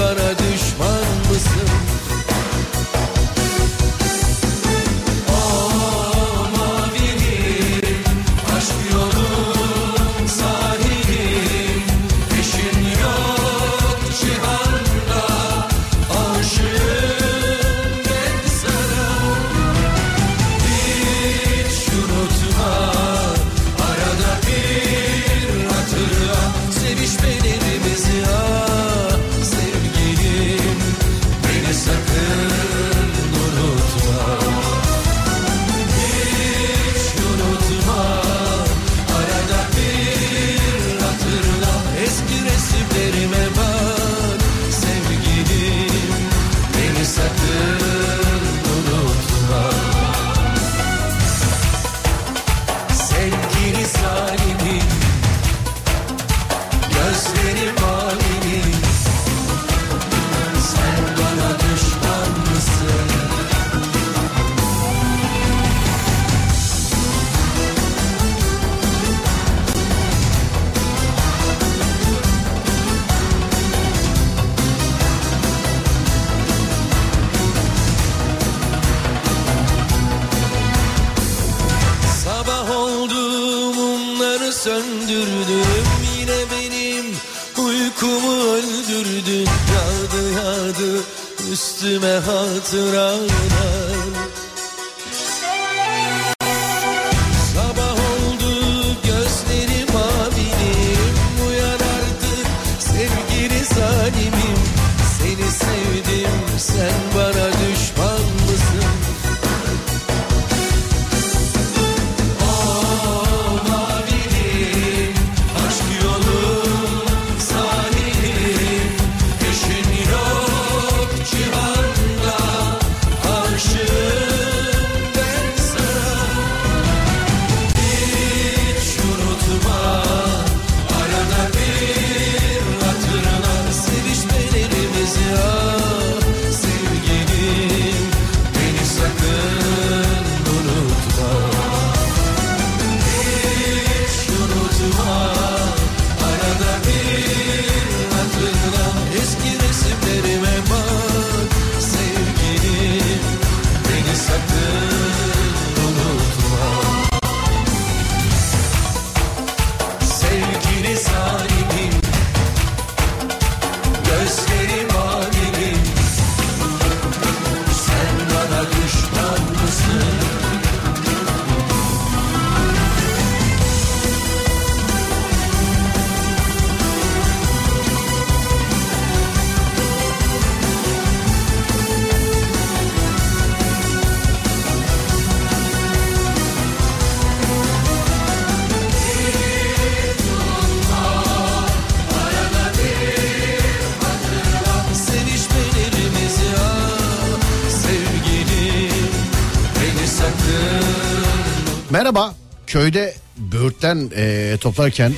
Köyde 202.77 203.15
böğürtlen 203.39 204.11
e, 204.17 204.57
toplarken 204.61 205.13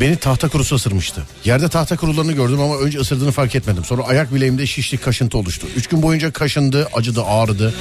beni 0.00 0.16
tahta 0.16 0.48
kurusu 0.48 0.74
ısırmıştı. 0.74 1.22
Yerde 1.44 1.68
tahta 1.68 1.96
kurularını 1.96 2.32
gördüm 2.32 2.60
ama 2.60 2.78
önce 2.78 2.98
ısırdığını 2.98 3.32
fark 3.32 3.54
etmedim. 3.54 3.84
Sonra 3.84 4.02
ayak 4.02 4.34
bileğimde 4.34 4.66
şişlik 4.66 5.02
kaşıntı 5.02 5.38
oluştu. 5.38 5.66
Üç 5.76 5.86
gün 5.86 6.02
boyunca 6.02 6.32
kaşındı, 6.32 6.88
acıdı, 6.94 7.24
ağrıdı. 7.24 7.74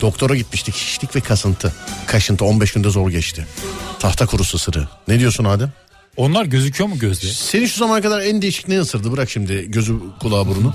Doktora 0.00 0.36
gitmiştik, 0.36 0.74
şişlik 0.74 1.16
ve 1.16 1.20
kasıntı. 1.20 1.72
Kaşıntı 2.06 2.44
15 2.44 2.72
günde 2.72 2.90
zor 2.90 3.10
geçti. 3.10 3.46
Tahta 3.98 4.26
kurusu 4.26 4.56
ısırı. 4.56 4.88
Ne 5.08 5.18
diyorsun 5.18 5.44
Adem? 5.44 5.72
Onlar 6.16 6.44
gözüküyor 6.44 6.88
mu 6.88 6.98
gözle? 6.98 7.28
Seni 7.28 7.68
şu 7.68 7.78
zamana 7.78 8.02
kadar 8.02 8.20
en 8.20 8.42
değişik 8.42 8.68
ne 8.68 8.80
ısırdı? 8.80 9.12
Bırak 9.12 9.30
şimdi 9.30 9.70
gözü 9.70 9.94
kulağı 10.20 10.46
burnu. 10.46 10.74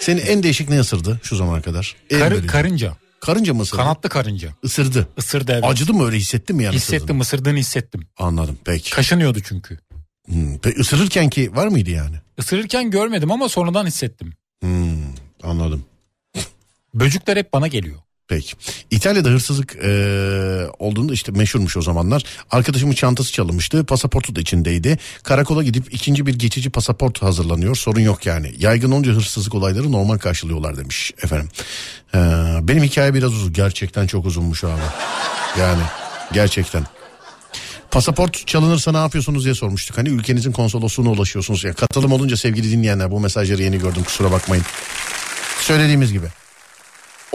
Seni 0.00 0.20
en 0.20 0.42
değişik 0.42 0.68
ne 0.68 0.80
ısırdı 0.80 1.20
şu 1.22 1.36
zamana 1.36 1.62
kadar? 1.62 1.96
En 2.10 2.30
böyle- 2.30 2.46
karınca. 2.46 2.92
Karınca 3.26 3.54
mı 3.54 3.62
ısırdı? 3.62 3.76
Kanatlı 3.76 4.08
karınca. 4.08 4.48
Isırdı. 4.62 5.08
Isırdı 5.16 5.52
evet. 5.52 5.64
Acıdı 5.64 5.94
mı 5.94 6.04
öyle 6.04 6.16
hissettin 6.16 6.56
mi 6.56 6.64
yani? 6.64 6.76
Hissettim 6.76 7.00
ısırdığını? 7.20 7.22
ısırdığını 7.22 7.58
hissettim. 7.58 8.08
Anladım 8.18 8.58
peki. 8.64 8.90
Kaşınıyordu 8.90 9.38
çünkü. 9.44 9.78
Hmm, 10.26 10.58
peki 10.58 10.80
ısırırken 10.80 11.30
ki 11.30 11.56
var 11.56 11.66
mıydı 11.66 11.90
yani? 11.90 12.16
Isırırken 12.38 12.90
görmedim 12.90 13.30
ama 13.30 13.48
sonradan 13.48 13.86
hissettim. 13.86 14.32
Hmm, 14.60 15.14
anladım. 15.42 15.84
Böcükler 16.94 17.36
hep 17.36 17.52
bana 17.52 17.66
geliyor. 17.68 17.96
Peki. 18.28 18.54
İtalya'da 18.90 19.28
hırsızlık 19.28 19.74
eee 19.74 20.66
olduğunda 20.78 21.12
işte 21.12 21.32
meşhurmuş 21.32 21.76
o 21.76 21.82
zamanlar. 21.82 22.22
Arkadaşımın 22.50 22.92
çantası 22.94 23.32
çalınmıştı. 23.32 23.84
Pasaportu 23.84 24.36
da 24.36 24.40
içindeydi. 24.40 24.98
Karakola 25.22 25.62
gidip 25.62 25.94
ikinci 25.94 26.26
bir 26.26 26.34
geçici 26.38 26.70
pasaport 26.70 27.22
hazırlanıyor. 27.22 27.76
Sorun 27.76 28.00
yok 28.00 28.26
yani. 28.26 28.54
Yaygın 28.58 28.90
olunca 28.90 29.12
hırsızlık 29.12 29.54
olayları 29.54 29.92
normal 29.92 30.18
karşılıyorlar 30.18 30.76
demiş 30.76 31.12
efendim. 31.22 31.48
Eee, 32.14 32.20
benim 32.62 32.82
hikaye 32.82 33.14
biraz 33.14 33.34
uzun. 33.34 33.52
Gerçekten 33.52 34.06
çok 34.06 34.26
uzunmuş 34.26 34.64
abi. 34.64 34.80
Yani 35.60 35.82
gerçekten. 36.32 36.84
Pasaport 37.90 38.46
çalınırsa 38.46 38.92
ne 38.92 38.98
yapıyorsunuz 38.98 39.44
diye 39.44 39.54
sormuştuk. 39.54 39.98
Hani 39.98 40.08
ülkenizin 40.08 40.52
konsolosluğuna 40.52 41.10
ulaşıyorsunuz. 41.10 41.64
Ya 41.64 41.74
katılım 41.74 42.12
olunca 42.12 42.36
sevgili 42.36 42.70
dinleyenler 42.70 43.10
bu 43.10 43.20
mesajları 43.20 43.62
yeni 43.62 43.78
gördüm 43.78 44.02
kusura 44.04 44.30
bakmayın. 44.32 44.64
Söylediğimiz 45.60 46.12
gibi. 46.12 46.26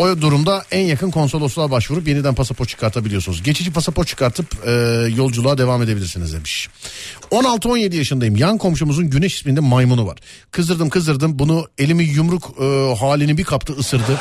O 0.02 0.22
durumda 0.22 0.64
en 0.72 0.86
yakın 0.86 1.11
konsolosluğa 1.11 1.72
başvurup 1.72 2.07
yeniden 2.07 2.36
pasaport 2.36 2.69
çıkartabiliyorsunuz. 2.69 3.44
Geçici 3.44 3.73
pasaport 3.73 4.07
çıkartıp 4.07 4.68
e, 4.68 4.72
yolculuğa 5.15 5.57
devam 5.57 5.84
edebilirsiniz 5.84 6.34
demiş. 6.34 6.69
16-17 7.32 7.95
yaşındayım. 7.95 8.36
Yan 8.36 8.57
komşumuzun 8.57 9.10
Güneş 9.10 9.36
isminde 9.36 9.60
maymunu 9.60 10.07
var. 10.07 10.18
Kızdırdım 10.52 10.90
kızdırdım 10.90 11.40
bunu 11.40 11.68
elimi 11.78 12.03
yumruk 12.03 12.44
e, 12.61 12.95
halini 12.99 13.38
bir 13.38 13.44
kaptı 13.44 13.73
ısırdı. 13.73 14.19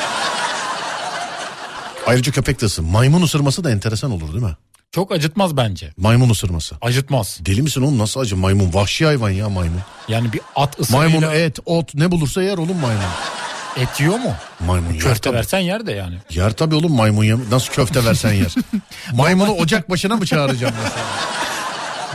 Ayrıca 2.07 2.31
köpek 2.31 2.61
de 2.61 2.65
ısır. 2.65 2.83
Maymun 2.83 3.21
ısırması 3.21 3.63
da 3.63 3.71
enteresan 3.71 4.11
olur 4.11 4.33
değil 4.33 4.43
mi? 4.43 4.57
Çok 4.91 5.11
acıtmaz 5.11 5.57
bence. 5.57 5.93
Maymun 5.97 6.29
ısırması. 6.29 6.75
Acıtmaz. 6.81 7.39
Deli 7.45 7.61
misin 7.61 7.81
oğlum 7.81 7.97
nasıl 7.97 8.19
acı 8.19 8.37
maymun? 8.37 8.73
Vahşi 8.73 9.05
hayvan 9.05 9.29
ya 9.29 9.49
maymun. 9.49 9.81
Yani 10.07 10.33
bir 10.33 10.41
at 10.55 10.79
ısırıyla 10.79 11.09
Maymun 11.09 11.35
et, 11.35 11.59
ot 11.65 11.95
ne 11.95 12.11
bulursa 12.11 12.43
yer 12.43 12.57
oğlum 12.57 12.77
maymun. 12.77 13.03
Et 13.77 13.99
yiyor 13.99 14.19
mu? 14.19 14.33
Maymun 14.65 14.93
yer 14.93 14.99
Köfte 15.01 15.19
tabii. 15.29 15.35
versen 15.37 15.59
yer 15.59 15.85
de 15.85 15.91
yani. 15.91 16.15
Yer 16.29 16.51
tabii 16.51 16.75
oğlum 16.75 16.93
maymun 16.95 17.23
ya. 17.23 17.37
Nasıl 17.51 17.73
köfte 17.73 18.05
versen 18.05 18.33
yer. 18.33 18.55
Maymunu 19.13 19.51
ocak 19.51 19.89
başına 19.89 20.15
mı 20.15 20.25
çağıracağım 20.25 20.73
mesela? 20.83 21.05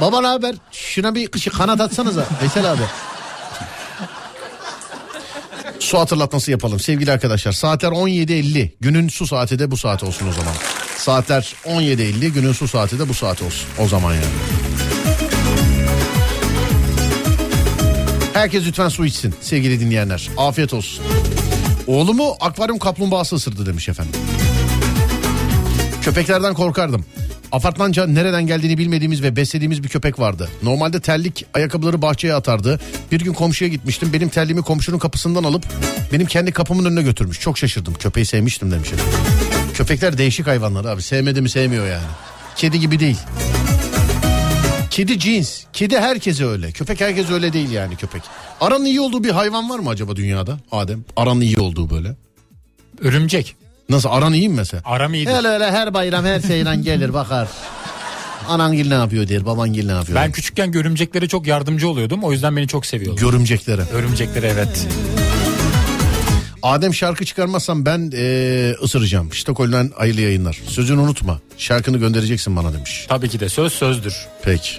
Baba 0.01 0.21
ne 0.21 0.27
haber? 0.27 0.55
Şuna 0.73 1.15
bir 1.15 1.27
kışı 1.27 1.51
kanat 1.51 1.81
atsanıza. 1.81 2.27
Veysel 2.43 2.73
abi. 2.73 2.83
Su 5.81 5.99
hatırlatması 5.99 6.51
yapalım 6.51 6.81
sevgili 6.81 7.13
arkadaşlar. 7.13 7.53
Saatler 7.53 7.89
17.50. 7.89 8.71
Günün 8.81 9.09
su 9.09 9.27
saati 9.27 9.59
de 9.59 9.71
bu 9.71 9.77
saat 9.77 10.03
olsun 10.03 10.29
o 10.29 10.33
zaman. 10.33 10.53
Saatler 10.99 11.55
17.50. 11.65 12.29
Günün 12.29 12.53
su 12.53 12.69
saati 12.69 12.99
de 12.99 13.09
bu 13.09 13.15
saat 13.15 13.43
olsun. 13.43 13.69
O 13.79 13.89
zaman 13.89 14.15
yani. 14.15 14.25
Herkes 18.35 18.67
lütfen 18.67 18.89
su 18.89 19.07
içsin 19.07 19.35
sevgili 19.41 19.81
dinleyenler. 19.81 20.29
Afiyet 20.37 20.75
olsun. 20.75 21.05
Oğlumu 21.87 22.37
akvaryum 22.41 22.79
kaplumbağası 22.79 23.37
ısırdı 23.37 23.67
demiş 23.67 23.89
efendim. 23.89 24.21
Köpeklerden 26.03 26.55
korkardım. 26.55 27.05
Apartmanca 27.53 28.07
nereden 28.07 28.47
geldiğini 28.47 28.79
bilmediğimiz 28.79 29.23
ve 29.23 29.37
beslediğimiz 29.37 29.83
bir 29.83 29.89
köpek 29.89 30.19
vardı. 30.19 30.49
Normalde 30.63 31.01
terlik 31.01 31.47
ayakkabıları 31.55 32.03
bahçeye 32.03 32.35
atardı. 32.35 32.81
Bir 33.13 33.21
gün 33.21 33.33
komşuya 33.33 33.71
gitmiştim. 33.71 34.13
Benim 34.13 34.29
terliğimi 34.29 34.63
komşunun 34.63 34.99
kapısından 34.99 35.45
alıp 35.45 35.67
benim 36.13 36.27
kendi 36.27 36.53
kapımın 36.53 36.85
önüne 36.85 37.03
götürmüş. 37.03 37.41
Çok 37.41 37.59
şaşırdım. 37.59 37.95
Köpeği 37.95 38.27
sevmiştim 38.27 38.71
demiş. 38.71 38.93
efendim. 38.93 39.13
Köpekler 39.75 40.19
değişik 40.19 40.47
hayvanlar 40.47 40.85
abi. 40.85 41.03
Sevmedi 41.03 41.41
mi 41.41 41.49
sevmiyor 41.49 41.87
yani. 41.87 42.07
Kedi 42.57 42.81
gibi 42.81 43.01
değil. 43.01 43.19
Kedi 44.97 45.19
cins. 45.19 45.65
Kedi 45.73 45.99
herkese 45.99 46.47
öyle. 46.47 46.73
Köpek 46.73 47.01
herkese 47.01 47.33
öyle 47.33 47.53
değil 47.53 47.71
yani 47.71 47.97
köpek. 47.97 48.23
Aranın 48.61 48.85
iyi 48.85 49.01
olduğu 49.01 49.25
bir 49.25 49.31
hayvan 49.31 49.71
var 49.71 49.79
mı 49.79 49.91
acaba 49.91 50.17
dünyada? 50.17 50.59
Adem. 50.73 51.05
Aranın 51.17 51.41
iyi 51.41 51.59
olduğu 51.59 51.91
böyle. 51.91 52.15
Örümcek. 53.01 53.57
Nasıl 53.89 54.09
aran 54.09 54.33
iyi 54.33 54.49
mi 54.49 54.55
mesela? 54.55 54.83
Aram 54.87 55.15
iyidir. 55.15 55.37
Öyle 55.37 55.49
öyle 55.49 55.71
her 55.71 55.95
bayram 55.95 56.25
her 56.25 56.41
şeyden 56.41 56.83
gelir 56.83 57.15
bakar. 57.15 57.49
Anangil 58.49 58.89
ne 58.89 58.95
yapıyor 58.95 59.29
der, 59.29 59.47
babangil 59.47 59.87
ne 59.87 59.93
yapıyor? 59.93 60.19
Ben 60.19 60.33
küçükken 60.33 60.73
görümceklere 60.73 61.29
çok 61.29 61.47
yardımcı 61.47 61.89
oluyordum. 61.89 62.25
O 62.25 62.33
yüzden 62.33 62.57
beni 62.57 62.69
çok 62.69 62.87
seviyorlar. 62.87 63.21
Görümceklere. 63.21 63.83
Örümcekleri 63.93 64.47
evet. 64.47 64.87
Adem 66.67 66.95
şarkı 66.95 67.25
çıkarmazsam 67.25 67.87
ben 67.87 68.11
eee, 68.13 68.75
ısıracağım. 68.83 69.33
Stockholm'dan 69.33 69.91
hayırlı 69.97 70.21
yayınlar. 70.21 70.61
Sözünü 70.67 71.01
unutma. 71.01 71.41
Şarkını 71.59 71.99
göndereceksin 71.99 72.57
bana 72.57 72.73
demiş. 72.73 73.07
Tabii 73.09 73.29
ki 73.29 73.41
de 73.41 73.49
söz 73.49 73.73
sözdür. 73.73 74.15
Peki. 74.43 74.71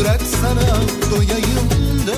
Bıraksana 0.00 0.60
doyayım 1.10 1.30
da 1.30 1.37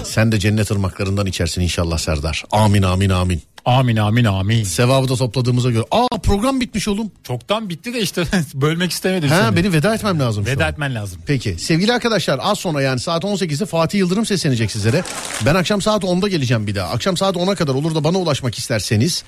Sen 0.05 0.33
de 0.33 0.39
cennet 0.39 0.71
ırmaklarından 0.71 1.27
içersin 1.27 1.61
inşallah 1.61 1.99
Serdar. 1.99 2.45
Amin 2.53 2.83
amin 2.83 3.11
amin. 3.11 3.43
Amin 3.65 3.97
amin 3.97 4.25
amin. 4.25 4.65
Sevabı 4.65 5.09
da 5.09 5.17
topladığımıza 5.17 5.71
göre. 5.71 5.85
Aa 5.91 6.19
program 6.23 6.61
bitmiş 6.61 6.89
oğlum. 6.89 7.13
Çoktan 7.25 7.69
bitti 7.71 7.95
de 7.95 8.01
işte 8.01 8.25
bölmek 8.55 8.91
istemedim 8.93 9.29
Ha 9.29 9.43
seni. 9.47 9.57
benim 9.57 9.73
veda 9.73 9.95
etmem 9.95 10.21
lazım 10.21 10.47
Veda 10.47 10.69
etmen 10.69 10.95
lazım. 10.95 11.21
Peki 11.27 11.57
sevgili 11.59 11.93
arkadaşlar 11.93 12.41
az 12.43 12.59
sonra 12.59 12.83
yani 12.83 13.01
saat 13.01 13.25
18'de 13.25 13.67
Fatih 13.67 13.99
Yıldırım 13.99 14.27
seslenecek 14.27 14.71
sizlere. 14.71 15.05
Ben 15.47 15.55
akşam 15.55 15.83
saat 15.83 16.03
10'da 16.05 16.29
geleceğim 16.29 16.67
bir 16.67 16.75
daha. 16.75 16.89
Akşam 16.91 17.17
saat 17.17 17.37
10'a 17.37 17.55
kadar 17.55 17.75
olur 17.75 17.95
da 17.95 18.05
bana 18.05 18.19
ulaşmak 18.19 18.59
isterseniz 18.59 19.25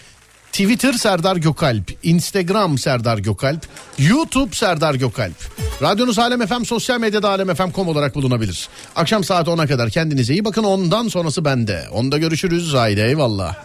Twitter 0.53 0.93
Serdar 0.93 1.37
Gökalp, 1.37 1.91
Instagram 2.03 2.79
Serdar 2.79 3.19
Gökalp, 3.19 3.67
YouTube 3.99 4.55
Serdar 4.55 4.95
Gökalp. 4.95 5.35
Radyonuz 5.83 6.19
Alem 6.19 6.47
FM, 6.47 6.65
sosyal 6.65 7.01
medyada 7.01 7.29
alemfm.com 7.29 7.89
olarak 7.89 8.15
bulunabilir. 8.15 8.69
Akşam 8.97 9.25
saat 9.25 9.49
10'a 9.49 9.67
kadar 9.67 9.91
kendinize 9.91 10.33
iyi 10.33 10.45
bakın. 10.45 10.65
Ondan 10.65 11.09
sonrası 11.09 11.45
bende. 11.45 11.85
Onda 11.93 12.19
görüşürüz. 12.19 12.75
Haydi 12.75 13.01
eyvallah. 13.01 13.57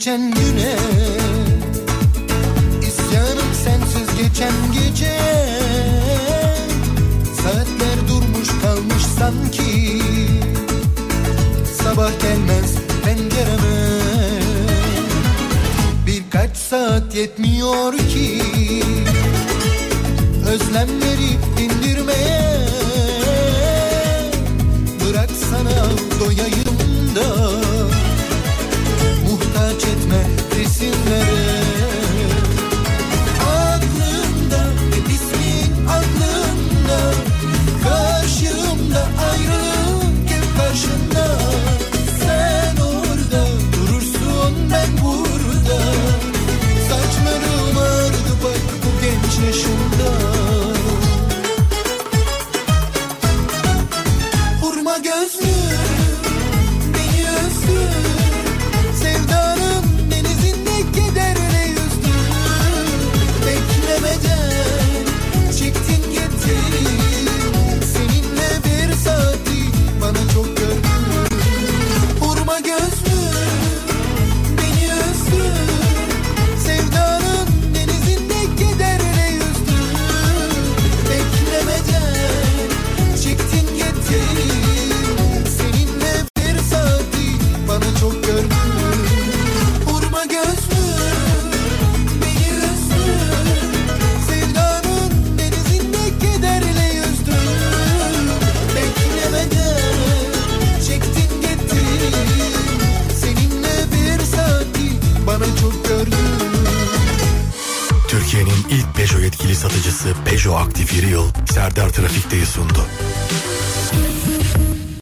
Geçen 0.00 0.30
güne 0.30 0.79